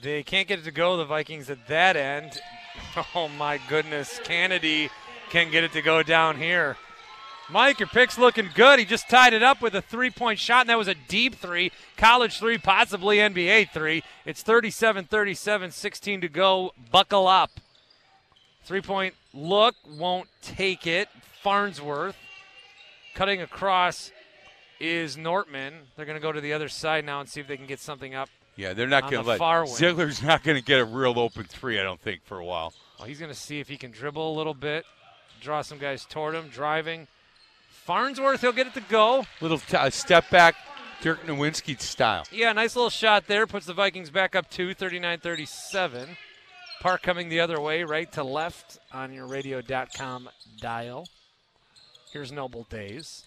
They 0.00 0.22
can't 0.22 0.48
get 0.48 0.58
it 0.58 0.64
to 0.64 0.70
go, 0.70 0.96
the 0.96 1.04
Vikings, 1.04 1.50
at 1.50 1.66
that 1.68 1.96
end. 1.96 2.40
Oh, 3.14 3.28
my 3.28 3.60
goodness. 3.68 4.20
Kennedy 4.24 4.90
can 5.28 5.50
get 5.50 5.62
it 5.62 5.72
to 5.72 5.82
go 5.82 6.02
down 6.02 6.36
here. 6.36 6.76
Mike, 7.52 7.80
your 7.80 7.88
pick's 7.88 8.16
looking 8.16 8.48
good. 8.54 8.78
He 8.78 8.84
just 8.86 9.10
tied 9.10 9.34
it 9.34 9.42
up 9.42 9.60
with 9.60 9.74
a 9.74 9.82
three 9.82 10.10
point 10.10 10.38
shot, 10.38 10.62
and 10.62 10.70
that 10.70 10.78
was 10.78 10.88
a 10.88 10.94
deep 10.94 11.34
three, 11.34 11.70
college 11.96 12.38
three, 12.38 12.56
possibly 12.56 13.18
NBA 13.18 13.70
three. 13.70 14.02
It's 14.24 14.42
37 14.42 15.04
37, 15.04 15.70
16 15.70 16.20
to 16.22 16.28
go. 16.28 16.72
Buckle 16.90 17.26
up. 17.26 17.50
Three 18.64 18.80
point 18.80 19.14
look, 19.34 19.74
won't 19.86 20.28
take 20.40 20.86
it. 20.86 21.08
Farnsworth 21.42 22.16
cutting 23.14 23.42
across 23.42 24.12
is 24.80 25.16
Nortman. 25.16 25.74
They're 25.96 26.06
going 26.06 26.16
to 26.16 26.22
go 26.22 26.32
to 26.32 26.40
the 26.40 26.54
other 26.54 26.68
side 26.68 27.04
now 27.04 27.20
and 27.20 27.28
see 27.28 27.40
if 27.40 27.46
they 27.46 27.56
can 27.56 27.66
get 27.66 27.80
something 27.80 28.14
up. 28.14 28.28
Yeah, 28.56 28.72
they're 28.72 28.86
not 28.86 29.10
going 29.10 29.24
to 29.24 29.28
let. 29.28 29.68
Ziegler's 29.68 30.22
not 30.22 30.42
going 30.42 30.56
to 30.56 30.64
get 30.64 30.78
a 30.80 30.84
real 30.84 31.18
open 31.18 31.44
three. 31.44 31.78
I 31.78 31.82
don't 31.82 32.00
think 32.00 32.22
for 32.24 32.38
a 32.38 32.44
while. 32.44 32.72
Well, 32.98 33.08
he's 33.08 33.18
going 33.18 33.32
to 33.32 33.38
see 33.38 33.60
if 33.60 33.68
he 33.68 33.76
can 33.76 33.90
dribble 33.90 34.34
a 34.34 34.36
little 34.36 34.54
bit, 34.54 34.84
draw 35.40 35.62
some 35.62 35.78
guys 35.78 36.04
toward 36.04 36.34
him, 36.34 36.48
driving. 36.48 37.08
Farnsworth, 37.84 38.40
he'll 38.40 38.52
get 38.52 38.68
it 38.68 38.74
to 38.74 38.80
go. 38.80 39.24
Little 39.40 39.58
t- 39.58 39.76
uh, 39.76 39.90
step 39.90 40.30
back, 40.30 40.54
Dirk 41.00 41.26
Nowitzki 41.26 41.80
style. 41.80 42.24
Yeah, 42.30 42.52
nice 42.52 42.76
little 42.76 42.90
shot 42.90 43.26
there. 43.26 43.46
Puts 43.46 43.66
the 43.66 43.74
Vikings 43.74 44.10
back 44.10 44.36
up 44.36 44.48
two, 44.50 44.72
39 44.72 45.18
37. 45.18 46.16
Park 46.80 47.02
coming 47.02 47.28
the 47.28 47.40
other 47.40 47.60
way, 47.60 47.82
right 47.84 48.10
to 48.12 48.22
left 48.24 48.78
on 48.92 49.12
your 49.12 49.26
radio.com 49.26 50.28
dial. 50.60 51.06
Here's 52.12 52.30
Noble 52.30 52.64
Days. 52.64 53.24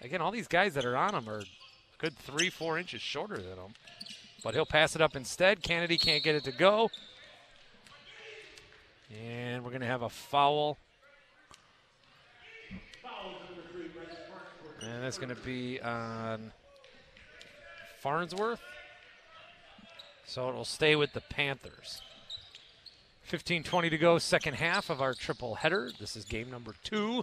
Again, 0.00 0.20
all 0.20 0.30
these 0.30 0.48
guys 0.48 0.74
that 0.74 0.84
are 0.84 0.96
on 0.96 1.14
him 1.14 1.28
are 1.28 1.42
good 1.98 2.16
three, 2.16 2.50
four 2.50 2.78
inches 2.78 3.00
shorter 3.00 3.36
than 3.36 3.58
him. 3.58 3.74
But 4.42 4.54
he'll 4.54 4.66
pass 4.66 4.94
it 4.94 5.00
up 5.00 5.16
instead. 5.16 5.62
Kennedy 5.62 5.98
can't 5.98 6.22
get 6.22 6.34
it 6.34 6.44
to 6.44 6.52
go. 6.52 6.90
And 9.24 9.62
we're 9.64 9.70
going 9.70 9.80
to 9.80 9.86
have 9.86 10.02
a 10.02 10.08
foul. 10.08 10.78
That's 15.04 15.18
going 15.18 15.28
to 15.28 15.42
be 15.42 15.78
on 15.82 16.50
Farnsworth. 18.00 18.62
So 20.24 20.48
it'll 20.48 20.64
stay 20.64 20.96
with 20.96 21.12
the 21.12 21.20
Panthers. 21.20 22.00
15-20 23.30 23.90
to 23.90 23.98
go, 23.98 24.16
second 24.16 24.54
half 24.54 24.88
of 24.88 25.02
our 25.02 25.12
triple 25.12 25.56
header. 25.56 25.90
This 26.00 26.16
is 26.16 26.24
game 26.24 26.50
number 26.50 26.74
two. 26.82 27.22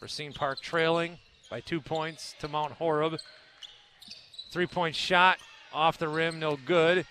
Racine 0.00 0.32
Park 0.32 0.60
trailing 0.60 1.18
by 1.50 1.58
two 1.58 1.80
points 1.80 2.36
to 2.38 2.46
Mount 2.46 2.74
Horeb. 2.74 3.18
Three-point 4.52 4.94
shot 4.94 5.38
off 5.74 5.98
the 5.98 6.06
rim, 6.06 6.38
no 6.38 6.56
good. 6.56 7.04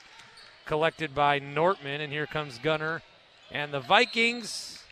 Collected 0.65 1.13
by 1.13 1.39
Nortman, 1.39 1.99
and 1.99 2.13
here 2.13 2.27
comes 2.27 2.59
Gunnar. 2.59 3.01
And 3.51 3.73
the 3.73 3.81
Vikings, 3.81 4.83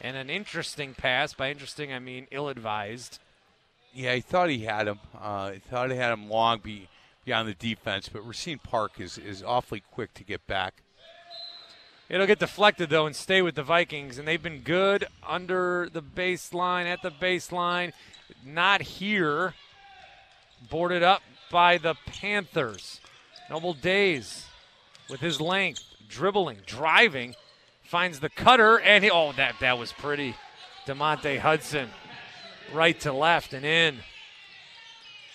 and 0.00 0.16
an 0.16 0.28
interesting 0.28 0.92
pass. 0.94 1.34
By 1.34 1.52
interesting, 1.52 1.92
I 1.92 2.00
mean 2.00 2.26
ill-advised. 2.32 3.20
Yeah, 3.94 4.14
he 4.16 4.20
thought 4.20 4.50
he 4.50 4.64
had 4.64 4.88
him. 4.88 4.98
Uh, 5.18 5.52
he 5.52 5.60
thought 5.60 5.90
he 5.90 5.96
had 5.96 6.12
him 6.12 6.28
long 6.28 6.58
be, 6.58 6.88
beyond 7.24 7.48
the 7.48 7.54
defense, 7.54 8.08
but 8.08 8.26
Racine 8.26 8.58
Park 8.58 9.00
is, 9.00 9.18
is 9.18 9.42
awfully 9.42 9.84
quick 9.92 10.12
to 10.14 10.24
get 10.24 10.44
back. 10.48 10.82
It'll 12.08 12.26
get 12.26 12.40
deflected 12.40 12.90
though 12.90 13.06
and 13.06 13.16
stay 13.16 13.40
with 13.40 13.54
the 13.54 13.62
Vikings, 13.62 14.18
and 14.18 14.26
they've 14.26 14.42
been 14.42 14.60
good 14.60 15.06
under 15.26 15.88
the 15.90 16.02
baseline, 16.02 16.86
at 16.86 17.02
the 17.02 17.10
baseline. 17.10 17.92
Not 18.44 18.82
here. 18.82 19.54
Boarded 20.70 21.02
up 21.02 21.22
by 21.50 21.78
the 21.78 21.94
Panthers. 22.06 23.00
Noble 23.48 23.74
Days 23.74 24.46
with 25.08 25.20
his 25.20 25.40
length, 25.40 25.84
dribbling, 26.08 26.58
driving, 26.66 27.34
finds 27.82 28.20
the 28.20 28.30
cutter, 28.30 28.80
and 28.80 29.04
he, 29.04 29.10
oh, 29.10 29.32
that 29.32 29.54
that 29.60 29.78
was 29.78 29.92
pretty. 29.92 30.34
Demonte 30.86 31.38
Hudson, 31.38 31.88
right 32.72 32.98
to 33.00 33.12
left 33.12 33.52
and 33.52 33.64
in, 33.64 33.98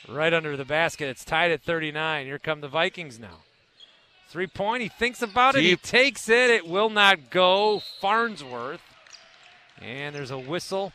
right 0.08 0.34
under 0.34 0.58
the 0.58 0.66
basket. 0.66 1.10
It's 1.10 1.24
tied 1.24 1.52
at 1.52 1.62
39. 1.62 2.26
Here 2.26 2.40
come 2.40 2.62
the 2.62 2.68
Vikings 2.68 3.20
now. 3.20 3.40
Three 4.30 4.48
point. 4.48 4.84
He 4.84 4.90
thinks 4.90 5.22
about 5.22 5.56
it. 5.56 5.64
He 5.64 5.76
takes 5.76 6.30
it. 6.30 6.50
It 6.50 6.68
will 6.68 6.90
not 6.90 7.30
go. 7.30 7.82
Farnsworth. 8.00 8.82
And 9.82 10.16
there's 10.16 10.32
a 10.32 10.38
whistle. 10.38 10.94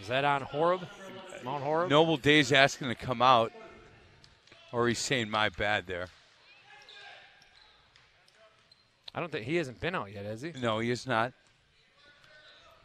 Is 0.00 0.08
that 0.08 0.24
on 0.24 0.42
Horeb? 0.42 0.88
Mount 1.44 1.62
Horeb? 1.62 1.90
Noble 1.90 2.16
Day's 2.16 2.52
asking 2.52 2.88
to 2.88 2.94
come 2.94 3.22
out, 3.22 3.52
or 4.72 4.88
he's 4.88 4.98
saying 4.98 5.30
my 5.30 5.50
bad 5.50 5.86
there. 5.86 6.08
I 9.14 9.20
don't 9.20 9.30
think 9.30 9.46
he 9.46 9.56
hasn't 9.56 9.80
been 9.80 9.94
out 9.94 10.12
yet, 10.12 10.24
has 10.24 10.42
he? 10.42 10.52
No, 10.60 10.80
he 10.80 10.90
is 10.90 11.06
not. 11.06 11.32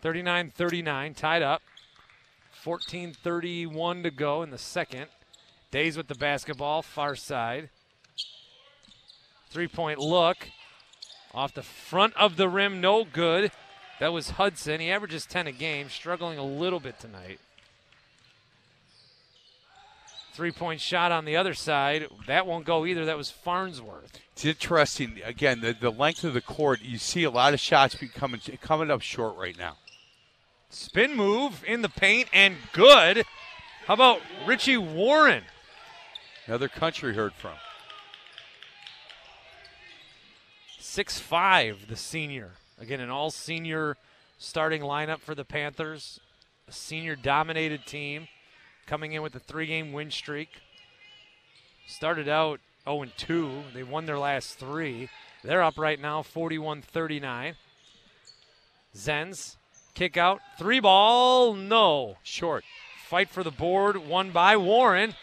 39 0.01 0.51
39, 0.55 1.13
tied 1.15 1.41
up. 1.41 1.61
14 2.61 3.13
31 3.13 4.03
to 4.03 4.11
go 4.11 4.43
in 4.43 4.49
the 4.49 4.57
second. 4.57 5.07
Days 5.71 5.95
with 5.95 6.07
the 6.07 6.15
basketball, 6.15 6.81
far 6.81 7.15
side. 7.15 7.69
Three 9.49 9.67
point 9.67 9.99
look. 9.99 10.49
Off 11.33 11.53
the 11.53 11.63
front 11.63 12.15
of 12.17 12.37
the 12.37 12.49
rim, 12.49 12.81
no 12.81 13.05
good. 13.05 13.51
That 13.99 14.11
was 14.11 14.31
Hudson. 14.31 14.79
He 14.79 14.91
averages 14.91 15.25
10 15.25 15.47
a 15.47 15.51
game, 15.51 15.89
struggling 15.89 16.37
a 16.37 16.43
little 16.43 16.79
bit 16.79 16.99
tonight. 16.99 17.39
Three 20.33 20.51
point 20.51 20.81
shot 20.81 21.11
on 21.11 21.25
the 21.25 21.35
other 21.35 21.53
side. 21.53 22.07
That 22.27 22.47
won't 22.47 22.65
go 22.65 22.85
either. 22.85 23.05
That 23.05 23.17
was 23.17 23.29
Farnsworth. 23.29 24.19
It's 24.33 24.45
interesting. 24.45 25.19
Again, 25.23 25.61
the, 25.61 25.73
the 25.73 25.91
length 25.91 26.23
of 26.23 26.33
the 26.33 26.41
court, 26.41 26.81
you 26.81 26.97
see 26.97 27.23
a 27.23 27.29
lot 27.29 27.53
of 27.53 27.59
shots 27.59 27.95
becoming 27.95 28.41
coming 28.61 28.89
up 28.89 29.01
short 29.01 29.37
right 29.37 29.57
now. 29.57 29.77
Spin 30.69 31.15
move 31.15 31.63
in 31.65 31.81
the 31.81 31.89
paint 31.89 32.29
and 32.31 32.55
good. 32.73 33.25
How 33.87 33.95
about 33.95 34.21
Richie 34.45 34.77
Warren? 34.77 35.43
Another 36.45 36.67
country 36.67 37.15
heard 37.15 37.33
from. 37.33 37.55
Six 40.79 41.19
five, 41.19 41.87
the 41.87 41.95
senior. 41.95 42.51
Again, 42.79 42.99
an 42.99 43.09
all 43.09 43.31
senior 43.31 43.97
starting 44.37 44.81
lineup 44.81 45.19
for 45.19 45.35
the 45.35 45.45
Panthers. 45.45 46.19
A 46.67 46.71
senior 46.71 47.15
dominated 47.15 47.85
team 47.85 48.27
coming 48.85 49.13
in 49.13 49.21
with 49.21 49.35
a 49.35 49.39
three 49.39 49.65
game 49.65 49.91
win 49.91 50.11
streak. 50.11 50.49
Started 51.87 52.29
out 52.29 52.59
0 52.85 53.05
2. 53.17 53.63
They 53.73 53.83
won 53.83 54.05
their 54.05 54.19
last 54.19 54.59
three. 54.59 55.09
They're 55.43 55.63
up 55.63 55.77
right 55.77 55.99
now 55.99 56.21
41 56.21 56.81
39. 56.81 57.55
Zenz, 58.95 59.55
kick 59.99 60.15
out, 60.15 60.41
three 60.57 60.79
ball, 60.79 61.53
no. 61.53 62.15
Short. 62.23 62.63
Fight 63.05 63.27
for 63.29 63.43
the 63.43 63.51
board, 63.51 63.97
won 63.97 64.31
by 64.31 64.55
Warren. 64.55 65.13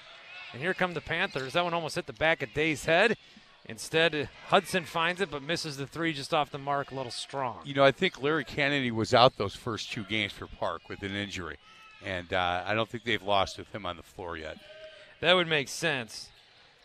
And 0.52 0.60
here 0.60 0.74
come 0.74 0.92
the 0.92 1.00
Panthers. 1.00 1.54
That 1.54 1.64
one 1.64 1.72
almost 1.72 1.94
hit 1.94 2.06
the 2.06 2.12
back 2.12 2.42
of 2.42 2.52
Day's 2.52 2.84
head. 2.84 3.16
Instead, 3.64 4.28
Hudson 4.48 4.84
finds 4.84 5.22
it 5.22 5.30
but 5.30 5.42
misses 5.42 5.78
the 5.78 5.86
three 5.86 6.12
just 6.12 6.34
off 6.34 6.50
the 6.50 6.58
mark, 6.58 6.90
a 6.90 6.94
little 6.94 7.10
strong. 7.10 7.60
You 7.64 7.72
know, 7.72 7.84
I 7.84 7.90
think 7.90 8.22
Larry 8.22 8.44
Kennedy 8.44 8.90
was 8.90 9.14
out 9.14 9.38
those 9.38 9.56
first 9.56 9.90
two 9.90 10.04
games 10.04 10.32
for 10.32 10.46
Park 10.46 10.90
with 10.90 11.02
an 11.02 11.14
injury, 11.14 11.56
and 12.04 12.32
uh, 12.34 12.62
I 12.66 12.74
don't 12.74 12.88
think 12.88 13.04
they've 13.04 13.22
lost 13.22 13.56
with 13.56 13.74
him 13.74 13.86
on 13.86 13.96
the 13.96 14.02
floor 14.02 14.36
yet. 14.36 14.58
That 15.20 15.32
would 15.32 15.48
make 15.48 15.68
sense. 15.68 16.28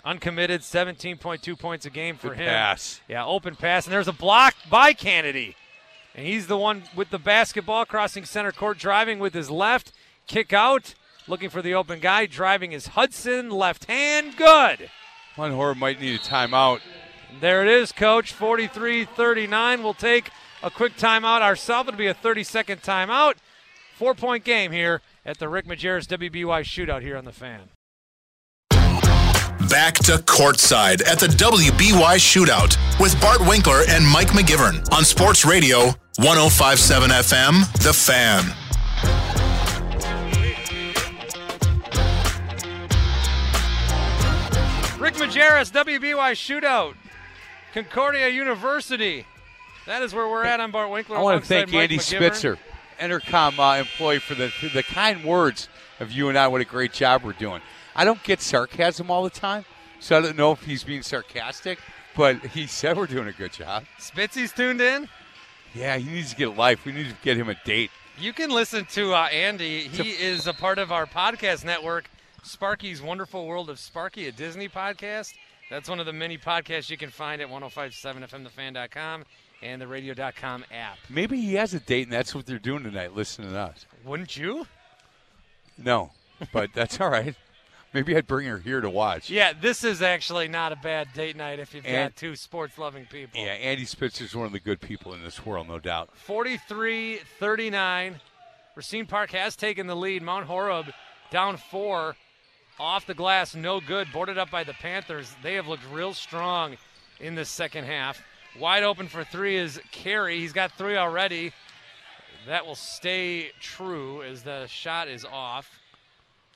Uncommitted, 0.06 0.62
17.2 0.62 1.60
points 1.60 1.86
a 1.86 1.90
game 1.90 2.16
for 2.16 2.30
Good 2.30 2.38
him. 2.40 2.48
pass. 2.48 3.02
Yeah, 3.10 3.26
open 3.26 3.56
pass, 3.58 3.86
and 3.86 3.94
there's 3.94 4.08
a 4.08 4.14
block 4.14 4.56
by 4.70 4.94
Kennedy. 4.94 5.56
And 6.16 6.26
he's 6.26 6.48
the 6.48 6.58
one 6.58 6.84
with 6.96 7.10
the 7.10 7.20
basketball, 7.20 7.86
crossing 7.86 8.26
center 8.26 8.52
court, 8.52 8.78
driving 8.78 9.20
with 9.20 9.34
his 9.34 9.50
left. 9.50 9.92
Kick 10.28 10.54
out, 10.54 10.94
looking 11.28 11.50
for 11.50 11.62
the 11.62 11.74
open 11.74 12.00
guy. 12.00 12.26
Driving 12.26 12.74
is 12.74 12.88
Hudson, 12.88 13.50
left 13.50 13.86
hand, 13.86 14.36
good. 14.38 14.90
Mount 15.38 15.54
Horeb 15.54 15.78
might 15.78 16.02
need 16.02 16.20
a 16.20 16.24
timeout. 16.24 16.82
There 17.40 17.62
it 17.62 17.70
is, 17.70 17.92
coach. 17.92 18.34
43 18.34 19.06
39. 19.06 19.84
We'll 19.84 19.94
take 19.94 20.32
a 20.62 20.70
quick 20.70 20.98
timeout 20.98 21.42
ourselves. 21.42 21.88
It'll 21.88 21.98
be 21.98 22.08
a 22.08 22.14
30 22.14 22.44
second 22.44 22.82
timeout. 22.82 23.36
Four 23.96 24.14
point 24.14 24.44
game 24.44 24.72
here 24.72 25.02
at 25.26 25.38
the 25.38 25.48
Rick 25.48 25.66
Majerus 25.66 26.08
WBY 26.08 26.64
shootout 26.64 27.02
here 27.02 27.16
on 27.16 27.26
the 27.26 27.32
fan. 27.32 27.70
Back 29.70 29.94
to 30.00 30.18
courtside 30.18 31.08
at 31.08 31.20
the 31.20 31.28
WBY 31.28 32.16
shootout 32.18 32.76
with 33.00 33.20
Bart 33.22 33.40
Winkler 33.42 33.84
and 33.88 34.06
Mike 34.06 34.30
McGivern 34.30 34.92
on 34.92 35.06
Sports 35.06 35.46
Radio 35.46 35.94
1057 36.18 37.10
FM, 37.10 37.72
The 37.84 37.94
Fan. 37.94 38.44
Rick 45.00 45.14
Majerus, 45.14 45.72
WBY 45.72 46.34
shootout, 46.34 46.96
Concordia 47.74 48.28
University. 48.28 49.26
That 49.86 50.04
is 50.04 50.14
where 50.14 50.28
we're 50.28 50.44
at. 50.44 50.60
I'm 50.60 50.72
Bart 50.72 50.92
Winkler. 50.92 51.18
I 51.18 51.22
want 51.22 51.42
to 51.42 51.48
thank 51.48 51.72
Mike 51.72 51.84
Andy 51.84 51.98
McGivern. 51.98 52.18
Spitzer, 52.18 52.60
Intercom 53.00 53.58
uh, 53.58 53.78
employee, 53.78 54.20
for 54.20 54.36
the 54.36 54.50
for 54.50 54.68
the 54.68 54.84
kind 54.84 55.24
words 55.24 55.70
of 56.02 56.12
you 56.12 56.28
and 56.28 56.38
I. 56.38 56.50
What 56.50 56.60
a 56.60 56.66
great 56.66 56.92
job 56.92 57.24
we're 57.24 57.32
doing. 57.32 57.62
I 57.96 58.04
don't 58.04 58.22
get 58.24 58.42
sarcasm 58.42 59.10
all 59.10 59.24
the 59.24 59.30
time, 59.30 59.64
so 60.02 60.18
I 60.18 60.22
don't 60.22 60.36
know 60.36 60.52
if 60.52 60.62
he's 60.64 60.84
being 60.84 61.04
sarcastic, 61.04 61.80
but 62.18 62.46
he 62.48 62.68
said 62.68 62.98
we're 62.98 63.08
doing 63.08 63.30
a 63.30 63.34
good 63.34 63.54
job. 63.54 63.86
Spitzy's 63.98 64.52
tuned 64.52 64.82
in. 64.82 65.08
Yeah, 65.74 65.98
he 65.98 66.10
needs 66.10 66.32
to 66.32 66.36
get 66.36 66.50
a 66.50 66.52
life. 66.52 66.86
We 66.86 66.92
need 66.92 67.10
to 67.10 67.16
get 67.24 67.38
him 67.38 67.50
a 67.50 67.56
date. 67.66 67.92
You 68.20 68.34
can 68.34 68.50
listen 68.50 68.86
to 68.92 69.14
uh, 69.14 69.28
Andy. 69.28 69.82
He 69.82 70.12
is 70.12 70.46
a 70.48 70.54
part 70.54 70.78
of 70.78 70.92
our 70.92 71.06
podcast 71.06 71.64
network, 71.64 72.10
Sparky's 72.44 73.02
Wonderful 73.02 73.48
World 73.48 73.70
of 73.70 73.80
Sparky, 73.80 74.28
a 74.28 74.32
Disney 74.32 74.68
podcast. 74.70 75.34
That's 75.70 75.90
one 75.90 76.00
of 76.00 76.06
the 76.06 76.14
many 76.14 76.38
podcasts 76.38 76.90
you 76.90 76.98
can 76.98 77.10
find 77.10 77.42
at 77.42 77.48
1057fmthefan.com 77.50 79.24
and 79.62 79.82
the 79.82 79.88
radio.com 79.88 80.66
app. 80.72 80.98
Maybe 81.10 81.40
he 81.40 81.54
has 81.56 81.74
a 81.74 81.80
date, 81.80 82.04
and 82.04 82.12
that's 82.12 82.36
what 82.36 82.46
they're 82.46 82.60
doing 82.60 82.84
tonight, 82.84 83.16
listening 83.16 83.52
to 83.52 83.58
us. 83.58 83.86
Wouldn't 84.04 84.36
you? 84.36 84.68
No, 85.78 86.12
but 86.52 86.72
that's 86.74 87.00
all 87.00 87.10
right. 87.10 87.36
Maybe 87.94 88.16
I'd 88.16 88.26
bring 88.28 88.48
her 88.48 88.58
here 88.60 88.80
to 88.80 88.90
watch. 88.90 89.30
Yeah, 89.30 89.52
this 89.54 89.84
is 89.84 90.02
actually 90.02 90.48
not 90.48 90.72
a 90.72 90.78
bad 90.78 91.12
date 91.14 91.36
night 91.36 91.60
if 91.60 91.74
you've 91.74 91.86
And- 91.86 92.12
got 92.12 92.16
two 92.16 92.36
sports 92.38 92.78
loving 92.78 93.06
people. 93.06 93.40
Yeah, 93.40 93.52
Andy 93.52 93.84
Spitzer's 93.86 94.34
one 94.36 94.46
of 94.46 94.54
the 94.54 94.60
good 94.60 94.80
people 94.80 95.14
in 95.14 95.24
this 95.24 95.46
world, 95.46 95.68
no 95.68 95.78
doubt. 95.80 96.10
43 96.16 97.18
39. 97.18 98.22
Racine 98.76 99.06
Park 99.06 99.32
has 99.32 99.58
taken 99.58 99.88
the 99.88 99.96
lead. 99.96 100.22
Mount 100.22 100.46
Horeb 100.48 100.94
down 101.30 101.58
four. 101.58 102.16
Off 102.80 103.06
the 103.06 103.14
glass, 103.14 103.54
no 103.54 103.82
good. 103.82 104.12
Boarded 104.14 104.38
up 104.38 104.50
by 104.50 104.64
the 104.64 104.74
Panthers. 104.74 105.36
They 105.44 105.56
have 105.56 105.68
looked 105.68 105.84
real 105.92 106.14
strong 106.14 106.78
in 107.20 107.36
the 107.36 107.46
second 107.46 107.84
half. 107.84 108.24
Wide 108.58 108.84
open 108.84 109.08
for 109.08 109.24
three 109.26 109.58
is 109.58 109.80
Carey. 109.92 110.40
He's 110.40 110.54
got 110.54 110.72
three 110.78 110.96
already. 110.96 111.52
That 112.48 112.66
will 112.66 112.76
stay 112.76 113.52
true 113.60 114.24
as 114.24 114.44
the 114.44 114.66
shot 114.68 115.10
is 115.10 115.26
off. 115.26 115.80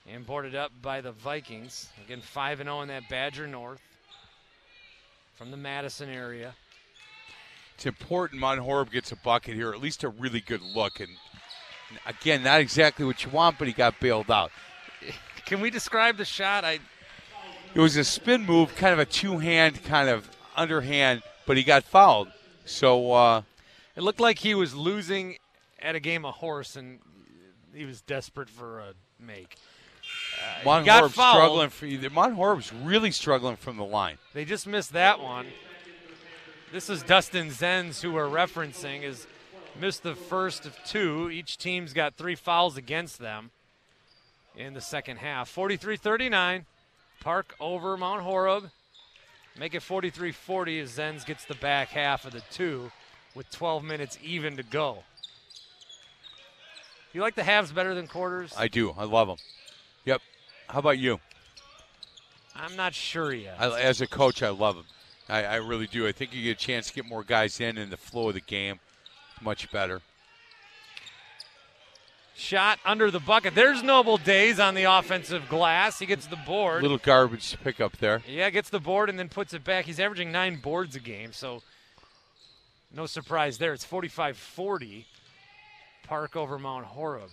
And 0.08 0.26
boarded 0.26 0.56
up 0.56 0.72
by 0.82 1.02
the 1.02 1.12
Vikings. 1.12 1.90
Again, 2.06 2.22
5 2.22 2.60
0 2.60 2.82
in 2.82 2.88
that 2.90 3.10
Badger 3.10 3.48
North 3.48 3.82
from 5.36 5.52
the 5.52 5.58
Madison 5.58 6.10
area. 6.10 6.54
It's 7.76 7.86
important 7.86 8.40
Mount 8.40 8.60
Horeb 8.60 8.92
gets 8.92 9.12
a 9.12 9.18
bucket 9.18 9.56
here, 9.56 9.72
at 9.72 9.82
least 9.82 10.04
a 10.04 10.10
really 10.10 10.40
good 10.40 10.62
look. 10.62 11.00
And 11.00 11.10
again, 12.06 12.44
not 12.44 12.62
exactly 12.62 13.06
what 13.06 13.24
you 13.24 13.32
want, 13.32 13.58
but 13.58 13.68
he 13.68 13.74
got 13.74 14.00
bailed 14.00 14.32
out. 14.32 14.52
Can 15.46 15.60
we 15.60 15.70
describe 15.70 16.18
the 16.18 16.26
shot? 16.26 16.64
I 16.64 16.80
It 17.74 17.80
was 17.80 17.98
a 17.98 18.04
spin 18.04 18.46
move, 18.46 18.76
kind 18.76 18.94
of 18.94 19.00
a 19.00 19.06
two 19.06 19.40
hand, 19.40 19.84
kind 19.84 20.08
of 20.08 20.30
underhand, 20.56 21.22
but 21.46 21.58
he 21.58 21.64
got 21.64 21.84
fouled. 21.84 22.30
So, 22.64 23.12
uh, 23.12 23.42
It 23.96 24.04
looked 24.04 24.20
like 24.20 24.40
he 24.40 24.56
was 24.56 24.74
losing 24.74 25.38
at 25.80 25.96
a 25.96 26.00
game 26.00 26.26
of 26.26 26.36
horse, 26.36 26.76
and 26.76 27.00
he 27.74 27.86
was 27.86 28.02
desperate 28.02 28.50
for 28.50 28.80
a 28.80 28.94
make. 29.20 29.58
Uh, 30.36 30.84
Horeb's 30.84 31.14
fouled. 31.14 31.36
struggling 31.36 31.70
for 31.70 31.86
either. 31.86 32.10
Mount 32.10 32.36
Horeb's 32.36 32.72
really 32.74 33.12
struggling 33.12 33.56
from 33.56 33.78
the 33.78 33.86
line. 33.86 34.18
They 34.34 34.46
just 34.46 34.68
missed 34.68 34.94
that 34.94 35.20
one. 35.20 35.48
This 36.72 36.90
is 36.90 37.04
Dustin 37.04 37.50
Zenz 37.50 38.02
who 38.02 38.12
we're 38.12 38.28
referencing 38.28 39.04
is 39.04 39.28
missed 39.80 40.04
the 40.04 40.16
first 40.16 40.66
of 40.66 40.78
two. 40.86 41.30
Each 41.30 41.58
team's 41.58 41.94
got 41.94 42.16
three 42.16 42.36
fouls 42.36 42.78
against 42.78 43.20
them 43.20 43.52
in 44.56 44.74
the 44.74 44.82
second 44.82 45.18
half. 45.18 45.54
43-39. 45.54 46.66
Park 47.22 47.56
over 47.60 47.98
Mount 47.98 48.22
Horeb. 48.22 48.70
Make 49.58 49.74
it 49.74 49.82
43-40 49.82 50.82
as 50.82 50.98
Zenz 50.98 51.26
gets 51.26 51.46
the 51.46 51.56
back 51.56 51.90
half 51.90 52.26
of 52.26 52.34
the 52.34 52.42
two 52.52 52.92
with 53.34 53.50
12 53.52 53.84
minutes 53.84 54.18
even 54.22 54.58
to 54.58 54.64
go. 54.64 55.04
You 57.14 57.22
like 57.22 57.36
the 57.36 57.44
halves 57.44 57.72
better 57.72 57.96
than 57.96 58.08
quarters? 58.08 58.54
I 58.58 58.68
do. 58.68 58.94
I 58.98 59.06
love 59.06 59.30
him. 59.30 59.38
How 60.68 60.80
about 60.80 60.98
you? 60.98 61.20
I'm 62.56 62.76
not 62.76 62.94
sure 62.94 63.34
yet. 63.34 63.56
I, 63.60 63.82
as 63.82 64.02
a 64.02 64.08
coach, 64.08 64.42
I 64.42 64.50
love 64.50 64.78
him. 64.78 64.86
I, 65.28 65.44
I 65.44 65.56
really 65.56 65.88
do. 65.88 66.08
I 66.08 66.12
think 66.12 66.34
you 66.34 66.44
get 66.44 66.62
a 66.62 66.66
chance 66.66 66.88
to 66.88 66.94
get 66.94 67.06
more 67.06 67.24
guys 67.24 67.60
in 67.60 67.78
and 67.78 67.92
the 67.92 67.98
flow 67.98 68.30
of 68.30 68.36
the 68.36 68.42
game. 68.42 68.80
Much 69.42 69.72
better. 69.72 70.02
Shot 72.36 72.80
under 72.86 73.10
the 73.12 73.20
bucket. 73.20 73.56
There's 73.56 73.82
Noble 73.82 74.18
Days 74.18 74.60
on 74.60 74.76
the 74.76 74.84
offensive 74.84 75.48
glass. 75.48 76.00
He 76.00 76.06
gets 76.06 76.28
the 76.28 76.36
board. 76.36 76.82
Little 76.82 76.98
garbage 76.98 77.52
to 77.52 77.58
pick 77.58 77.80
up 77.80 77.98
there. 77.98 78.22
Yeah, 78.28 78.50
gets 78.50 78.70
the 78.70 78.80
board 78.80 79.10
and 79.10 79.18
then 79.18 79.30
puts 79.30 79.54
it 79.54 79.64
back. 79.64 79.86
He's 79.86 80.00
averaging 80.00 80.32
nine 80.32 80.58
boards 80.58 80.96
a 80.98 81.00
game, 81.00 81.32
so 81.32 81.62
no 82.94 83.06
surprise 83.06 83.58
there. 83.58 83.74
It's 83.74 83.86
45 83.86 84.38
40. 84.38 85.06
Park 86.04 86.36
over 86.36 86.60
Mount 86.60 86.86
Horeb. 86.86 87.30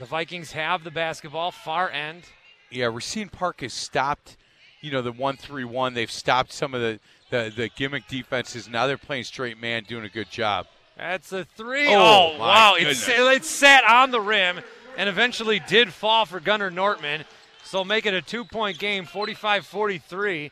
The 0.00 0.06
Vikings 0.06 0.52
have 0.52 0.82
the 0.82 0.90
basketball, 0.90 1.50
far 1.52 1.90
end. 1.90 2.24
Yeah, 2.70 2.86
Racine 2.86 3.28
Park 3.28 3.60
has 3.60 3.72
stopped, 3.74 4.36
you 4.80 4.90
know, 4.90 5.02
the 5.02 5.12
one-three-one. 5.12 5.92
They've 5.94 6.10
stopped 6.10 6.52
some 6.52 6.72
of 6.74 6.80
the, 6.80 6.98
the, 7.30 7.52
the 7.54 7.68
gimmick 7.68 8.08
defenses. 8.08 8.66
Now 8.68 8.86
they're 8.86 8.96
playing 8.96 9.24
straight 9.24 9.60
man, 9.60 9.84
doing 9.84 10.04
a 10.04 10.08
good 10.08 10.30
job. 10.30 10.66
That's 10.96 11.32
a 11.32 11.44
three. 11.44 11.88
Oh, 11.88 12.32
Oh, 12.34 12.38
wow. 12.38 12.74
It, 12.76 12.80
goodness. 12.80 13.04
sa- 13.04 13.30
it 13.30 13.44
sat 13.44 13.84
on 13.84 14.10
the 14.10 14.20
rim 14.20 14.60
and 14.96 15.08
eventually 15.08 15.60
did 15.68 15.92
fall 15.92 16.24
for 16.24 16.40
Gunnar 16.40 16.70
Nortman. 16.70 17.24
So 17.62 17.84
make 17.84 18.06
it 18.06 18.14
a 18.14 18.22
two 18.22 18.44
point 18.44 18.78
game, 18.78 19.04
45 19.04 19.66
43. 19.66 20.50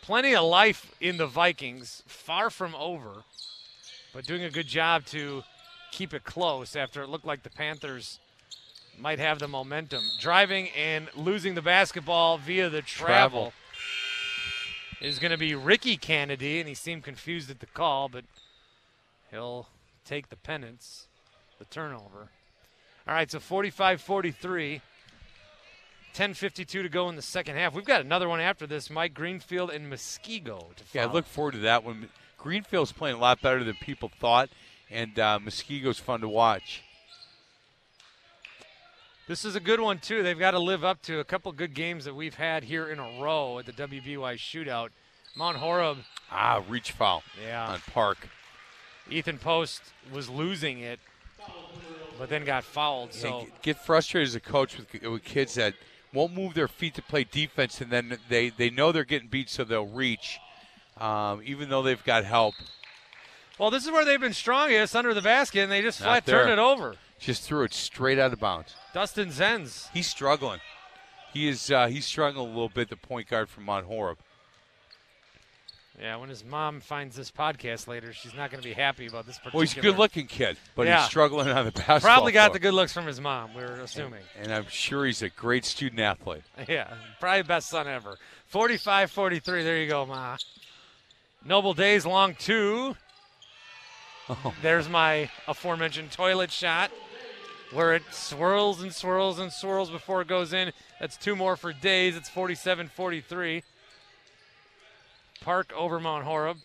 Plenty 0.00 0.34
of 0.34 0.44
life 0.44 0.94
in 1.00 1.16
the 1.16 1.26
Vikings, 1.26 2.02
far 2.06 2.50
from 2.50 2.74
over, 2.76 3.24
but 4.12 4.24
doing 4.24 4.42
a 4.42 4.50
good 4.50 4.66
job 4.66 5.04
to 5.06 5.42
keep 5.92 6.12
it 6.12 6.24
close 6.24 6.74
after 6.74 7.02
it 7.02 7.08
looked 7.08 7.26
like 7.26 7.44
the 7.44 7.50
Panthers 7.50 8.18
might 8.98 9.20
have 9.20 9.38
the 9.38 9.46
momentum. 9.46 10.02
Driving 10.18 10.68
and 10.70 11.08
losing 11.14 11.54
the 11.54 11.62
basketball 11.62 12.38
via 12.38 12.68
the 12.68 12.82
travel, 12.82 13.52
Travel. 13.52 13.52
is 15.00 15.18
going 15.20 15.30
to 15.30 15.38
be 15.38 15.54
Ricky 15.54 15.96
Kennedy, 15.96 16.58
and 16.58 16.68
he 16.68 16.74
seemed 16.74 17.04
confused 17.04 17.50
at 17.50 17.60
the 17.60 17.66
call, 17.66 18.08
but 18.08 18.24
he'll 19.30 19.68
take 20.04 20.28
the 20.30 20.36
penance, 20.36 21.06
the 21.58 21.64
turnover. 21.66 22.28
All 23.06 23.14
right, 23.14 23.30
so 23.30 23.38
45 23.38 24.00
43. 24.00 24.80
10.52 26.14 26.66
to 26.66 26.88
go 26.90 27.08
in 27.08 27.16
the 27.16 27.22
second 27.22 27.56
half. 27.56 27.74
We've 27.74 27.86
got 27.86 28.02
another 28.02 28.28
one 28.28 28.38
after 28.38 28.66
this 28.66 28.90
Mike 28.90 29.14
Greenfield 29.14 29.70
and 29.70 29.90
Muskego 29.90 30.74
to 30.76 30.84
Yeah, 30.92 31.04
I 31.04 31.12
look 31.12 31.24
forward 31.24 31.52
to 31.52 31.60
that 31.60 31.84
one. 31.84 32.10
Greenfield's 32.36 32.92
playing 32.92 33.16
a 33.16 33.18
lot 33.18 33.40
better 33.40 33.64
than 33.64 33.76
people 33.76 34.10
thought, 34.20 34.50
and 34.92 35.18
uh, 35.18 35.38
Muskego's 35.42 35.98
fun 35.98 36.20
to 36.20 36.28
watch. 36.28 36.82
This 39.28 39.44
is 39.44 39.54
a 39.54 39.60
good 39.60 39.80
one, 39.80 39.98
too. 39.98 40.22
They've 40.22 40.38
got 40.38 40.50
to 40.50 40.58
live 40.58 40.84
up 40.84 41.00
to 41.02 41.20
a 41.20 41.24
couple 41.24 41.50
good 41.52 41.74
games 41.74 42.04
that 42.04 42.14
we've 42.14 42.34
had 42.34 42.64
here 42.64 42.88
in 42.88 42.98
a 42.98 43.20
row 43.22 43.58
at 43.58 43.66
the 43.66 43.72
WBY 43.72 44.34
shootout. 44.36 44.88
Mount 45.36 45.56
Horeb, 45.56 45.98
Ah, 46.30 46.62
reach 46.68 46.92
foul 46.92 47.22
yeah. 47.42 47.68
on 47.68 47.80
Park. 47.92 48.28
Ethan 49.10 49.38
Post 49.38 49.82
was 50.12 50.28
losing 50.28 50.80
it, 50.80 51.00
but 52.18 52.28
then 52.28 52.44
got 52.44 52.64
fouled. 52.64 53.10
Yeah, 53.14 53.20
So 53.20 53.40
get- 53.40 53.62
get 53.62 53.78
frustrated 53.78 54.28
as 54.28 54.34
a 54.34 54.40
coach 54.40 54.76
with, 54.76 55.02
with 55.02 55.24
kids 55.24 55.54
that 55.54 55.74
won't 56.12 56.34
move 56.34 56.52
their 56.54 56.68
feet 56.68 56.94
to 56.94 57.02
play 57.02 57.24
defense, 57.24 57.80
and 57.80 57.90
then 57.90 58.18
they, 58.28 58.50
they 58.50 58.68
know 58.70 58.92
they're 58.92 59.04
getting 59.04 59.28
beat, 59.28 59.48
so 59.48 59.64
they'll 59.64 59.86
reach, 59.86 60.38
um, 60.98 61.40
even 61.44 61.70
though 61.70 61.82
they've 61.82 62.04
got 62.04 62.24
help. 62.24 62.54
Well, 63.58 63.70
this 63.70 63.84
is 63.84 63.90
where 63.90 64.04
they've 64.04 64.20
been 64.20 64.32
strongest 64.32 64.96
under 64.96 65.14
the 65.14 65.22
basket, 65.22 65.60
and 65.60 65.70
they 65.72 65.82
just 65.82 66.00
Not 66.00 66.24
flat 66.24 66.26
turn 66.26 66.50
it 66.50 66.58
over. 66.58 66.96
Just 67.20 67.42
threw 67.44 67.62
it 67.64 67.72
straight 67.74 68.18
out 68.18 68.32
of 68.32 68.40
bounds. 68.40 68.74
Dustin 68.92 69.28
Zenz. 69.28 69.88
He's 69.92 70.08
struggling. 70.08 70.60
He 71.32 71.48
is 71.48 71.70
uh, 71.70 71.86
he's 71.86 72.04
struggling 72.04 72.46
a 72.46 72.48
little 72.48 72.68
bit. 72.68 72.88
The 72.90 72.96
point 72.96 73.28
guard 73.28 73.48
from 73.48 73.64
Mount 73.64 73.86
Horeb. 73.86 74.18
Yeah, 76.00 76.16
when 76.16 76.30
his 76.30 76.44
mom 76.44 76.80
finds 76.80 77.14
this 77.14 77.30
podcast 77.30 77.86
later, 77.86 78.12
she's 78.12 78.34
not 78.34 78.50
going 78.50 78.60
to 78.62 78.66
be 78.68 78.72
happy 78.74 79.06
about 79.06 79.24
this 79.26 79.36
particular. 79.36 79.58
Well, 79.58 79.60
he's 79.68 79.76
a 79.76 79.80
good-looking 79.80 80.26
kid, 80.26 80.56
but 80.74 80.86
Yeah. 80.86 81.00
he's 81.00 81.06
struggling 81.10 81.48
on 81.48 81.64
the 81.66 81.70
basketball. 81.70 82.00
Probably 82.00 82.32
got 82.32 82.46
court. 82.46 82.52
the 82.54 82.58
good 82.60 82.74
looks 82.74 82.92
from 82.92 83.06
his 83.06 83.20
mom. 83.20 83.54
We're 83.54 83.74
assuming. 83.74 84.22
and 84.40 84.52
I'm 84.52 84.66
sure 84.68 85.04
he's 85.04 85.22
a 85.22 85.28
great 85.28 85.64
student 85.64 86.00
athlete. 86.00 86.42
Yeah, 86.68 86.92
probably 87.20 87.42
best 87.42 87.68
son 87.68 87.86
ever. 87.86 88.16
45-43. 88.52 89.44
There 89.44 89.76
you 89.78 89.88
go, 89.88 90.04
Ma. 90.06 90.38
Noble 91.44 91.74
Days 91.74 92.04
long 92.06 92.34
two. 92.36 92.96
Oh. 94.44 94.54
There's 94.62 94.88
my 94.88 95.30
aforementioned 95.46 96.10
toilet 96.10 96.50
shot 96.50 96.90
where 97.72 97.94
it 97.94 98.02
swirls 98.10 98.82
and 98.82 98.92
swirls 98.92 99.38
and 99.38 99.52
swirls 99.52 99.90
before 99.90 100.22
it 100.22 100.28
goes 100.28 100.52
in. 100.52 100.72
That's 101.00 101.16
two 101.16 101.36
more 101.36 101.56
for 101.56 101.72
Days. 101.72 102.16
It's 102.16 102.30
47-43. 102.30 103.62
Park 105.40 105.72
over 105.76 106.00
Mount 106.00 106.24
Horeb. 106.24 106.58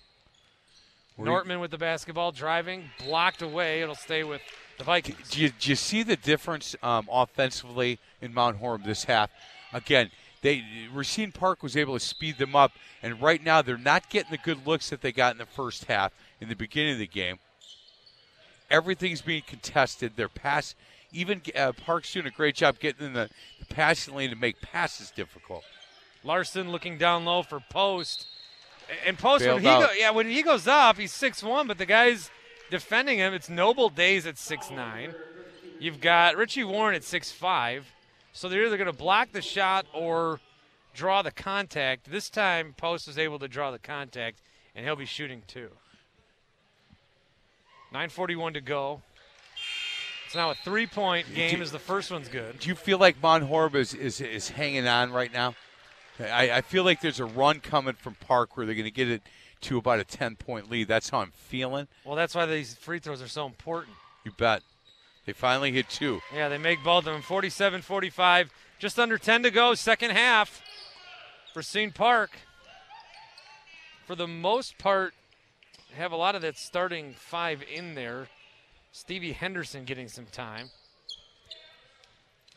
Nortman 1.18 1.60
with 1.60 1.72
the 1.72 1.78
basketball 1.80 2.32
driving, 2.32 2.92
blocked 3.04 3.42
away. 3.42 3.82
It'll 3.82 3.96
stay 3.96 4.24
with 4.24 4.42
the 4.78 4.84
Vikings. 4.84 5.30
Do 5.32 5.42
you, 5.42 5.50
do 5.50 5.70
you 5.72 5.76
see 5.76 6.04
the 6.04 6.16
difference 6.16 6.76
um, 6.84 7.08
offensively 7.12 7.98
in 8.22 8.34
Mount 8.34 8.58
Horeb 8.58 8.84
this 8.84 9.06
half? 9.06 9.32
Again, 9.74 10.12
they 10.44 10.64
Racine 10.94 11.32
Park 11.32 11.64
was 11.64 11.76
able 11.76 11.96
to 11.96 12.00
speed 12.00 12.38
them 12.38 12.56
up, 12.56 12.72
and 13.02 13.20
right 13.20 13.44
now 13.44 13.64
they're 13.64 13.80
not 13.80 14.12
getting 14.12 14.30
the 14.30 14.38
good 14.38 14.68
looks 14.68 14.92
that 14.92 15.02
they 15.02 15.12
got 15.12 15.32
in 15.32 15.40
the 15.40 15.48
first 15.48 15.86
half 15.86 16.14
in 16.40 16.50
the 16.50 16.56
beginning 16.56 16.94
of 16.94 17.00
the 17.00 17.08
game. 17.08 17.40
Everything's 18.70 19.22
being 19.22 19.44
contested. 19.46 20.16
Their 20.16 20.30
pass, 20.30 20.76
even 21.12 21.42
uh, 21.56 21.72
Park's 21.74 22.12
doing 22.12 22.26
a 22.26 22.32
great 22.32 22.56
job 22.56 22.80
getting 22.80 23.08
in 23.08 23.14
the, 23.14 23.30
the 23.60 23.66
passing 23.66 24.16
lane 24.16 24.30
to 24.30 24.36
make 24.36 24.62
passes 24.62 25.12
difficult. 25.12 25.64
Larson 26.24 26.72
looking 26.72 26.98
down 26.98 27.26
low 27.26 27.44
for 27.44 27.60
Post. 27.70 28.28
And 29.06 29.18
Post, 29.18 29.46
when 29.46 29.58
he, 29.58 29.64
go, 29.64 29.88
yeah, 29.98 30.12
when 30.12 30.30
he 30.30 30.44
goes 30.44 30.68
off, 30.68 30.98
he's 30.98 31.12
six 31.12 31.44
one, 31.44 31.68
but 31.68 31.78
the 31.78 31.86
guy's 31.86 32.30
defending 32.70 33.18
him. 33.18 33.34
It's 33.34 33.50
Noble 33.50 33.90
Days 33.90 34.26
at 34.26 34.38
six 34.38 34.72
nine. 34.72 35.14
You've 35.80 36.02
got 36.02 36.36
Richie 36.36 36.64
Warren 36.64 36.96
at 36.96 37.04
six 37.04 37.32
five. 37.32 37.94
So 38.34 38.50
they're 38.50 38.66
either 38.66 38.78
going 38.78 38.92
to 38.92 38.98
block 38.98 39.32
the 39.32 39.42
shot 39.42 39.88
or 39.94 40.40
draw 40.94 41.22
the 41.22 41.32
contact. 41.32 42.10
This 42.12 42.30
time, 42.30 42.76
Post 42.78 43.08
is 43.08 43.18
able 43.18 43.40
to 43.40 43.48
draw 43.48 43.72
the 43.72 43.80
contact, 43.80 44.42
and 44.76 44.86
he'll 44.86 44.96
be 44.96 45.06
shooting 45.06 45.44
two. 45.48 45.70
9.41 47.94 48.54
to 48.54 48.62
go. 48.62 49.02
It's 50.26 50.36
now 50.36 50.52
a 50.52 50.56
three 50.56 50.88
point 50.88 51.34
game 51.34 51.62
as 51.62 51.72
the 51.72 51.80
first 51.80 52.12
one's 52.12 52.28
good. 52.28 52.60
Do 52.60 52.68
you 52.68 52.76
feel 52.76 52.98
like 52.98 53.22
Mount 53.24 53.46
Horeb 53.46 53.76
is, 53.76 53.94
is, 53.94 54.20
is 54.20 54.50
hanging 54.50 54.86
on 54.86 55.12
right 55.12 55.32
now? 55.32 55.56
I, 56.20 56.52
I 56.52 56.62
feel 56.62 56.84
like 56.84 57.00
there's 57.00 57.20
a 57.20 57.26
run 57.26 57.60
coming 57.60 57.94
from 57.94 58.16
Park 58.16 58.58
where 58.58 58.66
they're 58.66 58.76
going 58.76 58.86
to 58.86 58.92
get 58.92 59.10
it 59.10 59.22
to 59.62 59.78
about 59.78 60.00
a 60.00 60.04
10 60.04 60.36
point 60.36 60.70
lead. 60.70 60.88
That's 60.88 61.10
how 61.10 61.20
I'm 61.20 61.32
feeling. 61.32 61.88
Well, 62.04 62.16
that's 62.16 62.36
why 62.36 62.46
these 62.46 62.76
free 62.76 63.00
throws 63.00 63.22
are 63.22 63.28
so 63.28 63.46
important. 63.46 63.96
You 64.26 64.32
bet. 64.38 64.64
They 65.26 65.34
finally 65.34 65.72
hit 65.72 65.90
two. 65.90 66.22
Yeah, 66.34 66.50
they 66.50 66.58
make 66.58 66.84
both 66.84 67.06
of 67.06 67.14
them 67.14 67.22
47 67.22 67.82
45. 67.82 68.52
Just 68.80 69.00
under 69.00 69.18
10 69.18 69.44
to 69.44 69.52
go, 69.52 69.74
second 69.76 70.12
half 70.12 70.62
for 71.54 71.60
Racine 71.60 71.92
Park. 71.92 72.32
For 74.06 74.16
the 74.16 74.28
most 74.28 74.78
part, 74.78 75.14
have 75.98 76.12
a 76.12 76.16
lot 76.16 76.36
of 76.36 76.42
that 76.44 76.58
starting 76.58 77.14
five 77.14 77.62
in 77.72 77.96
there. 77.96 78.28
Stevie 78.92 79.34
Henderson 79.34 79.84
getting 79.84 80.08
some 80.08 80.26
time. 80.26 80.70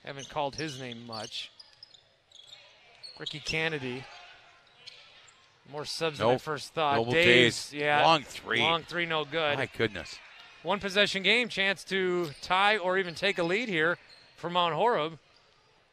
Haven't 0.04 0.28
called 0.30 0.56
his 0.56 0.80
name 0.80 1.06
much. 1.06 1.50
Ricky 3.18 3.40
Kennedy. 3.40 4.04
More 5.70 5.84
subs 5.84 6.18
than 6.18 6.26
Nope. 6.28 6.34
at 6.36 6.40
first 6.40 6.72
thought. 6.74 6.96
Noble 6.96 7.12
Days, 7.12 7.70
Days. 7.70 7.80
yeah. 7.80 8.02
Long 8.04 8.22
three. 8.22 8.60
Long 8.60 8.82
three, 8.82 9.06
no 9.06 9.24
good. 9.24 9.58
My 9.58 9.68
goodness. 9.76 10.18
One 10.62 10.80
possession 10.80 11.22
game, 11.22 11.48
chance 11.48 11.84
to 11.84 12.30
tie 12.42 12.76
or 12.76 12.98
even 12.98 13.14
take 13.14 13.38
a 13.38 13.42
lead 13.42 13.68
here 13.68 13.98
for 14.36 14.50
Mount 14.50 14.74
Horeb, 14.74 15.18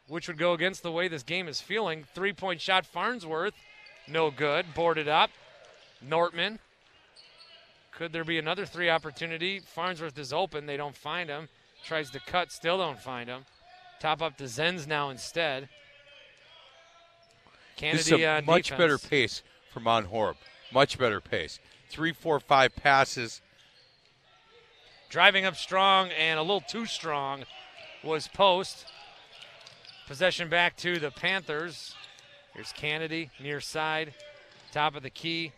which 0.07 0.27
would 0.27 0.37
go 0.37 0.53
against 0.53 0.83
the 0.83 0.91
way 0.91 1.07
this 1.07 1.23
game 1.23 1.47
is 1.47 1.61
feeling. 1.61 2.05
Three 2.15 2.33
point 2.33 2.59
shot, 2.61 2.85
Farnsworth, 2.85 3.53
no 4.07 4.31
good. 4.31 4.73
Boarded 4.73 5.07
up. 5.07 5.29
Nortman. 6.01 6.59
Could 7.97 8.13
there 8.13 8.23
be 8.23 8.37
another 8.37 8.67
three 8.67 8.91
opportunity? 8.91 9.59
Farnsworth 9.59 10.19
is 10.19 10.31
open. 10.31 10.67
They 10.67 10.77
don't 10.77 10.95
find 10.95 11.29
him. 11.29 11.49
Tries 11.83 12.11
to 12.11 12.19
cut, 12.19 12.51
still 12.51 12.77
don't 12.77 12.99
find 12.99 13.27
him. 13.27 13.45
Top 13.99 14.21
up 14.21 14.37
to 14.37 14.43
Zenz 14.43 14.85
now 14.85 15.09
instead. 15.09 15.67
This 17.81 18.01
is 18.01 18.07
Kennedy 18.09 18.23
a 18.23 18.37
on 18.37 18.45
much 18.45 18.69
defense. 18.69 18.77
better 18.77 18.97
pace 18.99 19.41
for 19.73 19.79
Mount 19.79 20.05
Horeb. 20.05 20.37
Much 20.71 20.99
better 20.99 21.19
pace. 21.19 21.59
Three, 21.89 22.13
four, 22.13 22.39
five 22.39 22.75
passes. 22.75 23.41
Driving 25.09 25.45
up 25.45 25.55
strong 25.55 26.09
and 26.09 26.37
a 26.37 26.43
little 26.43 26.61
too 26.61 26.85
strong 26.85 27.45
was 28.03 28.27
Post. 28.27 28.85
Possession 30.05 30.49
back 30.49 30.77
to 30.77 30.99
the 30.99 31.09
Panthers. 31.09 31.95
Here's 32.53 32.71
Kennedy 32.73 33.31
near 33.39 33.59
side. 33.59 34.13
Top 34.71 34.95
of 34.95 35.01
the 35.01 35.09
key 35.09 35.51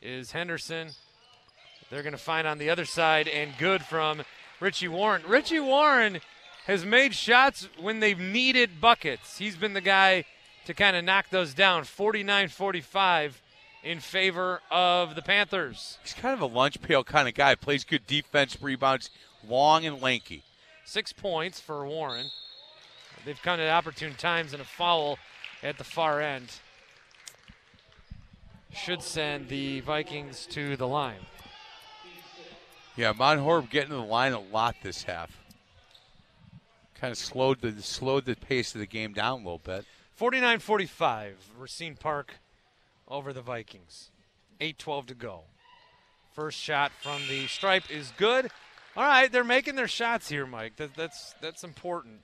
is 0.00 0.32
Henderson. 0.32 0.92
They're 1.94 2.02
going 2.02 2.10
to 2.10 2.18
find 2.18 2.44
on 2.44 2.58
the 2.58 2.70
other 2.70 2.86
side 2.86 3.28
and 3.28 3.56
good 3.56 3.80
from 3.82 4.24
Richie 4.58 4.88
Warren. 4.88 5.22
Richie 5.28 5.60
Warren 5.60 6.18
has 6.66 6.84
made 6.84 7.14
shots 7.14 7.68
when 7.78 8.00
they've 8.00 8.18
needed 8.18 8.80
buckets. 8.80 9.38
He's 9.38 9.54
been 9.54 9.74
the 9.74 9.80
guy 9.80 10.24
to 10.64 10.74
kind 10.74 10.96
of 10.96 11.04
knock 11.04 11.26
those 11.30 11.54
down. 11.54 11.84
49 11.84 12.48
45 12.48 13.40
in 13.84 14.00
favor 14.00 14.60
of 14.72 15.14
the 15.14 15.22
Panthers. 15.22 15.98
He's 16.02 16.14
kind 16.14 16.34
of 16.34 16.40
a 16.40 16.46
lunch 16.46 16.82
pail 16.82 17.04
kind 17.04 17.28
of 17.28 17.34
guy. 17.34 17.54
Plays 17.54 17.84
good 17.84 18.08
defense, 18.08 18.60
rebounds, 18.60 19.10
long 19.46 19.86
and 19.86 20.02
lanky. 20.02 20.42
Six 20.84 21.12
points 21.12 21.60
for 21.60 21.86
Warren. 21.86 22.26
They've 23.24 23.40
come 23.40 23.60
at 23.60 23.68
opportune 23.68 24.14
times 24.14 24.52
and 24.52 24.60
a 24.60 24.64
foul 24.64 25.16
at 25.62 25.78
the 25.78 25.84
far 25.84 26.20
end. 26.20 26.54
Should 28.72 29.00
send 29.00 29.48
the 29.48 29.78
Vikings 29.78 30.46
to 30.46 30.76
the 30.76 30.88
line. 30.88 31.20
Yeah, 32.96 33.12
Mount 33.12 33.40
Horeb 33.40 33.70
getting 33.70 33.90
in 33.90 33.98
the 33.98 34.04
line 34.04 34.32
a 34.32 34.40
lot 34.40 34.76
this 34.82 35.02
half. 35.02 35.36
kind 36.94 37.10
of 37.10 37.18
slowed 37.18 37.60
the 37.60 37.82
slowed 37.82 38.24
the 38.24 38.36
pace 38.36 38.74
of 38.74 38.80
the 38.80 38.86
game 38.86 39.12
down 39.12 39.32
a 39.32 39.36
little 39.36 39.58
bit. 39.58 39.84
49-45, 40.18 41.32
Racine 41.58 41.96
Park 41.96 42.34
over 43.08 43.32
the 43.32 43.42
Vikings. 43.42 44.10
8-12 44.60 45.06
to 45.06 45.14
go. 45.14 45.40
First 46.32 46.58
shot 46.58 46.92
from 47.00 47.22
the 47.28 47.48
stripe 47.48 47.90
is 47.90 48.12
good. 48.16 48.48
All 48.96 49.02
right, 49.02 49.30
they're 49.30 49.42
making 49.42 49.74
their 49.74 49.88
shots 49.88 50.28
here, 50.28 50.46
Mike. 50.46 50.76
That, 50.76 50.94
that's 50.94 51.34
that's 51.40 51.64
important, 51.64 52.20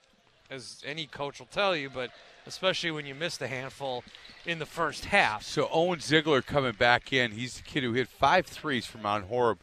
as 0.50 0.82
any 0.86 1.06
coach 1.06 1.40
will 1.40 1.46
tell 1.46 1.74
you. 1.74 1.90
But 1.90 2.10
especially 2.46 2.92
when 2.92 3.06
you 3.06 3.14
missed 3.14 3.42
a 3.42 3.48
handful 3.48 4.04
in 4.46 4.60
the 4.60 4.66
first 4.66 5.06
half. 5.06 5.42
So 5.42 5.68
Owen 5.72 5.98
Ziegler 5.98 6.42
coming 6.42 6.72
back 6.72 7.12
in. 7.12 7.32
He's 7.32 7.54
the 7.56 7.62
kid 7.62 7.82
who 7.82 7.92
hit 7.92 8.08
five 8.08 8.46
threes 8.46 8.86
from 8.86 9.02
Mount 9.02 9.24
Horeb 9.24 9.58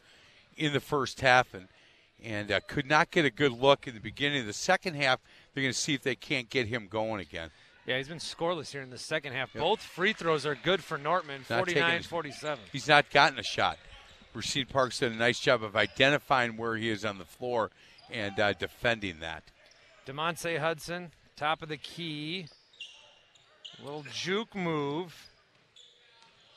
in 0.58 0.72
the 0.72 0.80
first 0.80 1.20
half, 1.20 1.54
and 1.54 1.68
and 2.22 2.50
uh, 2.50 2.60
could 2.66 2.86
not 2.88 3.10
get 3.10 3.24
a 3.24 3.30
good 3.30 3.52
look 3.52 3.86
in 3.86 3.94
the 3.94 4.00
beginning 4.00 4.40
of 4.40 4.46
the 4.46 4.52
second 4.52 4.94
half. 4.94 5.20
They're 5.54 5.62
going 5.62 5.72
to 5.72 5.78
see 5.78 5.94
if 5.94 6.02
they 6.02 6.16
can't 6.16 6.50
get 6.50 6.66
him 6.66 6.88
going 6.88 7.20
again. 7.20 7.50
Yeah, 7.86 7.96
he's 7.96 8.08
been 8.08 8.18
scoreless 8.18 8.70
here 8.72 8.82
in 8.82 8.90
the 8.90 8.98
second 8.98 9.32
half. 9.32 9.54
Yep. 9.54 9.62
Both 9.62 9.80
free 9.82 10.12
throws 10.12 10.44
are 10.44 10.54
good 10.56 10.82
for 10.82 10.98
Nortman, 10.98 11.42
Not 11.48 11.60
taking 11.66 11.74
49 11.82 11.96
his- 11.98 12.06
47. 12.06 12.58
He's 12.72 12.88
not 12.88 13.08
gotten 13.10 13.38
a 13.38 13.42
shot. 13.42 13.78
Racine 14.34 14.66
Park's 14.66 14.98
done 14.98 15.12
a 15.12 15.16
nice 15.16 15.40
job 15.40 15.62
of 15.62 15.74
identifying 15.74 16.56
where 16.56 16.76
he 16.76 16.90
is 16.90 17.04
on 17.04 17.18
the 17.18 17.24
floor 17.24 17.70
and 18.10 18.38
uh, 18.38 18.52
defending 18.52 19.20
that. 19.20 19.44
DeMonte 20.06 20.58
Hudson, 20.58 21.12
top 21.36 21.62
of 21.62 21.68
the 21.68 21.76
key. 21.78 22.46
Little 23.82 24.04
juke 24.12 24.54
move. 24.54 25.30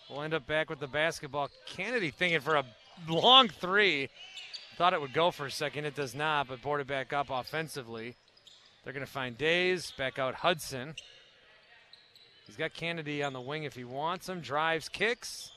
We'll 0.09 0.23
end 0.23 0.33
up 0.33 0.45
back 0.45 0.69
with 0.69 0.79
the 0.79 0.87
basketball. 0.87 1.49
Kennedy 1.65 2.09
thinking 2.11 2.41
for 2.41 2.55
a 2.55 2.65
long 3.07 3.49
three. 3.49 4.09
Thought 4.77 4.93
it 4.93 5.01
would 5.01 5.13
go 5.13 5.31
for 5.31 5.45
a 5.45 5.51
second. 5.51 5.85
It 5.85 5.95
does 5.95 6.15
not, 6.15 6.47
but 6.47 6.61
boarded 6.61 6.87
back 6.87 7.13
up 7.13 7.29
offensively. 7.29 8.15
They're 8.83 8.93
going 8.93 9.05
to 9.05 9.11
find 9.11 9.37
Days. 9.37 9.91
Back 9.97 10.17
out 10.17 10.35
Hudson. 10.35 10.95
He's 12.47 12.55
got 12.55 12.73
Kennedy 12.73 13.23
on 13.23 13.33
the 13.33 13.41
wing 13.41 13.63
if 13.63 13.75
he 13.75 13.83
wants 13.83 14.27
him. 14.27 14.41
Drives, 14.41 14.89
kicks. 14.89 15.51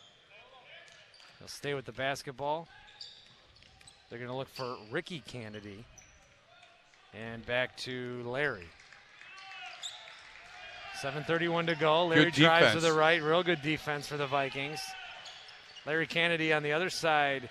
He'll 1.38 1.48
stay 1.48 1.74
with 1.74 1.86
the 1.86 1.92
basketball. 1.92 2.68
They're 4.08 4.18
going 4.18 4.30
to 4.30 4.36
look 4.36 4.48
for 4.48 4.76
Ricky 4.90 5.22
Kennedy. 5.26 5.84
And 7.14 7.44
back 7.46 7.76
to 7.78 8.22
Larry. 8.24 8.66
7.31 11.00 11.66
to 11.66 11.74
go. 11.74 12.06
Larry 12.06 12.30
drives 12.30 12.74
to 12.74 12.80
the 12.80 12.92
right. 12.92 13.22
Real 13.22 13.42
good 13.42 13.62
defense 13.62 14.06
for 14.06 14.16
the 14.16 14.26
Vikings. 14.26 14.80
Larry 15.86 16.06
Kennedy 16.06 16.52
on 16.52 16.62
the 16.62 16.72
other 16.72 16.90
side 16.90 17.50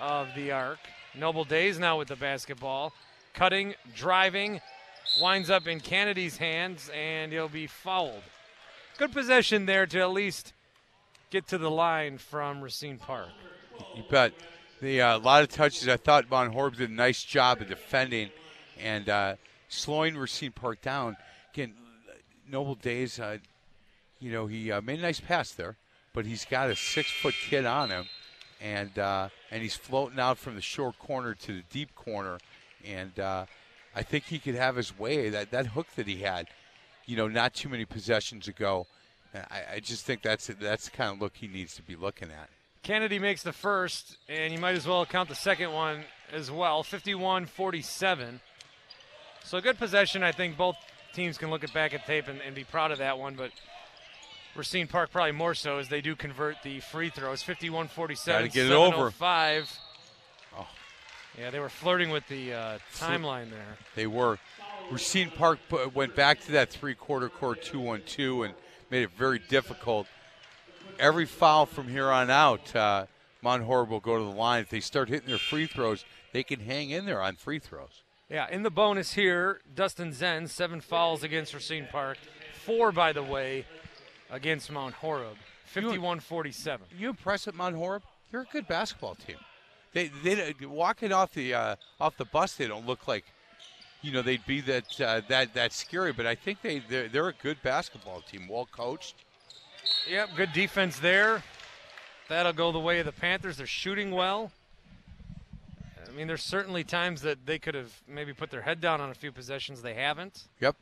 of 0.00 0.28
the 0.34 0.52
arc. 0.52 0.78
Noble 1.14 1.44
Days 1.44 1.78
now 1.78 1.98
with 1.98 2.08
the 2.08 2.16
basketball. 2.16 2.92
Cutting, 3.34 3.74
driving, 3.94 4.60
winds 5.20 5.48
up 5.48 5.66
in 5.66 5.80
Kennedy's 5.80 6.36
hands, 6.36 6.90
and 6.94 7.32
he'll 7.32 7.48
be 7.48 7.66
fouled. 7.66 8.22
Good 8.98 9.12
possession 9.12 9.66
there 9.66 9.86
to 9.86 10.00
at 10.00 10.10
least 10.10 10.52
get 11.30 11.46
to 11.48 11.58
the 11.58 11.70
line 11.70 12.18
from 12.18 12.60
Racine 12.60 12.98
Park. 12.98 13.28
You 13.94 14.02
bet. 14.10 14.32
The 14.80 15.02
uh, 15.02 15.16
a 15.16 15.18
lot 15.18 15.42
of 15.42 15.48
touches. 15.48 15.88
I 15.88 15.96
thought 15.96 16.30
Mount 16.30 16.52
Horeb 16.52 16.76
did 16.76 16.90
a 16.90 16.92
nice 16.92 17.24
job 17.24 17.60
of 17.60 17.68
defending 17.68 18.30
and 18.78 19.08
uh, 19.08 19.34
slowing 19.68 20.16
Racine 20.16 20.52
Park 20.52 20.82
down. 20.82 21.16
Again, 21.52 21.74
Noble 22.48 22.76
Days. 22.76 23.18
Uh, 23.18 23.38
you 24.20 24.32
know, 24.32 24.46
he 24.46 24.70
uh, 24.70 24.80
made 24.80 24.98
a 25.00 25.02
nice 25.02 25.20
pass 25.20 25.50
there, 25.52 25.76
but 26.18 26.26
he's 26.26 26.44
got 26.44 26.68
a 26.68 26.74
six-foot 26.74 27.32
kid 27.48 27.64
on 27.64 27.90
him, 27.90 28.04
and 28.60 28.98
uh, 28.98 29.28
and 29.52 29.62
he's 29.62 29.76
floating 29.76 30.18
out 30.18 30.36
from 30.36 30.56
the 30.56 30.60
short 30.60 30.98
corner 30.98 31.32
to 31.32 31.52
the 31.52 31.62
deep 31.70 31.94
corner, 31.94 32.38
and 32.84 33.20
uh, 33.20 33.46
I 33.94 34.02
think 34.02 34.24
he 34.24 34.40
could 34.40 34.56
have 34.56 34.74
his 34.74 34.98
way. 34.98 35.28
That 35.28 35.52
that 35.52 35.68
hook 35.68 35.86
that 35.94 36.08
he 36.08 36.16
had, 36.16 36.48
you 37.06 37.16
know, 37.16 37.28
not 37.28 37.54
too 37.54 37.68
many 37.68 37.84
possessions 37.84 38.48
ago. 38.48 38.88
I, 39.32 39.74
I 39.74 39.78
just 39.78 40.04
think 40.04 40.22
that's 40.22 40.48
that's 40.60 40.86
the 40.86 40.90
kind 40.90 41.12
of 41.12 41.20
look 41.20 41.36
he 41.36 41.46
needs 41.46 41.76
to 41.76 41.82
be 41.82 41.94
looking 41.94 42.30
at. 42.32 42.48
Kennedy 42.82 43.20
makes 43.20 43.44
the 43.44 43.52
first, 43.52 44.16
and 44.28 44.52
you 44.52 44.58
might 44.58 44.74
as 44.74 44.88
well 44.88 45.06
count 45.06 45.28
the 45.28 45.36
second 45.36 45.72
one 45.72 46.00
as 46.32 46.50
well 46.50 46.82
51 46.82 47.46
47. 47.46 48.40
So, 49.44 49.60
good 49.60 49.78
possession. 49.78 50.24
I 50.24 50.32
think 50.32 50.56
both 50.56 50.74
teams 51.12 51.38
can 51.38 51.50
look 51.50 51.62
at 51.62 51.72
back 51.72 51.94
at 51.94 52.06
tape 52.06 52.26
and, 52.26 52.40
and 52.40 52.56
be 52.56 52.64
proud 52.64 52.90
of 52.90 52.98
that 52.98 53.20
one, 53.20 53.36
but 53.36 53.52
Racine 54.58 54.88
Park 54.88 55.10
probably 55.12 55.32
more 55.32 55.54
so 55.54 55.78
as 55.78 55.88
they 55.88 56.00
do 56.00 56.16
convert 56.16 56.62
the 56.64 56.80
free 56.80 57.10
throws 57.10 57.42
51 57.42 57.88
47. 57.88 58.40
Gotta 58.40 58.52
get 58.52 58.66
it 58.66 58.72
over. 58.72 59.10
5. 59.10 59.78
Oh. 60.58 60.66
Yeah, 61.38 61.50
they 61.50 61.60
were 61.60 61.68
flirting 61.68 62.10
with 62.10 62.26
the 62.26 62.52
uh, 62.52 62.78
timeline 62.96 63.50
there. 63.50 63.78
They 63.94 64.08
were. 64.08 64.38
Racine 64.90 65.30
Park 65.30 65.60
went 65.94 66.16
back 66.16 66.40
to 66.42 66.52
that 66.52 66.70
three-quarter 66.70 67.28
court 67.28 67.62
two-one-two 67.62 68.42
and 68.42 68.54
made 68.90 69.02
it 69.02 69.10
very 69.16 69.38
difficult. 69.38 70.06
Every 70.98 71.26
foul 71.26 71.66
from 71.66 71.88
here 71.88 72.10
on 72.10 72.28
out, 72.28 72.74
uh, 72.74 73.06
Mount 73.42 73.62
Horeb 73.62 73.90
will 73.90 74.00
go 74.00 74.18
to 74.18 74.24
the 74.24 74.30
line. 74.30 74.62
If 74.62 74.70
they 74.70 74.80
start 74.80 75.08
hitting 75.08 75.28
their 75.28 75.38
free 75.38 75.66
throws, 75.66 76.04
they 76.32 76.42
can 76.42 76.60
hang 76.60 76.90
in 76.90 77.06
there 77.06 77.22
on 77.22 77.36
free 77.36 77.58
throws. 77.58 78.02
Yeah, 78.28 78.48
in 78.50 78.62
the 78.62 78.70
bonus 78.70 79.12
here, 79.12 79.60
Dustin 79.74 80.10
Zenz, 80.10 80.48
seven 80.50 80.80
fouls 80.80 81.22
against 81.22 81.54
Racine 81.54 81.86
Park. 81.90 82.18
Four, 82.64 82.92
by 82.92 83.12
the 83.12 83.22
way, 83.22 83.64
against 84.30 84.70
Mount 84.70 84.94
Horeb. 84.94 85.36
51 85.64 86.20
47. 86.20 86.86
You 86.98 87.10
impress 87.10 87.46
with 87.46 87.54
Mount 87.54 87.76
Horeb? 87.76 88.02
You're 88.32 88.42
a 88.42 88.46
good 88.52 88.66
basketball 88.66 89.14
team. 89.14 89.36
They 89.92 90.08
they 90.22 90.54
walking 90.62 91.12
off 91.12 91.32
the 91.34 91.54
uh, 91.54 91.76
off 92.00 92.16
the 92.16 92.24
bus. 92.24 92.54
They 92.54 92.66
don't 92.66 92.86
look 92.86 93.06
like 93.08 93.24
you 94.02 94.12
know 94.12 94.22
they'd 94.22 94.44
be 94.46 94.60
that 94.62 95.00
uh, 95.00 95.20
that 95.28 95.54
that 95.54 95.72
scary. 95.72 96.12
But 96.12 96.26
I 96.26 96.34
think 96.34 96.62
they 96.62 96.80
they're, 96.80 97.08
they're 97.08 97.28
a 97.28 97.34
good 97.34 97.58
basketball 97.62 98.22
team, 98.22 98.48
well 98.48 98.66
coached. 98.70 99.14
Yep, 100.08 100.30
good 100.36 100.52
defense 100.52 100.98
there. 100.98 101.42
That'll 102.28 102.52
go 102.52 102.72
the 102.72 102.78
way 102.78 102.98
of 103.00 103.06
the 103.06 103.12
Panthers. 103.12 103.56
They're 103.56 103.66
shooting 103.66 104.10
well. 104.10 104.52
I 106.06 106.10
mean, 106.12 106.26
there's 106.26 106.42
certainly 106.42 106.84
times 106.84 107.22
that 107.22 107.46
they 107.46 107.58
could 107.58 107.74
have 107.74 107.92
maybe 108.06 108.32
put 108.32 108.50
their 108.50 108.62
head 108.62 108.80
down 108.80 109.00
on 109.00 109.10
a 109.10 109.14
few 109.14 109.32
possessions. 109.32 109.82
They 109.82 109.94
haven't. 109.94 110.44
Yep. 110.60 110.76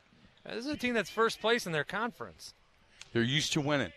Uh, 0.45 0.55
This 0.55 0.65
is 0.65 0.71
a 0.71 0.77
team 0.77 0.93
that's 0.93 1.09
first 1.09 1.39
place 1.39 1.65
in 1.65 1.71
their 1.71 1.83
conference. 1.83 2.53
They're 3.17 3.23
used 3.23 3.53
to 3.53 3.61
winning. 3.61 3.93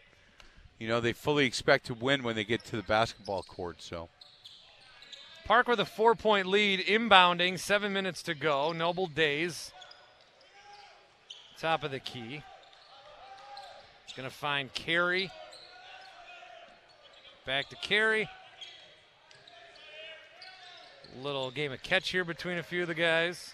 You 0.79 0.89
know, 0.89 0.99
they 0.99 1.13
fully 1.13 1.45
expect 1.45 1.85
to 1.89 1.95
win 1.95 2.23
when 2.23 2.37
they 2.37 2.45
get 2.45 2.65
to 2.65 2.77
the 2.77 2.83
basketball 2.83 3.43
court. 3.43 3.83
So 3.83 4.09
Park 5.45 5.69
with 5.69 5.79
a 5.79 5.85
four 5.85 6.15
point 6.15 6.47
lead, 6.47 6.81
inbounding, 6.81 7.59
seven 7.59 7.93
minutes 7.93 8.23
to 8.23 8.35
go. 8.35 8.73
Noble 8.73 9.07
Days, 9.07 9.73
top 11.59 11.85
of 11.85 11.91
the 11.91 12.01
key. 12.01 12.43
Going 14.17 14.27
to 14.27 14.35
find 14.35 14.73
Carey. 14.73 15.31
Back 17.45 17.69
to 17.69 17.77
Carey. 17.77 18.27
Little 21.23 21.51
game 21.51 21.73
of 21.73 21.83
catch 21.83 22.09
here 22.09 22.25
between 22.25 22.57
a 22.57 22.63
few 22.63 22.81
of 22.81 22.89
the 22.89 22.95
guys. 22.95 23.53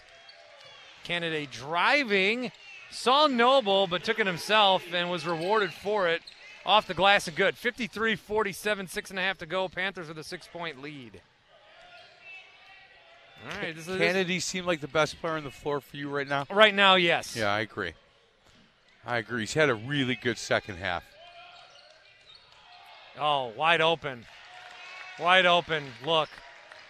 Kennedy 1.03 1.45
driving. 1.51 2.53
Saw 2.89 3.27
Noble, 3.27 3.87
but 3.87 4.03
took 4.03 4.19
it 4.19 4.27
himself 4.27 4.83
and 4.93 5.09
was 5.09 5.25
rewarded 5.25 5.73
for 5.73 6.07
it. 6.07 6.21
Off 6.65 6.87
the 6.87 6.93
glass 6.93 7.27
and 7.27 7.37
good. 7.37 7.55
53 7.55 8.15
47, 8.15 8.87
six 8.87 9.09
and 9.09 9.17
a 9.19 9.21
half 9.21 9.37
to 9.37 9.45
go. 9.45 9.69
Panthers 9.69 10.09
with 10.09 10.17
a 10.17 10.23
six 10.23 10.47
point 10.47 10.81
lead. 10.81 11.21
All 13.45 13.61
right, 13.61 13.75
this 13.75 13.87
is 13.87 13.97
Kennedy 13.97 14.39
seemed 14.39 14.65
like 14.65 14.81
the 14.81 14.87
best 14.87 15.19
player 15.21 15.37
on 15.37 15.43
the 15.43 15.51
floor 15.51 15.79
for 15.79 15.95
you 15.95 16.09
right 16.09 16.27
now. 16.27 16.45
right 16.51 16.73
now. 16.73 16.95
Yes. 16.95 17.35
Yeah, 17.35 17.53
I 17.53 17.59
agree. 17.61 17.93
I 19.05 19.17
agree. 19.17 19.41
He's 19.41 19.53
had 19.53 19.69
a 19.69 19.75
really 19.75 20.15
good 20.15 20.37
second 20.37 20.77
half. 20.77 21.03
Oh, 23.19 23.53
wide 23.55 23.81
open, 23.81 24.25
wide 25.19 25.45
open. 25.45 25.85
Look, 26.05 26.29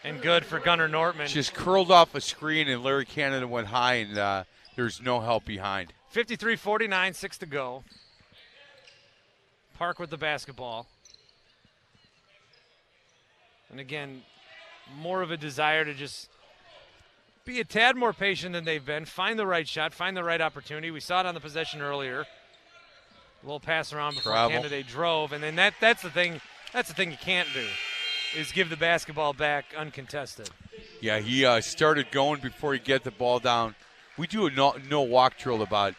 and 0.03 0.21
good 0.21 0.45
for 0.45 0.59
Gunnar 0.59 0.87
Nortman. 0.87 1.27
Just 1.27 1.53
curled 1.53 1.91
off 1.91 2.15
a 2.15 2.21
screen, 2.21 2.67
and 2.67 2.83
Larry 2.83 3.05
Kennedy 3.05 3.45
went 3.45 3.67
high, 3.67 3.95
and 3.95 4.17
uh, 4.17 4.43
there's 4.77 5.01
no 5.01 5.19
help 5.19 5.43
behind. 5.43 5.91
53-49, 6.15 7.13
six 7.13 7.37
to 7.39 7.45
go. 7.45 7.83
Park 9.77 9.99
with 9.99 10.09
the 10.09 10.17
basketball, 10.17 10.87
and 13.69 13.79
again, 13.79 14.23
more 14.97 15.21
of 15.21 15.29
a 15.29 15.37
desire 15.37 15.85
to 15.85 15.93
just 15.93 16.29
be 17.45 17.59
a 17.59 17.63
tad 17.63 17.95
more 17.95 18.11
patient 18.11 18.53
than 18.53 18.65
they've 18.65 18.85
been. 18.85 19.05
Find 19.05 19.37
the 19.37 19.45
right 19.45 19.67
shot, 19.67 19.93
find 19.93 20.17
the 20.17 20.23
right 20.23 20.41
opportunity. 20.41 20.89
We 20.89 20.99
saw 20.99 21.19
it 21.19 21.25
on 21.25 21.35
the 21.35 21.39
possession 21.39 21.81
earlier. 21.81 22.21
A 22.21 23.45
little 23.45 23.59
pass 23.59 23.93
around 23.93 24.15
before 24.15 24.31
Travel. 24.31 24.57
Kennedy 24.57 24.83
drove, 24.83 25.31
and 25.31 25.43
then 25.43 25.55
that 25.57 25.75
that's 25.79 26.01
the 26.01 26.09
thing. 26.09 26.41
That's 26.73 26.89
the 26.89 26.95
thing 26.95 27.11
you 27.11 27.17
can't 27.17 27.47
do, 27.53 27.65
is 28.35 28.51
give 28.51 28.69
the 28.69 28.77
basketball 28.77 29.33
back 29.33 29.65
uncontested. 29.77 30.49
Yeah, 31.01 31.19
he 31.19 31.45
uh, 31.45 31.61
started 31.61 32.09
going 32.11 32.41
before 32.41 32.73
he 32.73 32.79
get 32.79 33.03
the 33.03 33.11
ball 33.11 33.39
down. 33.39 33.75
We 34.17 34.25
do 34.27 34.47
a 34.47 34.51
no, 34.51 34.75
no 34.89 35.01
walk 35.01 35.37
drill 35.37 35.61
about 35.61 35.93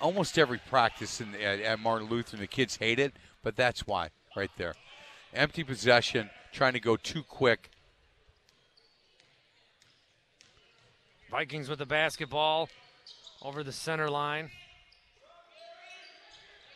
almost 0.00 0.38
every 0.38 0.58
practice 0.58 1.20
in, 1.20 1.34
at, 1.34 1.60
at 1.60 1.80
Martin 1.80 2.08
Luther, 2.08 2.36
and 2.36 2.42
the 2.42 2.46
kids 2.46 2.76
hate 2.76 2.98
it, 2.98 3.14
but 3.42 3.56
that's 3.56 3.86
why, 3.86 4.10
right 4.36 4.50
there. 4.56 4.74
Empty 5.34 5.64
possession, 5.64 6.30
trying 6.52 6.74
to 6.74 6.80
go 6.80 6.96
too 6.96 7.22
quick. 7.22 7.70
Vikings 11.30 11.68
with 11.68 11.78
the 11.78 11.86
basketball 11.86 12.68
over 13.40 13.64
the 13.64 13.72
center 13.72 14.10
line. 14.10 14.50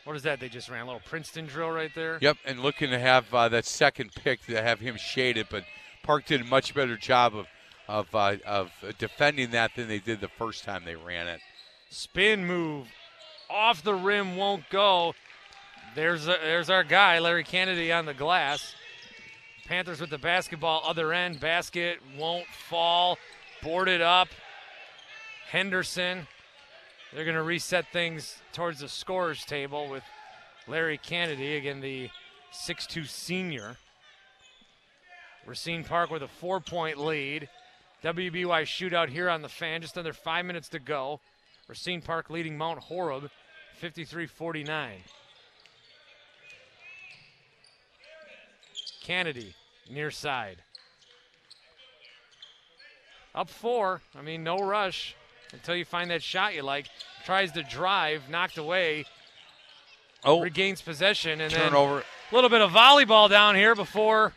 What 0.03 0.15
is 0.15 0.23
that? 0.23 0.39
They 0.39 0.49
just 0.49 0.69
ran 0.69 0.83
a 0.83 0.85
little 0.85 1.01
Princeton 1.05 1.45
drill 1.45 1.69
right 1.69 1.91
there. 1.93 2.17
Yep, 2.21 2.37
and 2.45 2.61
looking 2.61 2.89
to 2.89 2.99
have 2.99 3.31
uh, 3.33 3.49
that 3.49 3.65
second 3.65 4.11
pick 4.15 4.45
to 4.45 4.61
have 4.61 4.79
him 4.79 4.95
shaded, 4.97 5.47
but 5.51 5.63
Park 6.01 6.25
did 6.25 6.41
a 6.41 6.45
much 6.45 6.73
better 6.73 6.95
job 6.95 7.35
of 7.35 7.45
of 7.87 8.13
uh, 8.13 8.35
of 8.45 8.71
defending 8.97 9.51
that 9.51 9.75
than 9.75 9.87
they 9.87 9.99
did 9.99 10.21
the 10.21 10.27
first 10.27 10.63
time 10.63 10.83
they 10.85 10.95
ran 10.95 11.27
it. 11.27 11.39
Spin 11.89 12.45
move 12.45 12.87
off 13.49 13.83
the 13.83 13.93
rim 13.93 14.35
won't 14.35 14.69
go. 14.69 15.13
There's 15.95 16.27
a, 16.27 16.37
there's 16.43 16.69
our 16.69 16.83
guy 16.83 17.19
Larry 17.19 17.43
Kennedy 17.43 17.91
on 17.91 18.05
the 18.05 18.13
glass. 18.13 18.75
Panthers 19.67 19.99
with 19.99 20.09
the 20.09 20.17
basketball 20.17 20.81
other 20.85 21.11
end. 21.13 21.39
Basket 21.39 21.99
won't 22.17 22.47
fall. 22.47 23.17
Boarded 23.61 24.01
up. 24.01 24.29
Henderson. 25.49 26.27
They're 27.13 27.25
going 27.25 27.35
to 27.35 27.43
reset 27.43 27.85
things 27.91 28.37
towards 28.51 28.79
the 28.81 28.89
scorers 28.89 29.45
table 29.45 29.89
with 29.89 30.03
Larry 30.67 30.97
Kennedy, 30.97 31.55
again, 31.55 31.79
the 31.79 32.09
6-2 32.53 33.07
senior. 33.07 33.77
Racine 35.45 35.85
Park 35.85 36.11
with 36.11 36.23
a 36.23 36.27
four 36.27 36.59
point 36.59 36.97
lead. 36.97 37.47
WBY 38.03 38.63
shootout 38.63 39.09
here 39.09 39.29
on 39.29 39.41
the 39.41 39.49
fan, 39.49 39.81
just 39.81 39.97
under 39.97 40.13
five 40.13 40.45
minutes 40.45 40.69
to 40.69 40.79
go. 40.79 41.19
Racine 41.67 42.01
Park 42.01 42.29
leading 42.29 42.57
Mount 42.57 42.79
Horeb 42.79 43.29
53 43.75 44.27
49. 44.27 44.91
Kennedy, 49.03 49.55
near 49.89 50.11
side. 50.11 50.57
Up 53.33 53.49
four. 53.49 54.01
I 54.17 54.21
mean, 54.21 54.43
no 54.43 54.57
rush 54.57 55.15
until 55.53 55.75
you 55.75 55.85
find 55.85 56.11
that 56.11 56.23
shot 56.23 56.55
you 56.55 56.63
like. 56.63 56.87
Tries 57.25 57.51
to 57.53 57.63
drive, 57.63 58.29
knocked 58.29 58.57
away. 58.57 59.05
Oh, 60.23 60.41
regains 60.41 60.81
possession, 60.81 61.39
and 61.41 61.51
turnover. 61.51 61.95
then 61.95 62.03
a 62.31 62.35
little 62.35 62.49
bit 62.49 62.61
of 62.61 62.71
volleyball 62.71 63.29
down 63.29 63.55
here 63.55 63.75
before 63.75 64.33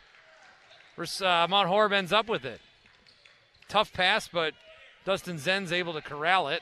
uh, 0.97 1.47
Mount 1.49 1.67
Horeb 1.67 1.93
ends 1.93 2.13
up 2.13 2.29
with 2.29 2.45
it. 2.45 2.61
Tough 3.71 3.93
pass, 3.93 4.27
but 4.27 4.53
Dustin 5.05 5.37
Zenz 5.37 5.71
able 5.71 5.93
to 5.93 6.01
corral 6.01 6.49
it. 6.49 6.61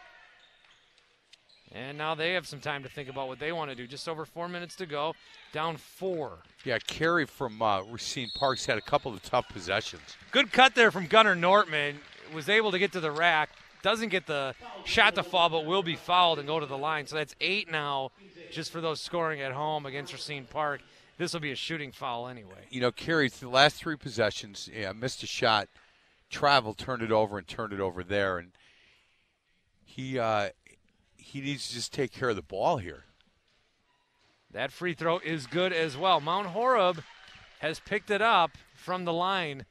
And 1.72 1.98
now 1.98 2.14
they 2.14 2.34
have 2.34 2.46
some 2.46 2.60
time 2.60 2.84
to 2.84 2.90
think 2.90 3.10
about 3.10 3.28
what 3.28 3.40
they 3.40 3.52
want 3.52 3.72
to 3.72 3.76
do. 3.76 3.88
Just 3.88 4.08
over 4.08 4.26
four 4.26 4.48
minutes 4.48 4.76
to 4.76 4.86
go, 4.86 5.16
down 5.52 5.78
four. 5.78 6.44
Yeah, 6.64 6.78
Carey 6.78 7.26
from 7.26 7.64
uh, 7.64 7.82
Racine 7.82 8.30
Parks 8.36 8.68
had 8.68 8.78
a 8.78 8.82
couple 8.82 9.12
of 9.12 9.24
tough 9.24 9.50
possessions. 9.50 10.04
Good 10.30 10.52
cut 10.52 10.76
there 10.76 10.92
from 10.92 11.08
Gunnar 11.08 11.34
Nortman. 11.34 11.98
Was 12.32 12.48
able 12.48 12.70
to 12.70 12.78
get 12.78 12.92
to 12.92 13.00
the 13.00 13.10
rack. 13.10 13.50
Doesn't 13.82 14.10
get 14.10 14.28
the 14.28 14.54
shot 14.86 15.16
to 15.16 15.24
fall, 15.24 15.50
but 15.50 15.66
will 15.66 15.82
be 15.82 15.96
fouled 15.96 16.38
and 16.38 16.48
go 16.48 16.60
to 16.60 16.68
the 16.68 16.78
line. 16.78 17.08
So 17.08 17.16
that's 17.16 17.34
eight 17.42 17.72
now, 17.72 18.12
just 18.52 18.72
for 18.72 18.82
those 18.82 19.02
scoring 19.02 19.42
at 19.42 19.52
home 19.52 19.88
against 19.88 20.14
Racine 20.14 20.46
Park. 20.46 20.82
This 21.18 21.34
will 21.34 21.40
be 21.40 21.52
a 21.52 21.56
shooting 21.56 21.92
foul 21.92 22.28
anyway. 22.28 22.68
You 22.70 22.82
know, 22.82 22.92
Carey, 22.92 23.30
the 23.30 23.50
last 23.50 23.78
three 23.78 23.98
possessions, 23.98 24.70
yeah, 24.72 24.92
missed 24.92 25.24
a 25.24 25.28
shot, 25.28 25.70
traveled, 26.30 26.78
turned 26.78 27.02
it 27.02 27.12
over, 27.12 27.38
and 27.38 27.48
turned 27.48 27.74
it 27.74 27.80
over 27.80 28.04
there, 28.04 28.38
and 28.38 28.52
he 29.84 30.20
uh, 30.20 30.50
he 31.18 31.42
needs 31.42 31.68
to 31.68 31.74
just 31.74 31.94
take 31.94 32.12
care 32.12 32.30
of 32.30 32.36
the 32.36 32.42
ball 32.42 32.78
here. 32.78 33.06
That 34.52 34.72
free 34.72 34.94
throw 34.94 35.20
is 35.20 35.46
good 35.46 35.74
as 35.74 35.96
well. 35.96 36.20
Mount 36.20 36.48
Horeb 36.48 37.04
has 37.60 37.80
picked 37.80 38.10
it 38.10 38.22
up 38.22 38.52
from 38.74 39.06
the 39.06 39.14
line. 39.14 39.66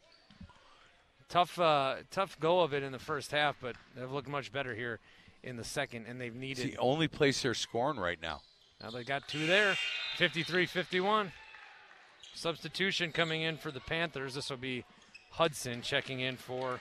Tough, 1.29 1.59
uh, 1.59 1.97
tough 2.11 2.39
go 2.41 2.61
of 2.61 2.73
it 2.73 2.83
in 2.83 2.93
the 2.93 2.99
first 2.99 3.33
half, 3.33 3.57
but 3.61 3.77
they've 3.97 4.11
looked 4.11 4.29
much 4.29 4.53
better 4.53 4.75
here 4.75 4.99
in 5.43 5.57
the 5.57 5.65
second, 5.65 6.07
and 6.07 6.21
they've 6.21 6.35
needed. 6.35 6.65
It's 6.65 6.77
the 6.77 6.81
only 6.81 7.09
place 7.09 7.43
they're 7.43 7.55
scoring 7.55 7.99
right 7.99 8.21
now. 8.21 8.41
Now 8.83 8.91
they 8.91 9.05
got 9.05 9.27
two 9.27 9.47
there, 9.47 9.77
53-51. 10.17 11.33
Substitution 12.35 13.11
coming 13.11 13.43
in 13.43 13.57
for 13.57 13.73
the 13.73 13.81
Panthers. 13.81 14.35
This 14.35 14.49
will 14.49 14.59
be 14.59 14.85
Hudson 15.31 15.83
checking 15.83 16.21
in 16.21 16.37
for 16.37 16.81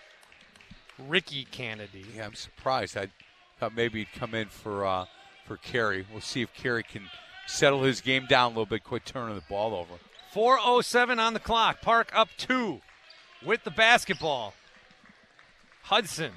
Ricky 1.07 1.45
Kennedy. 1.45 2.05
Yeah, 2.15 2.25
I'm 2.25 2.33
surprised. 2.33 2.97
I 2.97 3.07
thought 3.59 3.75
maybe 3.75 3.99
he'd 3.99 4.19
come 4.19 4.33
in 4.33 4.47
for 4.47 4.85
uh, 4.85 5.05
for 5.45 5.57
Carey. 5.57 6.05
We'll 6.11 6.21
see 6.21 6.41
if 6.41 6.53
Carey 6.53 6.83
can 6.83 7.03
settle 7.45 7.83
his 7.83 8.01
game 8.01 8.25
down 8.27 8.47
a 8.47 8.49
little 8.49 8.65
bit, 8.65 8.83
quit 8.83 9.05
turning 9.05 9.35
the 9.35 9.43
ball 9.49 9.73
over. 9.73 9.93
4.07 10.33 11.19
on 11.19 11.33
the 11.33 11.39
clock. 11.39 11.81
Park 11.81 12.11
up 12.13 12.29
two 12.37 12.81
with 13.45 13.63
the 13.63 13.71
basketball. 13.71 14.53
Hudson 15.83 16.33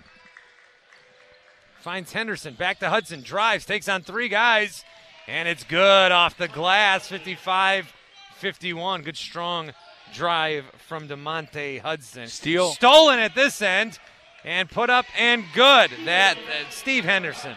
finds 1.81 2.13
Henderson. 2.13 2.55
Back 2.55 2.79
to 2.81 2.89
Hudson. 2.89 3.23
Drives, 3.23 3.67
takes 3.67 3.89
on 3.89 4.03
three 4.03 4.29
guys, 4.29 4.85
and 5.27 5.49
it's 5.49 5.65
good 5.65 6.13
off 6.13 6.37
the 6.37 6.49
glass. 6.49 7.09
55 7.09 7.93
51. 8.37 9.03
Good 9.03 9.17
strong 9.17 9.73
drive 10.13 10.65
from 10.87 11.09
DeMonte 11.09 11.81
Hudson. 11.81 12.29
Steal. 12.29 12.71
Stolen 12.73 13.19
at 13.19 13.35
this 13.35 13.61
end 13.63 13.99
and 14.45 14.71
put 14.71 14.91
up 14.91 15.07
and 15.19 15.45
good. 15.55 15.91
That 16.05 16.37
uh, 16.37 16.71
Steve 16.71 17.05
Henderson. 17.05 17.55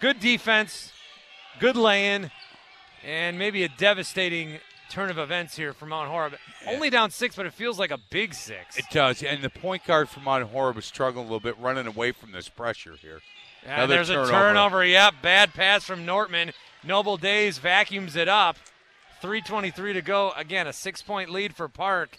Good 0.00 0.20
defense, 0.20 0.92
good 1.58 1.76
lay-in, 1.76 2.30
and 3.04 3.38
maybe 3.38 3.64
a 3.64 3.68
devastating 3.68 4.58
turn 4.90 5.10
of 5.10 5.18
events 5.18 5.56
here 5.56 5.72
for 5.72 5.86
Mount 5.86 6.10
Horeb. 6.10 6.34
Only 6.66 6.90
down 6.90 7.10
six, 7.10 7.34
but 7.34 7.46
it 7.46 7.52
feels 7.52 7.78
like 7.78 7.90
a 7.90 7.98
big 8.10 8.34
six. 8.34 8.76
It 8.76 8.84
does, 8.92 9.22
and 9.22 9.42
the 9.42 9.50
point 9.50 9.84
guard 9.84 10.08
for 10.08 10.20
Mount 10.20 10.44
Horeb 10.44 10.76
is 10.76 10.84
struggling 10.84 11.24
a 11.24 11.28
little 11.28 11.40
bit, 11.40 11.58
running 11.58 11.86
away 11.86 12.12
from 12.12 12.32
this 12.32 12.48
pressure 12.48 12.96
here. 13.00 13.20
And 13.64 13.90
there's 13.90 14.08
turnover. 14.08 14.28
a 14.28 14.32
turnover. 14.32 14.84
Yep, 14.84 15.14
bad 15.22 15.54
pass 15.54 15.84
from 15.84 16.04
Nortman. 16.06 16.52
Noble 16.84 17.16
Days 17.16 17.58
vacuums 17.58 18.14
it 18.14 18.28
up. 18.28 18.58
3:23 19.22 19.94
to 19.94 20.02
go. 20.02 20.32
Again, 20.36 20.66
a 20.66 20.72
six-point 20.72 21.30
lead 21.30 21.54
for 21.54 21.68
Park. 21.68 22.18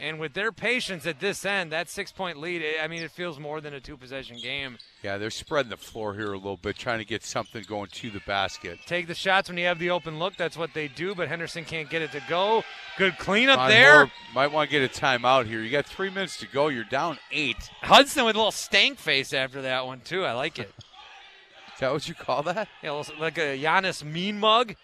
And 0.00 0.18
with 0.18 0.34
their 0.34 0.50
patience 0.52 1.06
at 1.06 1.20
this 1.20 1.44
end, 1.44 1.70
that 1.72 1.88
six 1.88 2.10
point 2.10 2.38
lead, 2.38 2.62
eh, 2.62 2.82
I 2.82 2.88
mean, 2.88 3.02
it 3.02 3.10
feels 3.10 3.38
more 3.38 3.60
than 3.60 3.74
a 3.74 3.80
two 3.80 3.96
possession 3.96 4.36
game. 4.36 4.78
Yeah, 5.02 5.18
they're 5.18 5.30
spreading 5.30 5.70
the 5.70 5.76
floor 5.76 6.14
here 6.14 6.32
a 6.32 6.36
little 6.36 6.56
bit, 6.56 6.76
trying 6.76 6.98
to 6.98 7.04
get 7.04 7.22
something 7.24 7.64
going 7.66 7.88
to 7.92 8.10
the 8.10 8.20
basket. 8.26 8.80
Take 8.86 9.06
the 9.06 9.14
shots 9.14 9.48
when 9.48 9.56
you 9.56 9.66
have 9.66 9.78
the 9.78 9.90
open 9.90 10.18
look. 10.18 10.36
That's 10.36 10.56
what 10.56 10.74
they 10.74 10.88
do, 10.88 11.14
but 11.14 11.28
Henderson 11.28 11.64
can't 11.64 11.88
get 11.88 12.02
it 12.02 12.12
to 12.12 12.22
go. 12.28 12.64
Good 12.98 13.18
cleanup 13.18 13.68
there. 13.68 14.10
might 14.34 14.50
want 14.50 14.70
to 14.70 14.78
get 14.78 14.84
a 14.84 15.00
timeout 15.00 15.46
here. 15.46 15.60
You 15.60 15.70
got 15.70 15.86
three 15.86 16.10
minutes 16.10 16.38
to 16.38 16.46
go. 16.48 16.68
You're 16.68 16.84
down 16.84 17.18
eight. 17.30 17.70
Hudson 17.82 18.24
with 18.24 18.34
a 18.34 18.38
little 18.38 18.52
stank 18.52 18.98
face 18.98 19.32
after 19.32 19.62
that 19.62 19.86
one, 19.86 20.00
too. 20.00 20.24
I 20.24 20.32
like 20.32 20.58
it. 20.58 20.72
Is 21.74 21.80
that 21.80 21.92
what 21.92 22.08
you 22.08 22.14
call 22.14 22.42
that? 22.44 22.68
Yeah, 22.82 23.02
like 23.18 23.38
a 23.38 23.58
Giannis 23.58 24.04
mean 24.04 24.38
mug. 24.38 24.74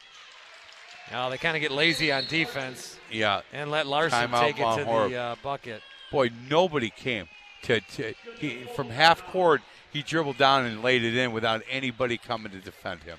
Now 1.11 1.29
they 1.29 1.39
kind 1.39 1.57
of 1.57 1.61
get 1.61 1.73
lazy 1.73 2.13
on 2.13 2.25
defense. 2.27 2.99
Yeah. 3.11 3.41
And 3.53 3.71
let 3.71 3.87
Larson 3.87 4.31
take 4.31 4.59
it 4.59 4.77
to 4.77 4.85
the 4.85 5.17
uh, 5.17 5.37
bucket. 5.43 5.83
Boy, 6.13 6.31
nobody 6.49 6.91
came 6.91 7.27
to, 7.63 7.81
to 7.81 8.15
he, 8.39 8.65
from 8.77 8.91
half 8.91 9.25
court. 9.27 9.63
He 9.93 10.03
dribbled 10.03 10.39
down 10.39 10.67
and 10.67 10.83
laid 10.83 11.03
it 11.03 11.17
in 11.17 11.33
without 11.33 11.63
anybody 11.69 12.17
coming 12.17 12.53
to 12.53 12.59
defend 12.59 13.03
him. 13.03 13.19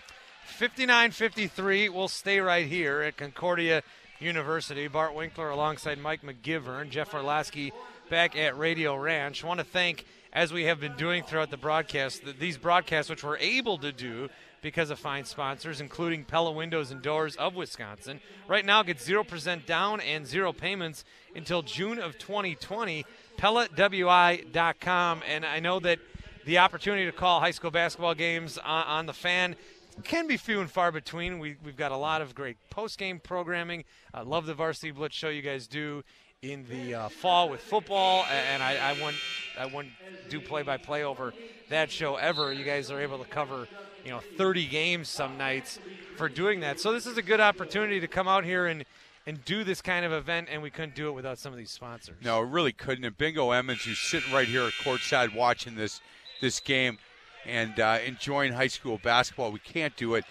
59-53. 0.58 1.90
We'll 1.90 2.08
stay 2.08 2.40
right 2.40 2.66
here 2.66 3.02
at 3.02 3.18
Concordia 3.18 3.84
University. 4.20 4.88
Bart 4.88 5.14
Winkler 5.14 5.50
alongside 5.50 6.00
Mike 6.00 6.22
McGivern, 6.22 6.90
Jeff 6.90 7.12
Orlasky 7.12 7.72
back 8.10 8.38
at 8.38 8.58
Radio 8.58 8.96
Ranch. 8.96 9.44
Want 9.44 9.60
to 9.60 9.66
thank, 9.66 10.06
as 10.32 10.54
we 10.54 10.66
have 10.66 10.80
been 10.80 10.96
doing 10.96 11.24
throughout 11.24 11.50
the 11.50 11.58
broadcast, 11.58 12.22
these 12.40 12.58
broadcasts, 12.58 13.10
which 13.10 13.24
we're 13.24 13.38
able 13.38 13.78
to 13.80 13.92
do 13.92 14.30
because 14.62 14.90
of 14.90 15.00
fine 15.00 15.26
sponsors, 15.26 15.82
including 15.82 16.24
Pella 16.24 16.52
Windows 16.52 16.92
and 16.92 17.02
Doors 17.02 17.36
of 17.36 17.56
Wisconsin. 17.56 18.20
Right 18.48 18.66
now, 18.66 18.84
get 18.84 18.98
0% 18.98 19.66
down 19.66 20.02
and 20.02 20.26
zero 20.26 20.54
payments 20.54 21.04
until 21.36 21.62
June 21.62 22.00
of 22.00 22.18
2020. 22.18 23.06
PellaWI.com. 23.38 25.22
And 25.28 25.46
I 25.46 25.60
know 25.60 25.80
that 25.80 26.00
the 26.46 26.60
opportunity 26.60 27.06
to 27.06 27.12
call 27.12 27.40
high 27.40 27.52
school 27.52 27.72
basketball 27.72 28.14
games 28.14 28.58
on, 28.58 28.86
on 28.86 29.06
the 29.06 29.14
fan 29.14 29.56
can 30.04 30.28
be 30.28 30.38
few 30.38 30.60
and 30.60 30.70
far 30.70 30.92
between. 30.92 31.40
We, 31.40 31.58
have 31.66 31.76
got 31.76 31.92
a 31.92 31.98
lot 31.98 32.22
of 32.22 32.36
great 32.36 32.58
post 32.70 32.98
game 32.98 33.20
programming. 33.20 33.84
I 34.14 34.22
love 34.22 34.46
the 34.46 34.54
Varsity 34.54 34.92
Blitz 34.92 35.16
show 35.16 35.30
you 35.30 35.42
guys 35.42 35.68
do 35.68 36.04
in 36.42 36.66
the 36.70 36.96
uh, 36.96 37.10
fall 37.10 37.50
with 37.50 37.62
football, 37.62 38.26
and 38.32 38.64
I, 38.64 38.78
I 38.78 38.94
wouldn't 38.94 39.18
I 39.58 39.66
wouldn't 39.66 39.94
do 40.30 40.40
play 40.40 40.64
by 40.64 40.78
play 40.78 41.04
over 41.04 41.34
that 41.70 41.92
show 41.92 42.16
ever. 42.16 42.52
You 42.54 42.64
guys 42.64 42.92
are 42.92 43.02
able 43.02 43.20
to 43.20 43.30
cover 43.30 43.68
you 44.04 44.12
know 44.12 44.22
30 44.38 44.68
games 44.68 45.10
some 45.10 45.38
nights 45.38 45.80
for 46.18 46.30
doing 46.30 46.62
that. 46.62 46.80
So 46.80 46.92
this 46.92 47.06
is 47.06 47.18
a 47.18 47.22
good 47.22 47.40
opportunity 47.40 48.00
to 48.00 48.08
come 48.08 48.28
out 48.28 48.44
here 48.44 48.68
and 48.68 48.86
and 49.28 49.44
do 49.46 49.64
this 49.64 49.82
kind 49.82 50.04
of 50.04 50.12
event, 50.12 50.48
and 50.52 50.62
we 50.62 50.72
couldn't 50.72 50.96
do 50.96 51.08
it 51.08 51.12
without 51.12 51.38
some 51.38 51.52
of 51.54 51.58
these 51.58 51.70
sponsors. 51.70 52.16
No, 52.24 52.42
really 52.42 52.72
couldn't. 52.72 53.06
And 53.06 53.16
Bingo 53.18 53.52
Emmons, 53.52 53.84
who's 53.84 54.00
sitting 54.00 54.34
right 54.34 54.48
here 54.48 54.64
at 54.64 54.74
courtside 54.74 55.36
watching 55.36 55.76
this 55.76 56.02
this 56.42 56.60
game 56.60 56.98
and 57.46 57.80
uh, 57.80 58.00
enjoying 58.06 58.54
high 58.54 58.68
school 58.68 59.00
basketball, 59.04 59.52
we 59.52 59.60
can't 59.60 59.96
do 59.96 60.16
it. 60.16 60.26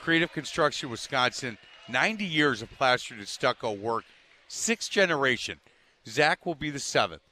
Creative 0.00 0.32
Construction 0.32 0.90
Wisconsin, 0.90 1.58
90 1.88 2.24
years 2.24 2.62
of 2.62 2.70
plastered 2.70 3.18
and 3.18 3.26
stucco 3.26 3.72
work, 3.72 4.04
sixth 4.48 4.90
generation. 4.90 5.58
Zach 6.06 6.46
will 6.46 6.54
be 6.54 6.70
the 6.70 6.78
seventh, 6.78 7.22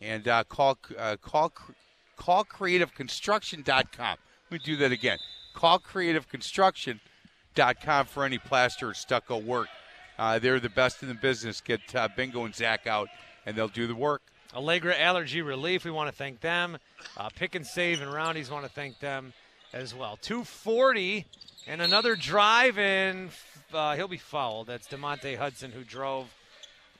and 0.00 0.26
uh, 0.28 0.44
call 0.44 0.78
uh, 0.98 1.16
call 1.20 1.52
call 2.16 2.44
creativeconstruction.com. 2.44 4.16
Let 4.50 4.50
me 4.50 4.58
do 4.64 4.76
that 4.76 4.92
again. 4.92 5.18
Call 5.54 5.78
creativeconstruction.com 5.78 8.06
for 8.06 8.24
any 8.24 8.38
plaster 8.38 8.88
or 8.88 8.94
stucco 8.94 9.38
work. 9.38 9.68
Uh, 10.18 10.38
they're 10.38 10.60
the 10.60 10.68
best 10.68 11.02
in 11.02 11.08
the 11.08 11.14
business. 11.14 11.60
Get 11.60 11.94
uh, 11.94 12.08
Bingo 12.14 12.44
and 12.44 12.54
Zach 12.54 12.86
out, 12.86 13.08
and 13.46 13.56
they'll 13.56 13.68
do 13.68 13.86
the 13.86 13.94
work. 13.94 14.22
Allegra 14.54 14.98
Allergy 14.98 15.42
Relief, 15.42 15.84
we 15.84 15.90
want 15.90 16.10
to 16.10 16.16
thank 16.16 16.40
them. 16.40 16.78
Uh, 17.16 17.28
Pick 17.34 17.54
and 17.54 17.66
Save 17.66 18.02
and 18.02 18.12
Roundy's 18.12 18.50
want 18.50 18.64
to 18.64 18.70
thank 18.70 18.98
them 18.98 19.32
as 19.72 19.94
well. 19.94 20.18
240 20.20 21.24
and 21.66 21.80
another 21.80 22.16
drive, 22.16 22.76
and 22.76 23.30
uh, 23.72 23.94
he'll 23.94 24.08
be 24.08 24.18
fouled. 24.18 24.66
That's 24.66 24.88
DeMonte 24.88 25.38
Hudson 25.38 25.70
who 25.70 25.84
drove, 25.84 26.34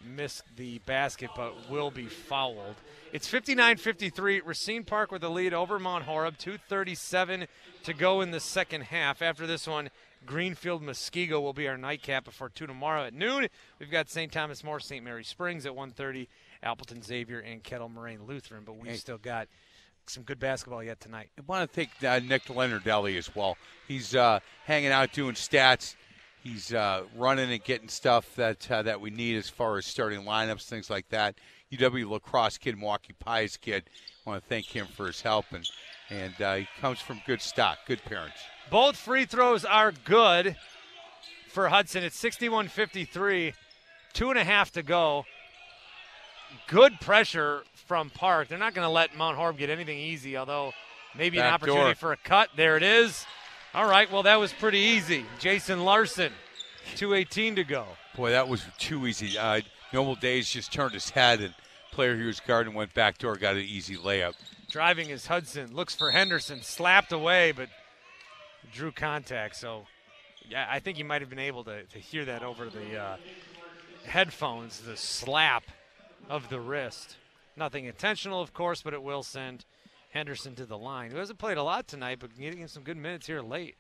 missed 0.05 0.42
the 0.57 0.78
basket, 0.80 1.30
but 1.36 1.68
will 1.70 1.90
be 1.90 2.07
fouled. 2.07 2.76
It's 3.12 3.30
59-53. 3.30 4.40
Racine 4.44 4.84
Park 4.84 5.11
with 5.12 5.20
the 5.22 5.30
lead 5.30 5.53
over 5.53 5.78
Mount 5.78 6.05
Horeb. 6.05 6.38
237 6.38 7.46
to 7.84 7.92
go 7.94 8.20
in 8.20 8.30
the 8.30 8.40
second 8.40 8.82
half. 8.82 9.20
After 9.22 9.46
this 9.46 9.66
one, 9.66 9.90
Greenfield 10.26 10.82
Muskego 10.82 11.40
will 11.40 11.53
be 11.53 11.66
our 11.68 11.76
nightcap 11.78 12.24
before 12.24 12.48
two 12.48 12.66
tomorrow 12.66 13.05
at 13.05 13.14
noon. 13.14 13.48
We've 13.78 13.90
got 13.90 14.09
St. 14.11 14.30
Thomas 14.30 14.62
More, 14.62 14.80
St. 14.80 15.05
Mary 15.05 15.24
Springs 15.24 15.66
at 15.66 15.74
1:30, 15.74 16.28
Appleton 16.62 17.03
Xavier, 17.03 17.40
and 17.40 17.62
Kettle 17.64 17.88
Moraine 17.88 18.24
Lutheran. 18.26 18.64
But 18.64 18.74
we've 18.76 18.92
Hey. 18.92 18.96
still 18.98 19.18
got 19.18 19.48
some 20.07 20.22
good 20.22 20.38
basketball 20.38 20.82
yet 20.82 21.01
tonight. 21.01 21.30
I 21.38 21.42
want 21.46 21.70
to 21.70 21.74
thank 21.74 21.90
uh, 22.05 22.18
Nick 22.26 22.44
Leonardelli 22.46 23.16
as 23.16 23.34
well. 23.34 23.57
He's 23.88 24.14
uh, 24.14 24.40
hanging 24.64 24.90
out 24.90 25.12
doing 25.12 25.34
stats. 25.34 25.94
He's 26.43 26.72
uh, 26.72 27.05
running 27.16 27.53
and 27.53 27.62
getting 27.62 27.88
stuff 27.88 28.34
that 28.36 28.70
uh, 28.70 28.82
that 28.82 29.01
we 29.01 29.11
need 29.11 29.36
as 29.36 29.49
far 29.49 29.76
as 29.76 29.86
starting 29.86 30.22
lineups, 30.22 30.66
things 30.66 30.88
like 30.88 31.09
that. 31.11 31.34
UW 31.72 32.09
lacrosse 32.09 32.59
kid, 32.59 32.78
Milwaukee 32.78 33.14
Pius 33.18 33.57
kid. 33.57 33.84
I 34.26 34.30
want 34.30 34.43
to 34.43 34.49
thank 34.49 34.66
him 34.66 34.86
for 34.86 35.07
his 35.07 35.20
help 35.20 35.47
and 35.53 35.68
and 36.11 36.41
uh, 36.43 36.55
he 36.57 36.68
comes 36.80 37.01
from 37.01 37.20
good 37.26 37.41
stock, 37.41 37.78
good 37.86 38.03
parents. 38.05 38.36
Both 38.70 38.97
free 38.97 39.24
throws 39.24 39.64
are 39.64 39.93
good 39.93 40.57
for 41.49 41.68
Hudson. 41.68 42.03
It's 42.03 42.16
61 42.18 42.68
53, 42.68 43.55
two 44.12 44.30
and 44.30 44.38
a 44.38 44.45
half 44.45 44.72
to 44.72 44.82
go. 44.82 45.24
Good 46.66 47.01
pressure 47.01 47.62
from 47.74 48.11
Park. 48.11 48.49
They're 48.49 48.59
not 48.59 48.74
going 48.74 48.86
to 48.86 48.91
let 48.91 49.16
Mount 49.16 49.36
Horeb 49.36 49.59
get 49.59 49.70
anything 49.70 49.99
easy, 49.99 50.36
although 50.36 50.72
maybe 51.16 51.38
an 51.38 51.47
opportunity 51.47 51.84
door. 51.84 51.95
for 51.95 52.12
a 52.12 52.16
cut. 52.16 52.51
There 52.57 52.76
it 52.76 52.82
is. 52.82 53.24
All 53.73 53.89
right, 53.89 54.11
well, 54.11 54.25
that 54.25 54.41
was 54.41 54.53
pretty 54.53 54.79
easy. 54.79 55.25
Jason 55.39 55.85
Larson, 55.85 56.33
218 56.97 57.55
to 57.55 57.64
go. 57.64 57.87
Boy, 58.16 58.31
that 58.31 58.49
was 58.49 58.64
too 58.79 59.07
easy. 59.07 59.39
Uh, 59.39 59.61
Noble 59.93 60.16
Days 60.16 60.51
just 60.51 60.73
turned 60.73 60.93
his 60.93 61.11
head 61.11 61.41
and 61.41 61.55
player 61.93 62.16
he 62.16 62.25
was 62.25 62.41
guarding 62.41 62.75
went 62.75 62.93
back 62.95 63.18
door, 63.18 63.37
got 63.37 63.55
an 63.55 63.62
easy 63.62 63.97
layup. 63.97 64.35
Driving 64.71 65.11
is 65.11 65.29
Hudson. 65.29 65.73
Looks 65.73 65.95
for 65.95 66.11
Henderson. 66.11 66.62
Slapped 66.62 67.12
away, 67.12 67.53
but 67.53 67.68
drew 68.73 68.91
contact. 68.91 69.55
So, 69.55 69.87
yeah, 70.49 70.66
I 70.68 70.81
think 70.81 70.99
you 70.99 71.05
might 71.05 71.21
have 71.21 71.31
been 71.31 71.39
able 71.39 71.62
to, 71.64 71.85
to 71.85 71.99
hear 72.01 72.25
that 72.25 72.43
over 72.43 72.68
the 72.68 72.97
uh, 72.97 73.16
headphones, 74.05 74.81
the 74.81 74.97
slap 74.97 75.62
of 76.29 76.49
the 76.49 76.59
wrist. 76.59 77.16
Nothing 77.57 77.85
intentional, 77.85 78.41
of 78.41 78.53
course, 78.53 78.83
but 78.83 78.95
it 78.95 79.03
will 79.03 79.23
send 79.23 79.64
Henderson 80.11 80.55
to 80.57 80.67
the 80.67 80.79
line, 80.79 81.11
who 81.11 81.19
hasn't 81.19 81.39
played 81.39 81.57
a 81.57 81.63
lot 81.63 81.87
tonight, 81.87 82.19
but 82.21 82.37
getting 82.37 82.67
some 82.67 82.83
good 82.83 82.97
minutes 82.97 83.27
here 83.27 83.41
late. 83.41 83.77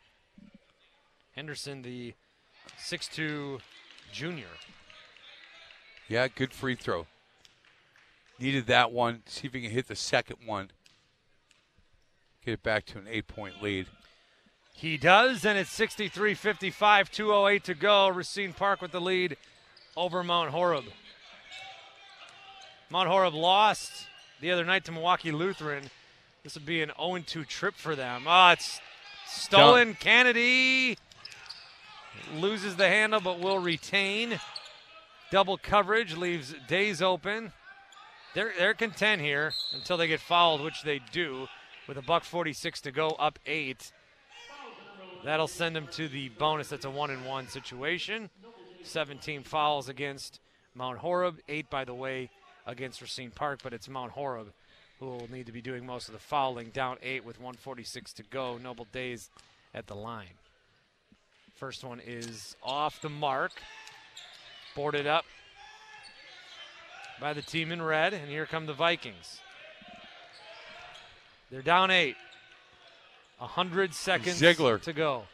Henderson, 1.34 1.82
the 1.82 2.14
6'2 2.78 3.60
junior. 4.12 4.46
Yeah, 6.08 6.28
good 6.28 6.52
free 6.52 6.74
throw. 6.74 7.06
Needed 8.38 8.66
that 8.66 8.90
one. 8.90 9.22
See 9.26 9.46
if 9.46 9.54
he 9.54 9.60
can 9.60 9.70
hit 9.70 9.86
the 9.86 9.96
second 9.96 10.36
one. 10.46 10.70
Get 12.44 12.54
it 12.54 12.62
back 12.62 12.86
to 12.86 12.98
an 12.98 13.06
eight 13.08 13.26
point 13.26 13.62
lead. 13.62 13.86
He 14.72 14.96
does, 14.96 15.44
and 15.44 15.58
it's 15.58 15.70
63 15.70 16.34
55, 16.34 17.10
208 17.10 17.64
to 17.64 17.74
go. 17.74 18.08
Racine 18.08 18.54
Park 18.54 18.80
with 18.80 18.92
the 18.92 19.00
lead 19.00 19.36
over 19.96 20.24
Mount 20.24 20.50
Horeb. 20.50 20.84
Mount 22.88 23.08
Horeb 23.08 23.34
lost 23.34 24.06
the 24.40 24.50
other 24.50 24.64
night 24.64 24.84
to 24.86 24.92
Milwaukee 24.92 25.32
Lutheran. 25.32 25.90
This 26.42 26.54
would 26.54 26.66
be 26.66 26.82
an 26.82 26.92
0 26.98 27.18
2 27.26 27.44
trip 27.44 27.74
for 27.74 27.94
them. 27.94 28.24
Oh, 28.26 28.50
it's 28.50 28.80
stolen. 29.26 29.94
Kennedy 29.94 30.96
loses 32.36 32.76
the 32.76 32.88
handle 32.88 33.20
but 33.20 33.40
will 33.40 33.58
retain. 33.58 34.40
Double 35.30 35.58
coverage 35.58 36.16
leaves 36.16 36.54
Days 36.66 37.02
open. 37.02 37.52
They're, 38.34 38.52
they're 38.56 38.74
content 38.74 39.20
here 39.20 39.52
until 39.74 39.96
they 39.96 40.06
get 40.06 40.20
fouled, 40.20 40.60
which 40.60 40.82
they 40.82 41.00
do, 41.12 41.48
with 41.88 41.98
a 41.98 42.02
buck 42.02 42.24
46 42.24 42.80
to 42.82 42.92
go, 42.92 43.10
up 43.10 43.38
eight. 43.44 43.92
That'll 45.24 45.48
send 45.48 45.76
them 45.76 45.88
to 45.92 46.08
the 46.08 46.30
bonus. 46.30 46.68
That's 46.68 46.84
a 46.84 46.90
one 46.90 47.10
and 47.10 47.26
one 47.26 47.48
situation. 47.48 48.30
17 48.82 49.42
fouls 49.42 49.88
against 49.88 50.40
Mount 50.74 50.98
Horeb. 50.98 51.40
Eight, 51.48 51.68
by 51.68 51.84
the 51.84 51.92
way, 51.92 52.30
against 52.66 53.02
Racine 53.02 53.30
Park, 53.30 53.60
but 53.62 53.74
it's 53.74 53.88
Mount 53.88 54.12
Horeb 54.12 54.52
who 55.00 55.06
will 55.06 55.30
need 55.32 55.46
to 55.46 55.52
be 55.52 55.62
doing 55.62 55.84
most 55.84 56.08
of 56.08 56.12
the 56.14 56.20
fouling. 56.20 56.68
Down 56.68 56.98
eight 57.02 57.24
with 57.24 57.38
146 57.38 58.12
to 58.12 58.22
go. 58.24 58.58
Noble 58.58 58.86
Days 58.92 59.30
at 59.74 59.86
the 59.86 59.94
line. 59.96 60.36
First 61.56 61.82
one 61.82 62.00
is 62.06 62.54
off 62.62 63.00
the 63.00 63.08
mark. 63.08 63.52
Boarded 64.76 65.06
up 65.06 65.24
by 67.20 67.32
the 67.32 67.42
team 67.42 67.72
in 67.72 67.82
red, 67.82 68.14
and 68.14 68.28
here 68.28 68.46
come 68.46 68.66
the 68.66 68.72
Vikings. 68.72 69.40
They're 71.50 71.62
down 71.62 71.90
eight. 71.90 72.16
A 73.40 73.46
hundred 73.46 73.94
seconds 73.94 74.36
Ziegler. 74.36 74.78
to 74.80 74.92
go. 74.92 75.24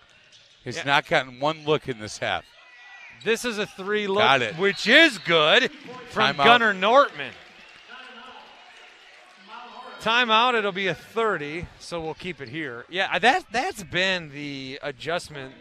Has 0.65 0.77
Yeah. 0.79 0.85
not 0.85 1.07
gotten 1.07 1.39
one 1.39 1.65
look 1.65 1.89
in 1.89 1.99
this 1.99 2.19
half. 2.19 2.45
This 3.25 3.45
is 3.45 3.59
a 3.59 3.67
three 3.67 4.07
look, 4.07 4.55
which 4.57 4.87
is 4.87 5.19
good 5.19 5.71
from. 6.11 6.37
Gunnar 6.37 6.73
Nortman. 6.73 7.33
Timeout. 10.07 10.55
It'll 10.55 10.71
be 10.71 10.87
a 10.87 10.95
30, 10.95 11.67
so 11.81 12.01
we'll 12.01 12.15
keep 12.15 12.41
it 12.41 12.49
here. 12.49 12.85
Yeah, 12.89 13.19
that 13.19 13.45
that's 13.51 13.83
been 13.83 14.31
the 14.31 14.79
adjustment 14.81 15.53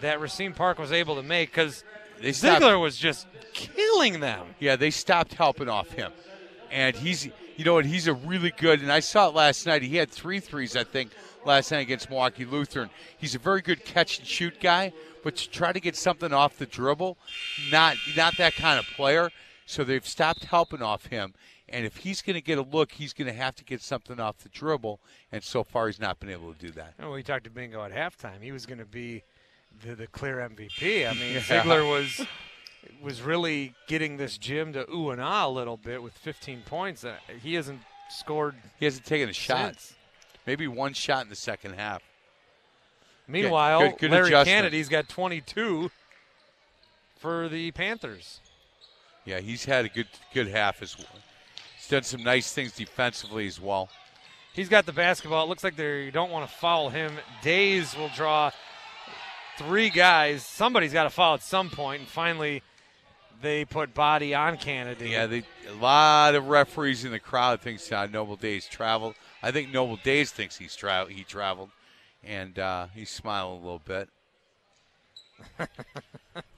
that 0.00 0.20
Racine 0.20 0.52
Park 0.52 0.78
was 0.78 0.92
able 0.92 1.16
to 1.16 1.24
make 1.24 1.50
because 1.50 1.82
Ziegler 2.22 2.78
was 2.78 2.96
just 2.96 3.26
killing 3.52 4.20
them. 4.20 4.46
Yeah, 4.60 4.76
they 4.76 4.90
stopped 4.90 5.34
helping 5.34 5.68
off 5.68 5.90
him. 5.90 6.12
And 6.70 6.94
he's, 6.94 7.26
you 7.56 7.64
know 7.64 7.74
what, 7.74 7.84
he's 7.84 8.06
a 8.06 8.14
really 8.14 8.52
good, 8.56 8.80
and 8.80 8.92
I 8.92 9.00
saw 9.00 9.26
it 9.26 9.34
last 9.34 9.66
night. 9.66 9.82
He 9.82 9.96
had 9.96 10.08
three 10.08 10.38
threes, 10.38 10.76
I 10.76 10.84
think, 10.84 11.10
last 11.44 11.72
night 11.72 11.80
against 11.80 12.10
Milwaukee 12.10 12.44
Lutheran. 12.44 12.90
He's 13.18 13.34
a 13.34 13.40
very 13.40 13.60
good 13.60 13.84
catch 13.84 14.20
and 14.20 14.28
shoot 14.28 14.60
guy, 14.60 14.92
but 15.24 15.34
to 15.34 15.50
try 15.50 15.72
to 15.72 15.80
get 15.80 15.96
something 15.96 16.32
off 16.32 16.58
the 16.58 16.66
dribble, 16.66 17.18
not 17.72 17.96
not 18.16 18.36
that 18.36 18.54
kind 18.54 18.78
of 18.78 18.86
player. 18.94 19.30
So 19.66 19.82
they've 19.82 20.06
stopped 20.06 20.44
helping 20.44 20.80
off 20.80 21.06
him. 21.06 21.34
And 21.70 21.84
if 21.84 21.98
he's 21.98 22.22
going 22.22 22.34
to 22.34 22.40
get 22.40 22.56
a 22.58 22.62
look, 22.62 22.92
he's 22.92 23.12
going 23.12 23.26
to 23.26 23.32
have 23.34 23.54
to 23.56 23.64
get 23.64 23.82
something 23.82 24.18
off 24.18 24.38
the 24.38 24.48
dribble. 24.48 25.00
And 25.30 25.42
so 25.42 25.62
far, 25.64 25.86
he's 25.86 26.00
not 26.00 26.18
been 26.18 26.30
able 26.30 26.52
to 26.52 26.58
do 26.58 26.70
that. 26.72 26.94
And 26.98 27.10
we 27.10 27.22
talked 27.22 27.44
to 27.44 27.50
Bingo 27.50 27.82
at 27.84 27.92
halftime. 27.92 28.42
He 28.42 28.52
was 28.52 28.64
going 28.66 28.78
to 28.78 28.86
be 28.86 29.22
the, 29.84 29.94
the 29.94 30.06
clear 30.06 30.36
MVP. 30.36 31.08
I 31.08 31.12
mean, 31.14 31.34
Yeah. 31.34 31.40
Ziegler 31.40 31.84
was 31.84 32.26
was 33.02 33.20
really 33.20 33.74
getting 33.88 34.16
this 34.16 34.38
gym 34.38 34.72
to 34.72 34.88
ooh 34.90 35.10
and 35.10 35.20
ah 35.20 35.46
a 35.46 35.50
little 35.50 35.76
bit 35.76 36.02
with 36.02 36.14
15 36.14 36.62
points. 36.64 37.04
Uh, 37.04 37.16
he 37.42 37.54
hasn't 37.54 37.80
scored 38.08 38.54
He 38.78 38.84
hasn't 38.86 39.04
taken 39.04 39.28
a 39.28 39.32
shot. 39.32 39.74
since. 39.74 39.94
Maybe 40.46 40.66
one 40.68 40.94
shot 40.94 41.24
in 41.24 41.28
the 41.28 41.36
second 41.36 41.74
half. 41.74 42.02
Meanwhile, 43.26 43.80
good- 43.90 43.98
good 43.98 44.10
Larry 44.12 44.28
adjustment. 44.28 44.56
Kennedy's 44.56 44.88
got 44.88 45.08
22 45.08 45.90
for 47.18 47.48
the 47.48 47.70
Panthers. 47.72 48.40
Yeah, 49.26 49.40
he's 49.40 49.66
had 49.66 49.84
a 49.84 49.88
good 49.90 50.06
good 50.32 50.48
half 50.48 50.80
as 50.80 50.96
well. 50.96 51.06
Done 51.88 52.02
some 52.02 52.22
nice 52.22 52.52
things 52.52 52.72
defensively 52.72 53.46
as 53.46 53.60
well. 53.60 53.88
He's 54.52 54.68
got 54.68 54.86
the 54.86 54.92
basketball. 54.92 55.44
It 55.44 55.48
looks 55.48 55.64
like 55.64 55.76
they 55.76 56.10
don't 56.10 56.30
want 56.30 56.48
to 56.48 56.54
foul 56.54 56.90
him. 56.90 57.12
Days 57.42 57.96
will 57.96 58.10
draw 58.14 58.50
three 59.56 59.88
guys. 59.88 60.44
Somebody's 60.44 60.92
got 60.92 61.04
to 61.04 61.10
foul 61.10 61.34
at 61.34 61.42
some 61.42 61.70
point, 61.70 62.00
and 62.00 62.08
finally 62.08 62.62
they 63.40 63.64
put 63.64 63.94
body 63.94 64.34
on 64.34 64.56
Kennedy. 64.56 65.10
Yeah, 65.10 65.26
they, 65.26 65.44
a 65.68 65.74
lot 65.80 66.34
of 66.34 66.48
referees 66.48 67.04
in 67.04 67.12
the 67.12 67.18
crowd 67.18 67.60
thinks 67.60 67.90
uh, 67.90 68.06
Noble 68.06 68.36
Days 68.36 68.66
traveled. 68.66 69.14
I 69.42 69.50
think 69.50 69.72
Noble 69.72 69.96
Days 69.96 70.30
thinks 70.30 70.56
he's 70.56 70.74
tra- 70.74 71.06
he 71.08 71.24
traveled, 71.24 71.70
and 72.24 72.58
uh, 72.58 72.86
he's 72.94 73.10
smiling 73.10 73.60
a 73.60 73.64
little 73.64 73.82
bit. 73.84 74.08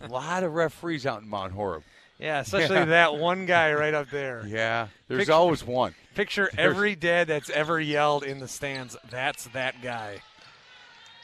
a 0.01 0.09
lot 0.09 0.43
of 0.43 0.55
referees 0.55 1.07
out 1.07 1.23
in 1.23 1.29
Mount 1.29 1.53
Horeb. 1.53 1.83
Yeah, 2.21 2.41
especially 2.41 2.77
Yeah. 2.77 2.85
that 2.87 3.17
one 3.17 3.47
guy 3.47 3.73
right 3.73 3.95
up 3.95 4.11
there. 4.11 4.45
Yeah, 4.47 4.89
there's 5.09 5.21
Picture- 5.23 5.33
always 5.33 5.65
one. 5.65 5.95
Picture 6.15 6.51
every 6.59 6.95
dad 6.97 7.29
that's 7.29 7.51
ever 7.51 7.81
yelled 7.81 8.25
in 8.25 8.41
the 8.41 8.49
stands. 8.49 8.97
That's 9.09 9.45
that 9.49 9.81
guy. 9.83 10.21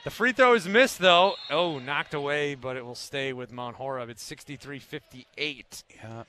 The 0.04 0.10
free 0.10 0.32
throw 0.32 0.54
is 0.54 0.68
missed, 0.68 1.00
though. 1.00 1.34
Oh, 1.50 1.80
knocked 1.80 2.14
away, 2.14 2.54
but 2.54 2.76
it 2.76 2.84
will 2.86 2.94
stay 2.94 3.32
with 3.32 3.50
Mount 3.50 3.74
Horeb. 3.76 4.08
It's 4.08 4.22
63 4.22 4.78
58. 4.78 5.82
Yeah, 5.96 6.22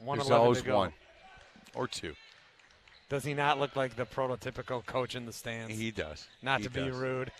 111 0.00 0.18
there's 0.18 0.30
always 0.30 0.64
one 0.66 0.92
or 1.74 1.86
two. 1.86 2.14
Does 3.08 3.22
he 3.24 3.34
not 3.34 3.60
look 3.60 3.76
like 3.76 3.94
the 3.94 4.04
prototypical 4.04 4.84
coach 4.84 5.14
in 5.14 5.24
the 5.26 5.32
stands? 5.32 5.78
He 5.78 5.92
does. 5.92 6.26
not 6.42 6.58
He 6.60 6.64
to 6.66 6.70
be 6.70 6.90
rude. 6.90 7.30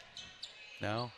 No. 0.80 1.10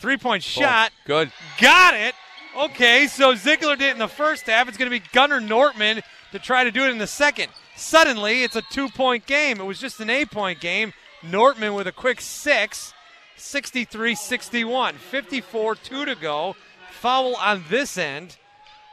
Three 0.00 0.16
point 0.16 0.42
shot. 0.42 0.90
Good. 1.06 1.30
Got 1.60 1.94
it. 1.94 2.14
Okay, 2.56 3.06
so 3.06 3.34
Ziegler 3.34 3.76
did 3.76 3.88
it 3.88 3.92
in 3.92 3.98
the 3.98 4.08
first 4.08 4.46
half. 4.46 4.68
It's 4.68 4.78
going 4.78 4.90
to 4.90 4.98
be 4.98 5.04
Gunnar 5.12 5.40
Nortman 5.40 6.02
to 6.32 6.38
try 6.38 6.64
to 6.64 6.70
do 6.70 6.84
it 6.84 6.90
in 6.90 6.98
the 6.98 7.06
second. 7.06 7.48
Suddenly, 7.76 8.42
it's 8.42 8.56
a 8.56 8.62
two 8.62 8.88
point 8.88 9.26
game. 9.26 9.60
It 9.60 9.64
was 9.64 9.78
just 9.78 10.00
an 10.00 10.10
eight 10.10 10.30
point 10.30 10.60
game. 10.60 10.92
Nortman 11.22 11.74
with 11.74 11.86
a 11.86 11.92
quick 11.92 12.20
six, 12.20 12.94
63 13.36 14.14
61. 14.14 14.94
54 14.94 15.74
2 15.74 16.04
to 16.06 16.14
go. 16.14 16.56
Foul 16.90 17.36
on 17.36 17.64
this 17.68 17.98
end 17.98 18.36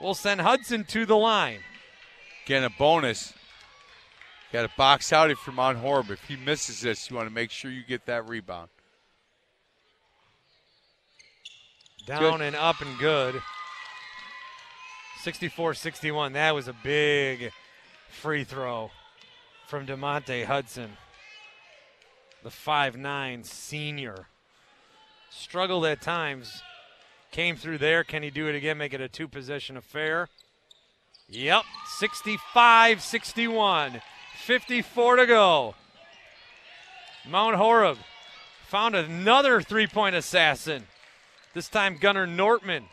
will 0.01 0.13
send 0.13 0.41
Hudson 0.41 0.83
to 0.85 1.05
the 1.05 1.15
line. 1.15 1.59
Again, 2.45 2.63
a 2.63 2.69
bonus. 2.69 3.33
Got 4.51 4.65
a 4.65 4.71
box 4.77 5.13
out 5.13 5.31
if 5.31 5.39
you're 5.47 5.55
Mount 5.55 5.79
Horeb. 5.79 6.11
If 6.11 6.23
he 6.25 6.35
misses 6.35 6.81
this, 6.81 7.09
you 7.09 7.15
want 7.15 7.27
to 7.27 7.33
make 7.33 7.49
sure 7.49 7.71
you 7.71 7.83
get 7.83 8.05
that 8.05 8.27
rebound. 8.27 8.69
Down 12.05 12.41
and 12.41 12.55
up 12.55 12.81
and 12.81 12.97
good. 12.99 13.41
64 15.21 15.73
61. 15.73 16.33
That 16.33 16.53
was 16.53 16.67
a 16.67 16.75
big 16.83 17.51
free 18.09 18.43
throw 18.43 18.91
from 19.67 19.87
DeMonte 19.87 20.45
Hudson, 20.45 20.97
the 22.43 22.49
5'9 22.49 23.45
senior. 23.45 24.27
Struggled 25.29 25.85
at 25.85 26.01
times. 26.01 26.61
Came 27.31 27.55
through 27.55 27.79
there. 27.79 28.03
Can 28.03 28.21
he 28.21 28.29
do 28.29 28.47
it 28.47 28.55
again? 28.55 28.77
Make 28.77 28.93
it 28.93 29.01
a 29.01 29.07
two 29.07 29.27
possession 29.27 29.77
affair? 29.77 30.27
Yep. 31.29 31.63
65 31.97 33.01
61. 33.01 34.01
54 34.43 35.15
to 35.15 35.25
go. 35.25 35.75
Mount 37.27 37.55
Horeb 37.55 37.97
found 38.67 38.95
another 38.95 39.61
three 39.61 39.87
point 39.87 40.15
assassin. 40.15 40.83
This 41.53 41.67
time, 41.69 41.97
Gunnar 41.99 42.25
Nortman. 42.27 42.85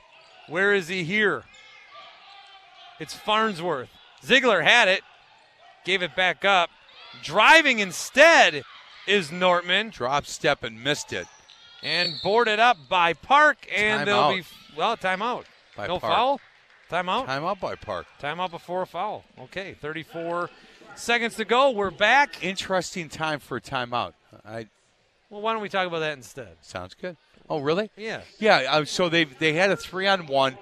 Where 0.49 0.75
is 0.75 0.89
he 0.89 1.05
here? 1.05 1.45
It's 2.99 3.15
Farnsworth. 3.15 3.89
Ziegler 4.25 4.61
had 4.63 4.89
it, 4.89 5.01
gave 5.85 6.03
it 6.03 6.15
back 6.15 6.45
up. 6.45 6.69
Driving 7.23 7.79
instead 7.79 8.63
is 9.07 9.33
Nortman 9.33 9.91
Drop 9.91 10.27
step 10.27 10.63
and 10.63 10.83
missed 10.85 11.13
it 11.13 11.27
and 11.83 12.13
boarded 12.23 12.59
up 12.61 12.77
by 12.89 13.15
Park, 13.15 13.67
and 13.75 14.07
they'll 14.07 14.35
be 14.37 14.43
well 14.77 14.97
timeout. 14.97 15.45
by 15.77 15.87
no 15.87 15.99
Park. 15.99 16.13
foul. 16.13 16.41
Timeout. 16.91 17.27
Time 17.27 17.45
out 17.45 17.61
by 17.61 17.75
Park. 17.77 18.07
Timeout 18.21 18.51
before 18.51 18.83
a 18.83 18.87
foul. 18.87 19.25
Okay, 19.41 19.75
34 19.81 20.51
seconds 20.97 21.37
to 21.37 21.45
go. 21.45 21.71
We're 21.71 21.91
back. 21.91 22.45
Interesting 22.45 23.09
time 23.09 23.39
for 23.41 23.57
a 23.57 23.61
timeout. 23.61 24.13
I 24.45 24.67
Well, 25.31 25.41
why 25.41 25.53
don't 25.55 25.63
we 25.63 25.69
talk 25.71 25.87
about 25.87 26.01
that 26.01 26.17
instead? 26.17 26.57
sounds 26.61 26.95
good. 26.95 27.17
Oh, 27.51 27.59
really? 27.59 27.90
Yeah. 27.96 28.20
Yeah. 28.38 28.64
Uh, 28.70 28.84
so 28.84 29.09
they 29.09 29.24
they 29.24 29.53
had 29.55 29.70
a 29.70 29.76
three 29.76 30.07
on 30.07 30.26
one. 30.26 30.57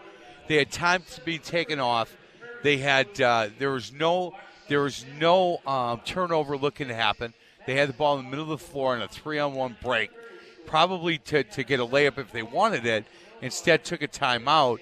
They 0.49 0.57
had 0.57 0.73
time 0.73 1.03
to 1.13 1.21
be 1.21 1.39
taken 1.39 1.79
off. 1.79 2.17
They 2.63 2.79
had 2.79 3.21
uh, 3.21 3.51
there 3.59 3.71
was 3.71 3.93
no 3.93 4.35
there 4.69 4.81
was 4.81 5.05
no 5.21 5.59
um, 5.67 6.01
turnover 6.07 6.57
looking 6.57 6.89
to 6.89 6.95
happen. 6.95 7.35
They 7.67 7.75
had 7.75 7.91
the 7.91 7.93
ball 7.93 8.19
in 8.19 8.25
the 8.25 8.31
middle 8.31 8.51
of 8.51 8.61
the 8.61 8.67
floor 8.67 8.97
on 8.97 9.03
a 9.03 9.09
three 9.09 9.39
on 9.39 9.53
one 9.53 9.77
break, 9.83 10.11
probably 10.65 11.19
to, 11.19 11.45
to 11.45 11.63
get 11.63 11.79
a 11.79 11.87
layup 11.87 12.17
if 12.17 12.33
they 12.33 12.43
wanted 12.43 12.87
it. 12.87 13.05
Instead, 13.43 13.85
took 13.85 14.01
a 14.01 14.09
timeout. 14.09 14.79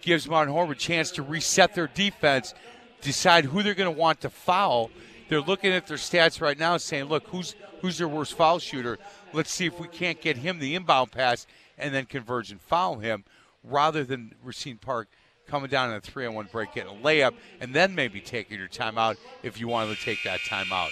Gives 0.00 0.26
Mount 0.26 0.48
Horeb 0.48 0.70
a 0.70 0.74
chance 0.74 1.10
to 1.12 1.22
reset 1.22 1.74
their 1.74 1.86
defense, 1.86 2.54
decide 3.02 3.44
who 3.44 3.62
they're 3.62 3.74
going 3.74 3.92
to 3.92 3.98
want 3.98 4.22
to 4.22 4.30
foul. 4.30 4.90
They're 5.28 5.40
looking 5.42 5.72
at 5.72 5.86
their 5.86 5.96
stats 5.98 6.40
right 6.40 6.58
now, 6.58 6.78
saying, 6.78 7.04
"Look, 7.04 7.26
who's 7.28 7.54
who's 7.82 7.98
their 7.98 8.08
worst 8.08 8.34
foul 8.34 8.58
shooter? 8.58 8.98
Let's 9.34 9.50
see 9.50 9.66
if 9.66 9.78
we 9.80 9.88
can't 9.88 10.20
get 10.20 10.38
him 10.38 10.60
the 10.60 10.74
inbound 10.74 11.10
pass 11.10 11.46
and 11.76 11.92
then 11.92 12.06
converge 12.06 12.50
and 12.50 12.60
foul 12.60 12.98
him, 13.00 13.24
rather 13.64 14.04
than 14.04 14.34
Racine 14.42 14.78
Park 14.78 15.08
coming 15.48 15.68
down 15.68 15.90
in 15.90 15.96
a 15.96 16.00
three-on-one 16.00 16.48
break, 16.52 16.72
getting 16.72 16.96
a 16.96 17.02
layup, 17.02 17.34
and 17.60 17.74
then 17.74 17.94
maybe 17.94 18.20
taking 18.20 18.58
your 18.58 18.68
timeout 18.68 19.16
if 19.42 19.58
you 19.58 19.68
wanted 19.68 19.96
to 19.96 20.04
take 20.04 20.22
that 20.22 20.40
timeout. 20.40 20.90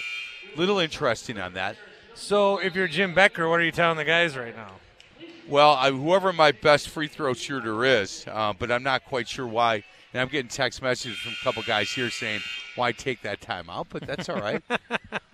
Little 0.55 0.79
interesting 0.79 1.39
on 1.39 1.53
that. 1.53 1.77
So, 2.15 2.59
if 2.59 2.75
you're 2.75 2.87
Jim 2.87 3.15
Becker, 3.15 3.49
what 3.49 3.59
are 3.59 3.63
you 3.63 3.71
telling 3.71 3.97
the 3.97 4.05
guys 4.05 4.37
right 4.37 4.55
now? 4.55 4.73
Well, 5.47 5.71
I, 5.71 5.89
whoever 5.89 6.31
my 6.31 6.51
best 6.51 6.89
free 6.89 7.07
throw 7.07 7.33
shooter 7.33 7.83
is, 7.83 8.25
uh, 8.29 8.53
but 8.57 8.71
I'm 8.71 8.83
not 8.83 9.05
quite 9.05 9.27
sure 9.27 9.47
why. 9.47 9.83
And 10.13 10.21
I'm 10.21 10.27
getting 10.27 10.49
text 10.49 10.81
messages 10.81 11.17
from 11.17 11.31
a 11.31 11.43
couple 11.43 11.63
guys 11.63 11.89
here 11.89 12.09
saying, 12.09 12.41
"Why 12.75 12.91
take 12.91 13.21
that 13.21 13.41
time 13.41 13.69
out?" 13.69 13.87
But 13.89 14.05
that's 14.05 14.29
all 14.29 14.39
right. 14.39 14.61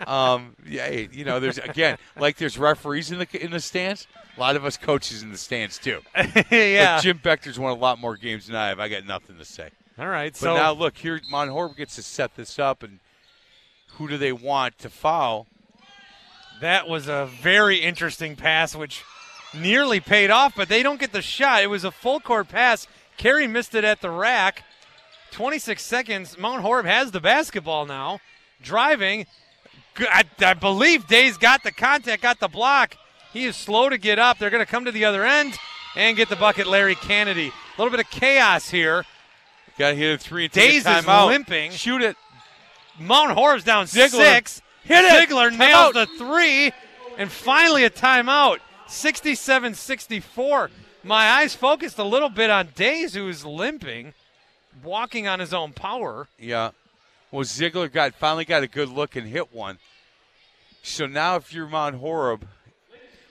um, 0.05 0.55
yeah, 0.65 0.89
you 0.89 1.25
know, 1.25 1.39
there's 1.39 1.57
again, 1.57 1.97
like 2.17 2.37
there's 2.37 2.57
referees 2.57 3.11
in 3.11 3.19
the 3.19 3.43
in 3.43 3.51
the 3.51 3.59
stands. 3.59 4.07
A 4.37 4.39
lot 4.39 4.55
of 4.55 4.65
us 4.65 4.77
coaches 4.77 5.23
in 5.23 5.31
the 5.31 5.37
stands 5.37 5.77
too. 5.77 6.01
yeah. 6.51 6.97
But 6.97 7.01
Jim 7.03 7.19
Bechter's 7.19 7.59
won 7.59 7.71
a 7.71 7.79
lot 7.79 7.99
more 7.99 8.15
games 8.15 8.47
than 8.47 8.55
I 8.55 8.67
have. 8.67 8.79
I 8.79 8.87
got 8.89 9.05
nothing 9.05 9.37
to 9.37 9.45
say. 9.45 9.69
All 9.97 10.07
right. 10.07 10.31
But 10.31 10.39
So 10.39 10.55
now 10.55 10.71
look, 10.71 10.97
here 10.97 11.19
Mount 11.29 11.49
Horeb 11.49 11.75
gets 11.75 11.95
to 11.95 12.03
set 12.03 12.35
this 12.35 12.57
up, 12.57 12.83
and 12.83 12.99
who 13.93 14.07
do 14.07 14.17
they 14.17 14.31
want 14.31 14.77
to 14.79 14.89
foul? 14.89 15.47
That 16.61 16.87
was 16.87 17.07
a 17.07 17.29
very 17.41 17.77
interesting 17.77 18.35
pass, 18.35 18.75
which 18.75 19.03
nearly 19.53 19.99
paid 19.99 20.29
off, 20.29 20.53
but 20.55 20.69
they 20.69 20.83
don't 20.83 20.99
get 20.99 21.11
the 21.11 21.21
shot. 21.21 21.63
It 21.63 21.67
was 21.67 21.83
a 21.83 21.91
full 21.91 22.19
court 22.19 22.49
pass. 22.49 22.87
Carey 23.17 23.47
missed 23.47 23.75
it 23.75 23.83
at 23.83 24.01
the 24.01 24.09
rack. 24.09 24.63
26 25.31 25.81
seconds. 25.83 26.37
Mount 26.37 26.61
Horeb 26.61 26.85
has 26.85 27.11
the 27.11 27.19
basketball 27.19 27.85
now. 27.85 28.19
Driving. 28.61 29.25
I 30.41 30.53
believe 30.53 31.07
Day's 31.07 31.37
got 31.37 31.63
the 31.63 31.71
contact, 31.71 32.21
got 32.21 32.39
the 32.39 32.47
block. 32.47 32.95
He 33.33 33.45
is 33.45 33.55
slow 33.55 33.89
to 33.89 33.97
get 33.97 34.17
up. 34.19 34.37
They're 34.39 34.49
going 34.49 34.65
to 34.65 34.69
come 34.71 34.85
to 34.85 34.91
the 34.91 35.05
other 35.05 35.25
end 35.25 35.55
and 35.95 36.15
get 36.17 36.29
the 36.29 36.35
bucket, 36.35 36.67
Larry 36.67 36.95
Kennedy. 36.95 37.47
A 37.49 37.81
little 37.81 37.91
bit 37.95 37.99
of 38.05 38.09
chaos 38.11 38.69
here. 38.69 39.03
Got 39.77 39.89
to 39.91 39.95
hit 39.95 40.15
a 40.15 40.17
three 40.17 40.47
Days 40.47 40.85
a 40.85 40.97
is 40.99 41.05
timeout. 41.05 41.27
limping. 41.27 41.71
Shoot 41.71 42.01
it. 42.01 42.15
Mount 42.99 43.31
Horeb's 43.37 43.63
down 43.63 43.87
Ziegler. 43.87 44.23
six. 44.23 44.61
Hit 44.83 45.05
it. 45.05 45.19
Ziegler 45.21 45.51
nails 45.51 45.93
Timeout. 45.93 45.93
the 45.93 46.05
three, 46.17 46.71
and 47.17 47.31
finally 47.31 47.83
a 47.83 47.89
timeout. 47.89 48.57
67-64. 48.87 50.69
My 51.03 51.29
eyes 51.29 51.55
focused 51.55 51.97
a 51.97 52.03
little 52.03 52.29
bit 52.29 52.49
on 52.49 52.69
Days, 52.75 53.13
who 53.13 53.27
is 53.29 53.45
limping, 53.45 54.13
walking 54.83 55.27
on 55.27 55.39
his 55.39 55.53
own 55.53 55.73
power. 55.73 56.27
Yeah. 56.39 56.71
Well, 57.31 57.43
Ziegler 57.43 57.89
got 57.89 58.15
finally 58.15 58.45
got 58.45 58.63
a 58.63 58.67
good 58.67 58.89
look 58.89 59.15
and 59.15 59.27
hit 59.27 59.53
one. 59.53 59.77
So 60.81 61.05
now, 61.05 61.35
if 61.35 61.53
you're 61.53 61.67
Mount 61.67 61.95
Horeb, 61.95 62.47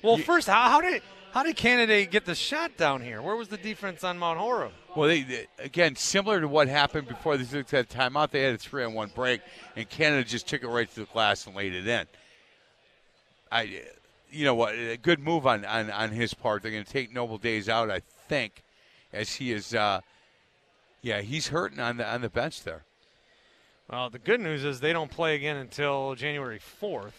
Well, 0.02 0.18
You- 0.18 0.24
first, 0.24 0.46
how, 0.48 0.68
how 0.70 0.80
did 0.80 1.02
how 1.32 1.42
did 1.42 1.56
Kennedy 1.56 2.06
get 2.06 2.24
the 2.24 2.34
shot 2.34 2.76
down 2.76 3.02
here? 3.02 3.20
Where 3.20 3.36
was 3.36 3.48
the 3.48 3.56
defense 3.58 4.02
on 4.04 4.18
Mount 4.18 4.38
Horeb? 4.38 4.72
well, 4.94 5.08
they, 5.08 5.22
they- 5.22 5.46
again 5.58 5.96
similar 5.96 6.40
to 6.40 6.48
what 6.48 6.68
happened 6.68 7.08
before 7.08 7.36
they 7.36 7.44
took 7.44 7.66
that 7.68 7.88
timeout, 7.88 8.30
they 8.30 8.42
had 8.42 8.54
a 8.54 8.58
three 8.58 8.84
on 8.84 8.94
one 8.94 9.10
break, 9.14 9.40
and 9.76 9.88
Kennedy 9.88 10.24
just 10.28 10.46
took 10.46 10.62
it 10.62 10.68
right 10.68 10.88
to 10.94 11.00
the 11.00 11.06
glass 11.06 11.46
and 11.46 11.54
laid 11.56 11.74
it 11.74 11.86
in. 11.86 12.06
I, 13.50 13.82
you 14.30 14.44
know 14.44 14.54
what, 14.54 14.74
a 14.74 14.96
good 14.96 15.18
move 15.20 15.46
on 15.46 15.64
on, 15.64 15.90
on 15.90 16.10
his 16.10 16.34
part. 16.34 16.62
They're 16.62 16.70
going 16.72 16.84
to 16.84 16.92
take 16.92 17.12
Noble 17.12 17.38
Days 17.38 17.68
out, 17.68 17.90
I 17.90 18.00
think, 18.28 18.62
as 19.12 19.34
he 19.34 19.52
is. 19.52 19.74
Uh, 19.74 20.00
yeah, 21.02 21.20
he's 21.20 21.48
hurting 21.48 21.78
on 21.80 21.96
the 21.96 22.06
on 22.06 22.20
the 22.22 22.28
bench 22.28 22.62
there. 22.62 22.82
Well, 23.90 24.10
the 24.10 24.18
good 24.18 24.40
news 24.40 24.64
is 24.64 24.80
they 24.80 24.92
don't 24.92 25.10
play 25.10 25.34
again 25.34 25.56
until 25.56 26.14
January 26.14 26.60
4th. 26.82 27.12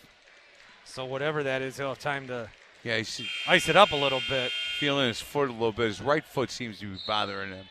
So 0.86 1.04
whatever 1.06 1.42
that 1.44 1.62
is, 1.62 1.78
he'll 1.78 1.90
have 1.90 2.00
time 2.00 2.28
to 2.28 2.50
Yeah, 2.84 2.98
he's 2.98 3.22
ice 3.48 3.70
it 3.70 3.76
up 3.76 3.92
a 3.92 3.96
little 3.96 4.22
bit. 4.30 4.52
feeling 4.80 5.08
his 5.08 5.20
foot 5.22 5.50
a 5.50 5.54
little 5.54 5.72
bit. 5.72 5.88
His 5.88 6.02
right 6.02 6.24
foot 6.24 6.52
seems 6.52 6.80
to 6.80 6.88
be 6.92 6.98
bothering 7.08 7.50
him 7.52 7.66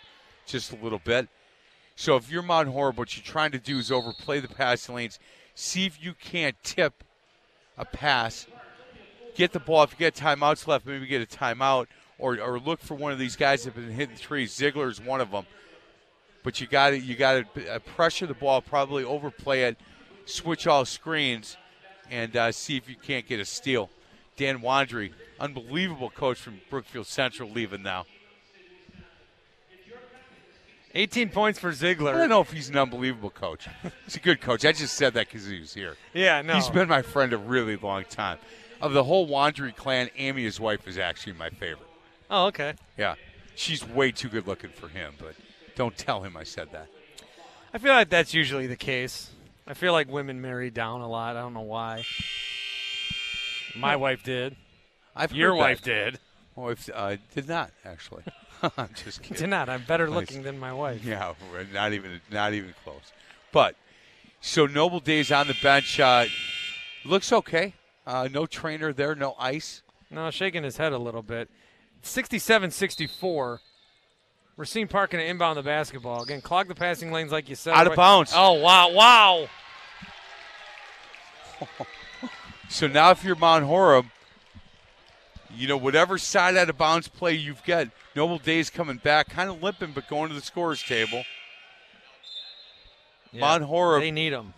just 0.46 0.72
a 0.72 0.76
little 0.76 0.98
bit. 0.98 1.28
So 1.94 2.16
if 2.16 2.30
you're 2.30 2.42
Mount 2.42 2.68
Horeb, 2.68 2.96
what 2.98 3.16
you're 3.16 3.24
trying 3.24 3.50
to 3.52 3.58
do 3.58 3.78
is 3.78 3.90
overplay 3.90 4.40
the 4.40 4.48
passing 4.48 4.94
lanes. 4.94 5.18
See 5.54 5.84
if 5.84 6.02
you 6.02 6.14
can't 6.14 6.56
tip 6.62 7.02
a 7.76 7.84
pass. 7.84 8.46
Get 9.34 9.52
the 9.52 9.60
ball. 9.60 9.82
If 9.84 9.92
you 9.92 9.98
get 9.98 10.14
timeouts 10.14 10.66
left, 10.66 10.86
maybe 10.86 11.06
get 11.06 11.22
a 11.22 11.26
timeout. 11.26 11.86
Or, 12.18 12.40
or 12.40 12.58
look 12.58 12.80
for 12.80 12.94
one 12.94 13.12
of 13.12 13.18
these 13.18 13.36
guys 13.36 13.62
that 13.64 13.74
have 13.74 13.84
been 13.84 13.94
hitting 13.94 14.16
threes. 14.16 14.54
Ziegler 14.54 14.88
is 14.88 15.00
one 15.00 15.20
of 15.20 15.30
them. 15.30 15.46
But 16.42 16.60
you 16.60 16.66
got 16.66 16.90
to 16.90 16.98
you 16.98 17.16
got 17.16 17.54
to 17.54 17.80
pressure 17.80 18.26
the 18.26 18.34
ball, 18.34 18.62
probably 18.62 19.04
overplay 19.04 19.62
it, 19.62 19.76
switch 20.24 20.66
all 20.66 20.84
screens, 20.84 21.56
and 22.10 22.36
uh, 22.36 22.52
see 22.52 22.76
if 22.76 22.88
you 22.88 22.96
can't 22.96 23.26
get 23.26 23.40
a 23.40 23.44
steal. 23.44 23.90
Dan 24.36 24.60
Wandry, 24.60 25.12
unbelievable 25.40 26.10
coach 26.10 26.38
from 26.38 26.60
Brookfield 26.70 27.06
Central, 27.06 27.50
leaving 27.50 27.82
now. 27.82 28.06
18 30.94 31.30
points 31.30 31.58
for 31.58 31.72
Ziegler. 31.72 32.14
I 32.14 32.18
don't 32.18 32.28
know 32.28 32.40
if 32.40 32.50
he's 32.50 32.70
an 32.70 32.76
unbelievable 32.76 33.30
coach. 33.30 33.68
He's 34.04 34.16
a 34.16 34.20
good 34.20 34.40
coach. 34.40 34.64
I 34.64 34.72
just 34.72 34.94
said 34.94 35.14
that 35.14 35.26
because 35.28 35.46
he 35.46 35.60
was 35.60 35.74
here. 35.74 35.96
Yeah, 36.14 36.40
no. 36.40 36.54
He's 36.54 36.70
been 36.70 36.88
my 36.88 37.02
friend 37.02 37.32
a 37.32 37.36
really 37.36 37.76
long 37.76 38.04
time. 38.04 38.38
Of 38.80 38.94
the 38.94 39.04
whole 39.04 39.28
Wandry 39.28 39.76
clan, 39.76 40.08
Amy, 40.16 40.44
his 40.44 40.58
wife, 40.58 40.88
is 40.88 40.98
actually 40.98 41.34
my 41.34 41.50
favorite. 41.50 41.88
Oh, 42.30 42.46
okay. 42.46 42.74
Yeah, 42.96 43.16
she's 43.54 43.86
way 43.86 44.12
too 44.12 44.28
good 44.28 44.46
looking 44.46 44.70
for 44.70 44.88
him, 44.88 45.14
but 45.18 45.34
don't 45.78 45.96
tell 45.96 46.22
him 46.22 46.36
I 46.36 46.42
said 46.42 46.72
that. 46.72 46.88
I 47.72 47.78
feel 47.78 47.92
like 47.92 48.08
that's 48.08 48.34
usually 48.34 48.66
the 48.66 48.76
case. 48.76 49.30
I 49.64 49.74
feel 49.74 49.92
like 49.92 50.10
women 50.10 50.40
marry 50.40 50.70
down 50.70 51.02
a 51.02 51.08
lot. 51.08 51.36
I 51.36 51.40
don't 51.40 51.54
know 51.54 51.60
why. 51.60 52.04
My 53.76 53.94
wife 53.94 54.24
did. 54.24 54.56
I've 55.14 55.32
Your 55.32 55.54
wife 55.54 55.80
did. 55.80 56.18
My 56.56 56.64
wife 56.64 56.90
uh, 56.92 57.16
did 57.32 57.48
not 57.48 57.70
actually. 57.84 58.24
I'm 58.76 58.90
just 59.04 59.22
kidding. 59.22 59.36
Did 59.36 59.50
not. 59.50 59.68
I'm 59.68 59.84
better 59.84 60.10
looking 60.10 60.42
than 60.42 60.58
my 60.58 60.72
wife. 60.72 61.04
Yeah, 61.04 61.34
not 61.72 61.92
even 61.92 62.20
not 62.28 62.54
even 62.54 62.74
close. 62.82 63.12
But 63.52 63.76
so 64.40 64.66
Noble 64.66 64.98
Days 64.98 65.30
on 65.30 65.46
the 65.46 65.56
bench 65.62 66.00
uh, 66.00 66.24
looks 67.04 67.32
okay. 67.32 67.74
Uh, 68.04 68.28
no 68.32 68.46
trainer 68.46 68.92
there, 68.92 69.14
no 69.14 69.36
ice. 69.38 69.82
No, 70.10 70.28
shaking 70.32 70.64
his 70.64 70.78
head 70.78 70.92
a 70.92 70.98
little 70.98 71.22
bit. 71.22 71.48
67 72.02 72.72
64. 72.72 73.60
Racine 74.58 74.88
Park 74.88 75.12
going 75.12 75.24
to 75.24 75.30
inbound 75.30 75.56
the 75.56 75.62
basketball. 75.62 76.24
Again, 76.24 76.40
clog 76.42 76.66
the 76.68 76.74
passing 76.74 77.12
lanes 77.12 77.32
like 77.32 77.48
you 77.48 77.54
said. 77.54 77.74
Out 77.74 77.86
of 77.86 77.94
bounds. 77.94 78.32
Oh, 78.34 78.54
wow. 78.54 78.92
Wow. 78.92 79.48
So 82.70 82.86
now 82.86 83.10
if 83.10 83.24
you're 83.24 83.34
Mount 83.34 83.64
Horeb, 83.64 84.04
you 85.54 85.66
know 85.66 85.78
whatever 85.78 86.18
side 86.18 86.54
out 86.54 86.68
of 86.68 86.76
bounds 86.76 87.08
play 87.08 87.32
you've 87.32 87.64
got, 87.64 87.88
Noble 88.14 88.36
Days 88.38 88.68
coming 88.68 88.98
back, 88.98 89.30
kind 89.30 89.48
of 89.48 89.62
limping, 89.62 89.92
but 89.94 90.06
going 90.06 90.28
to 90.28 90.34
the 90.34 90.42
scorers 90.42 90.82
table. 90.82 91.24
Mount 93.32 93.64
Horeb. 93.64 94.02
They 94.02 94.10
need 94.10 94.34
him. 94.34 94.52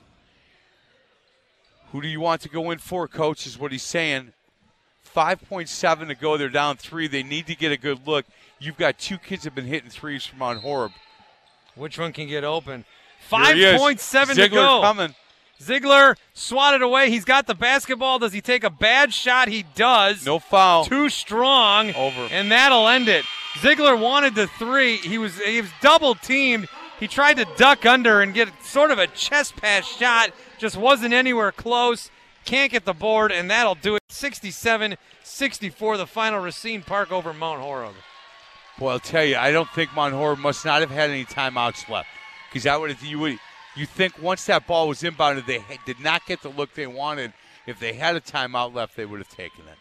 Who 1.92 2.02
do 2.02 2.08
you 2.08 2.20
want 2.20 2.42
to 2.42 2.48
go 2.48 2.72
in 2.72 2.78
for, 2.78 3.06
coach? 3.06 3.46
Is 3.46 3.58
what 3.58 3.70
he's 3.70 3.84
saying. 3.84 4.32
5.7 5.14 6.08
to 6.08 6.14
go. 6.14 6.36
They're 6.36 6.48
down 6.48 6.76
three. 6.76 7.08
They 7.08 7.22
need 7.22 7.46
to 7.46 7.54
get 7.54 7.72
a 7.72 7.76
good 7.76 8.06
look. 8.06 8.26
You've 8.58 8.76
got 8.76 8.98
two 8.98 9.18
kids 9.18 9.44
have 9.44 9.54
been 9.54 9.66
hitting 9.66 9.90
threes 9.90 10.24
from 10.24 10.38
Mount 10.38 10.60
Horeb. 10.60 10.92
Which 11.74 11.98
one 11.98 12.12
can 12.12 12.28
get 12.28 12.44
open? 12.44 12.84
Here 13.30 13.54
he 13.54 13.62
5.7 13.62 14.34
to 14.34 14.48
go. 14.48 14.80
coming. 14.82 15.14
Ziegler 15.60 16.16
swatted 16.32 16.82
away. 16.82 17.10
He's 17.10 17.24
got 17.24 17.46
the 17.46 17.54
basketball. 17.54 18.18
Does 18.18 18.32
he 18.32 18.40
take 18.40 18.64
a 18.64 18.70
bad 18.70 19.12
shot? 19.12 19.48
He 19.48 19.64
does. 19.74 20.24
No 20.24 20.38
foul. 20.38 20.84
Too 20.84 21.08
strong. 21.10 21.92
Over. 21.94 22.28
And 22.30 22.50
that'll 22.50 22.88
end 22.88 23.08
it. 23.08 23.24
Ziegler 23.58 23.96
wanted 23.96 24.34
the 24.34 24.46
three. 24.46 24.96
He 24.96 25.18
was 25.18 25.38
he 25.38 25.60
was 25.60 25.70
double 25.82 26.14
teamed. 26.14 26.68
He 26.98 27.08
tried 27.08 27.38
to 27.38 27.46
duck 27.56 27.84
under 27.86 28.20
and 28.20 28.32
get 28.34 28.48
sort 28.62 28.90
of 28.90 28.98
a 28.98 29.06
chest 29.08 29.56
pass 29.56 29.86
shot. 29.86 30.32
Just 30.58 30.76
wasn't 30.76 31.14
anywhere 31.14 31.52
close. 31.52 32.10
Can't 32.44 32.72
get 32.72 32.84
the 32.84 32.92
board, 32.92 33.32
and 33.32 33.50
that'll 33.50 33.74
do 33.74 33.96
it. 33.96 34.02
67 34.08 34.96
64, 35.22 35.96
the 35.96 36.06
final 36.06 36.40
Racine 36.40 36.82
Park 36.82 37.12
over 37.12 37.32
Mount 37.32 37.60
Horeb. 37.60 37.94
Well, 38.78 38.90
I'll 38.90 39.00
tell 39.00 39.24
you, 39.24 39.36
I 39.36 39.52
don't 39.52 39.68
think 39.70 39.94
Mount 39.94 40.14
Horeb 40.14 40.38
must 40.38 40.64
not 40.64 40.80
have 40.80 40.90
had 40.90 41.10
any 41.10 41.24
timeouts 41.24 41.88
left, 41.88 42.08
because 42.48 42.66
I 42.66 42.76
would 42.76 43.00
you 43.02 43.18
would 43.18 43.38
you 43.76 43.86
think 43.86 44.20
once 44.20 44.46
that 44.46 44.66
ball 44.66 44.88
was 44.88 45.02
inbounded, 45.02 45.46
they 45.46 45.62
did 45.86 46.00
not 46.00 46.26
get 46.26 46.42
the 46.42 46.48
look 46.48 46.74
they 46.74 46.86
wanted. 46.86 47.32
If 47.66 47.78
they 47.78 47.92
had 47.92 48.16
a 48.16 48.20
timeout 48.20 48.74
left, 48.74 48.96
they 48.96 49.04
would 49.04 49.20
have 49.20 49.28
taken 49.28 49.66
it. 49.66 49.76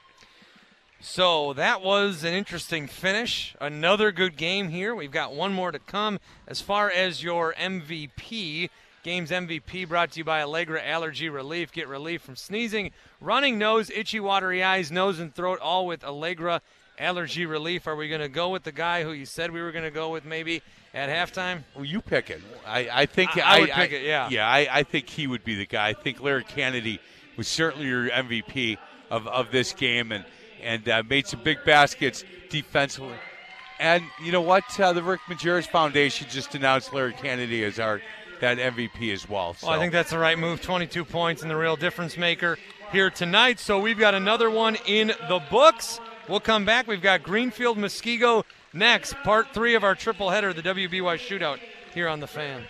So 1.01 1.53
that 1.53 1.81
was 1.81 2.25
an 2.25 2.33
interesting 2.33 2.87
finish. 2.87 3.55
Another 3.61 4.11
good 4.11 4.35
game 4.35 4.67
here. 4.67 4.93
We've 4.93 5.11
got 5.11 5.33
one 5.33 5.53
more 5.53 5.71
to 5.71 5.79
come. 5.79 6.19
As 6.45 6.59
far 6.59 6.91
as 6.91 7.23
your 7.23 7.53
MVP, 7.53 8.69
game's 9.03 9.31
MVP 9.31 9.87
brought 9.87 10.11
to 10.11 10.17
you 10.19 10.23
by 10.23 10.41
Allegra 10.43 10.83
Allergy 10.85 11.29
Relief. 11.29 11.71
Get 11.71 11.87
relief 11.87 12.21
from 12.21 12.35
sneezing, 12.35 12.91
running 13.21 13.57
nose, 13.57 13.89
itchy, 13.89 14.19
watery 14.19 14.63
eyes, 14.63 14.91
nose 14.91 15.19
and 15.19 15.33
throat, 15.33 15.59
all 15.59 15.85
with 15.87 16.03
Allegra 16.03 16.61
Allergy 16.97 17.45
Relief. 17.45 17.87
Are 17.87 17.95
we 17.95 18.09
going 18.09 18.21
to 18.21 18.29
go 18.29 18.49
with 18.49 18.63
the 18.63 18.71
guy 18.71 19.03
who 19.03 19.11
you 19.11 19.25
said 19.25 19.51
we 19.51 19.61
were 19.61 19.71
going 19.71 19.85
to 19.85 19.91
go 19.91 20.09
with 20.09 20.25
maybe 20.25 20.61
at 20.93 21.09
halftime? 21.09 21.63
Well, 21.75 21.85
you 21.85 22.01
pick 22.01 22.29
it. 22.29 22.41
I, 22.67 22.89
I 22.91 23.05
think 23.05 23.37
I- 23.37 23.57
I 23.57 23.59
would 23.61 23.69
pick 23.71 23.91
it, 23.91 24.03
yeah. 24.03 24.27
Yeah, 24.29 24.47
I, 24.47 24.67
I 24.71 24.83
think 24.83 25.09
he 25.09 25.27
would 25.27 25.43
be 25.43 25.55
the 25.55 25.65
guy. 25.65 25.89
I 25.89 25.93
think 25.93 26.21
Larry 26.21 26.43
Kennedy 26.43 26.99
was 27.37 27.47
certainly 27.47 27.87
your 27.87 28.09
MVP 28.09 28.77
of, 29.09 29.27
of 29.27 29.51
this 29.51 29.73
game 29.73 30.11
and 30.11 30.25
and 30.61 30.89
uh, 30.89 31.01
made 31.09 31.25
some 31.25 31.41
big 31.41 31.57
baskets 31.65 32.25
defensively. 32.49 33.15
And 33.79 34.03
you 34.21 34.33
know 34.33 34.41
what? 34.41 34.77
Uh, 34.77 34.91
the 34.91 35.01
Rick 35.01 35.21
Majerus 35.29 35.65
Foundation 35.67 36.27
just 36.29 36.53
announced 36.53 36.91
Larry 36.93 37.13
Kennedy 37.13 37.63
as 37.63 37.79
our 37.79 38.01
that 38.41 38.57
MVP 38.57 39.11
as 39.13 39.27
well. 39.29 39.53
So 39.53 39.67
Well, 39.67 39.75
I 39.75 39.79
think 39.79 39.91
that's 39.91 40.11
the 40.11 40.17
right 40.19 40.37
move. 40.37 40.61
22 40.61 41.05
points 41.05 41.41
and 41.41 41.49
the 41.51 41.55
real 41.55 41.75
difference 41.75 42.17
maker 42.17 42.57
here 42.91 43.09
tonight. 43.09 43.59
So 43.59 43.79
we've 43.79 43.99
got 43.99 44.15
another 44.15 44.49
one 44.49 44.77
in 44.85 45.07
the 45.27 45.41
books. 45.49 45.99
We'll 46.27 46.39
come 46.39 46.65
back. 46.65 46.87
We've 46.87 47.01
got 47.01 47.23
Greenfield 47.23 47.77
Muskego 47.77 48.43
next, 48.73 49.13
part 49.23 49.53
three 49.53 49.75
of 49.75 49.83
our 49.83 49.95
triple 49.95 50.29
header, 50.29 50.53
the 50.53 50.61
WBY 50.61 51.17
shootout 51.17 51.59
here 51.93 52.07
on 52.07 52.19
the 52.19 52.27
fan. 52.27 52.63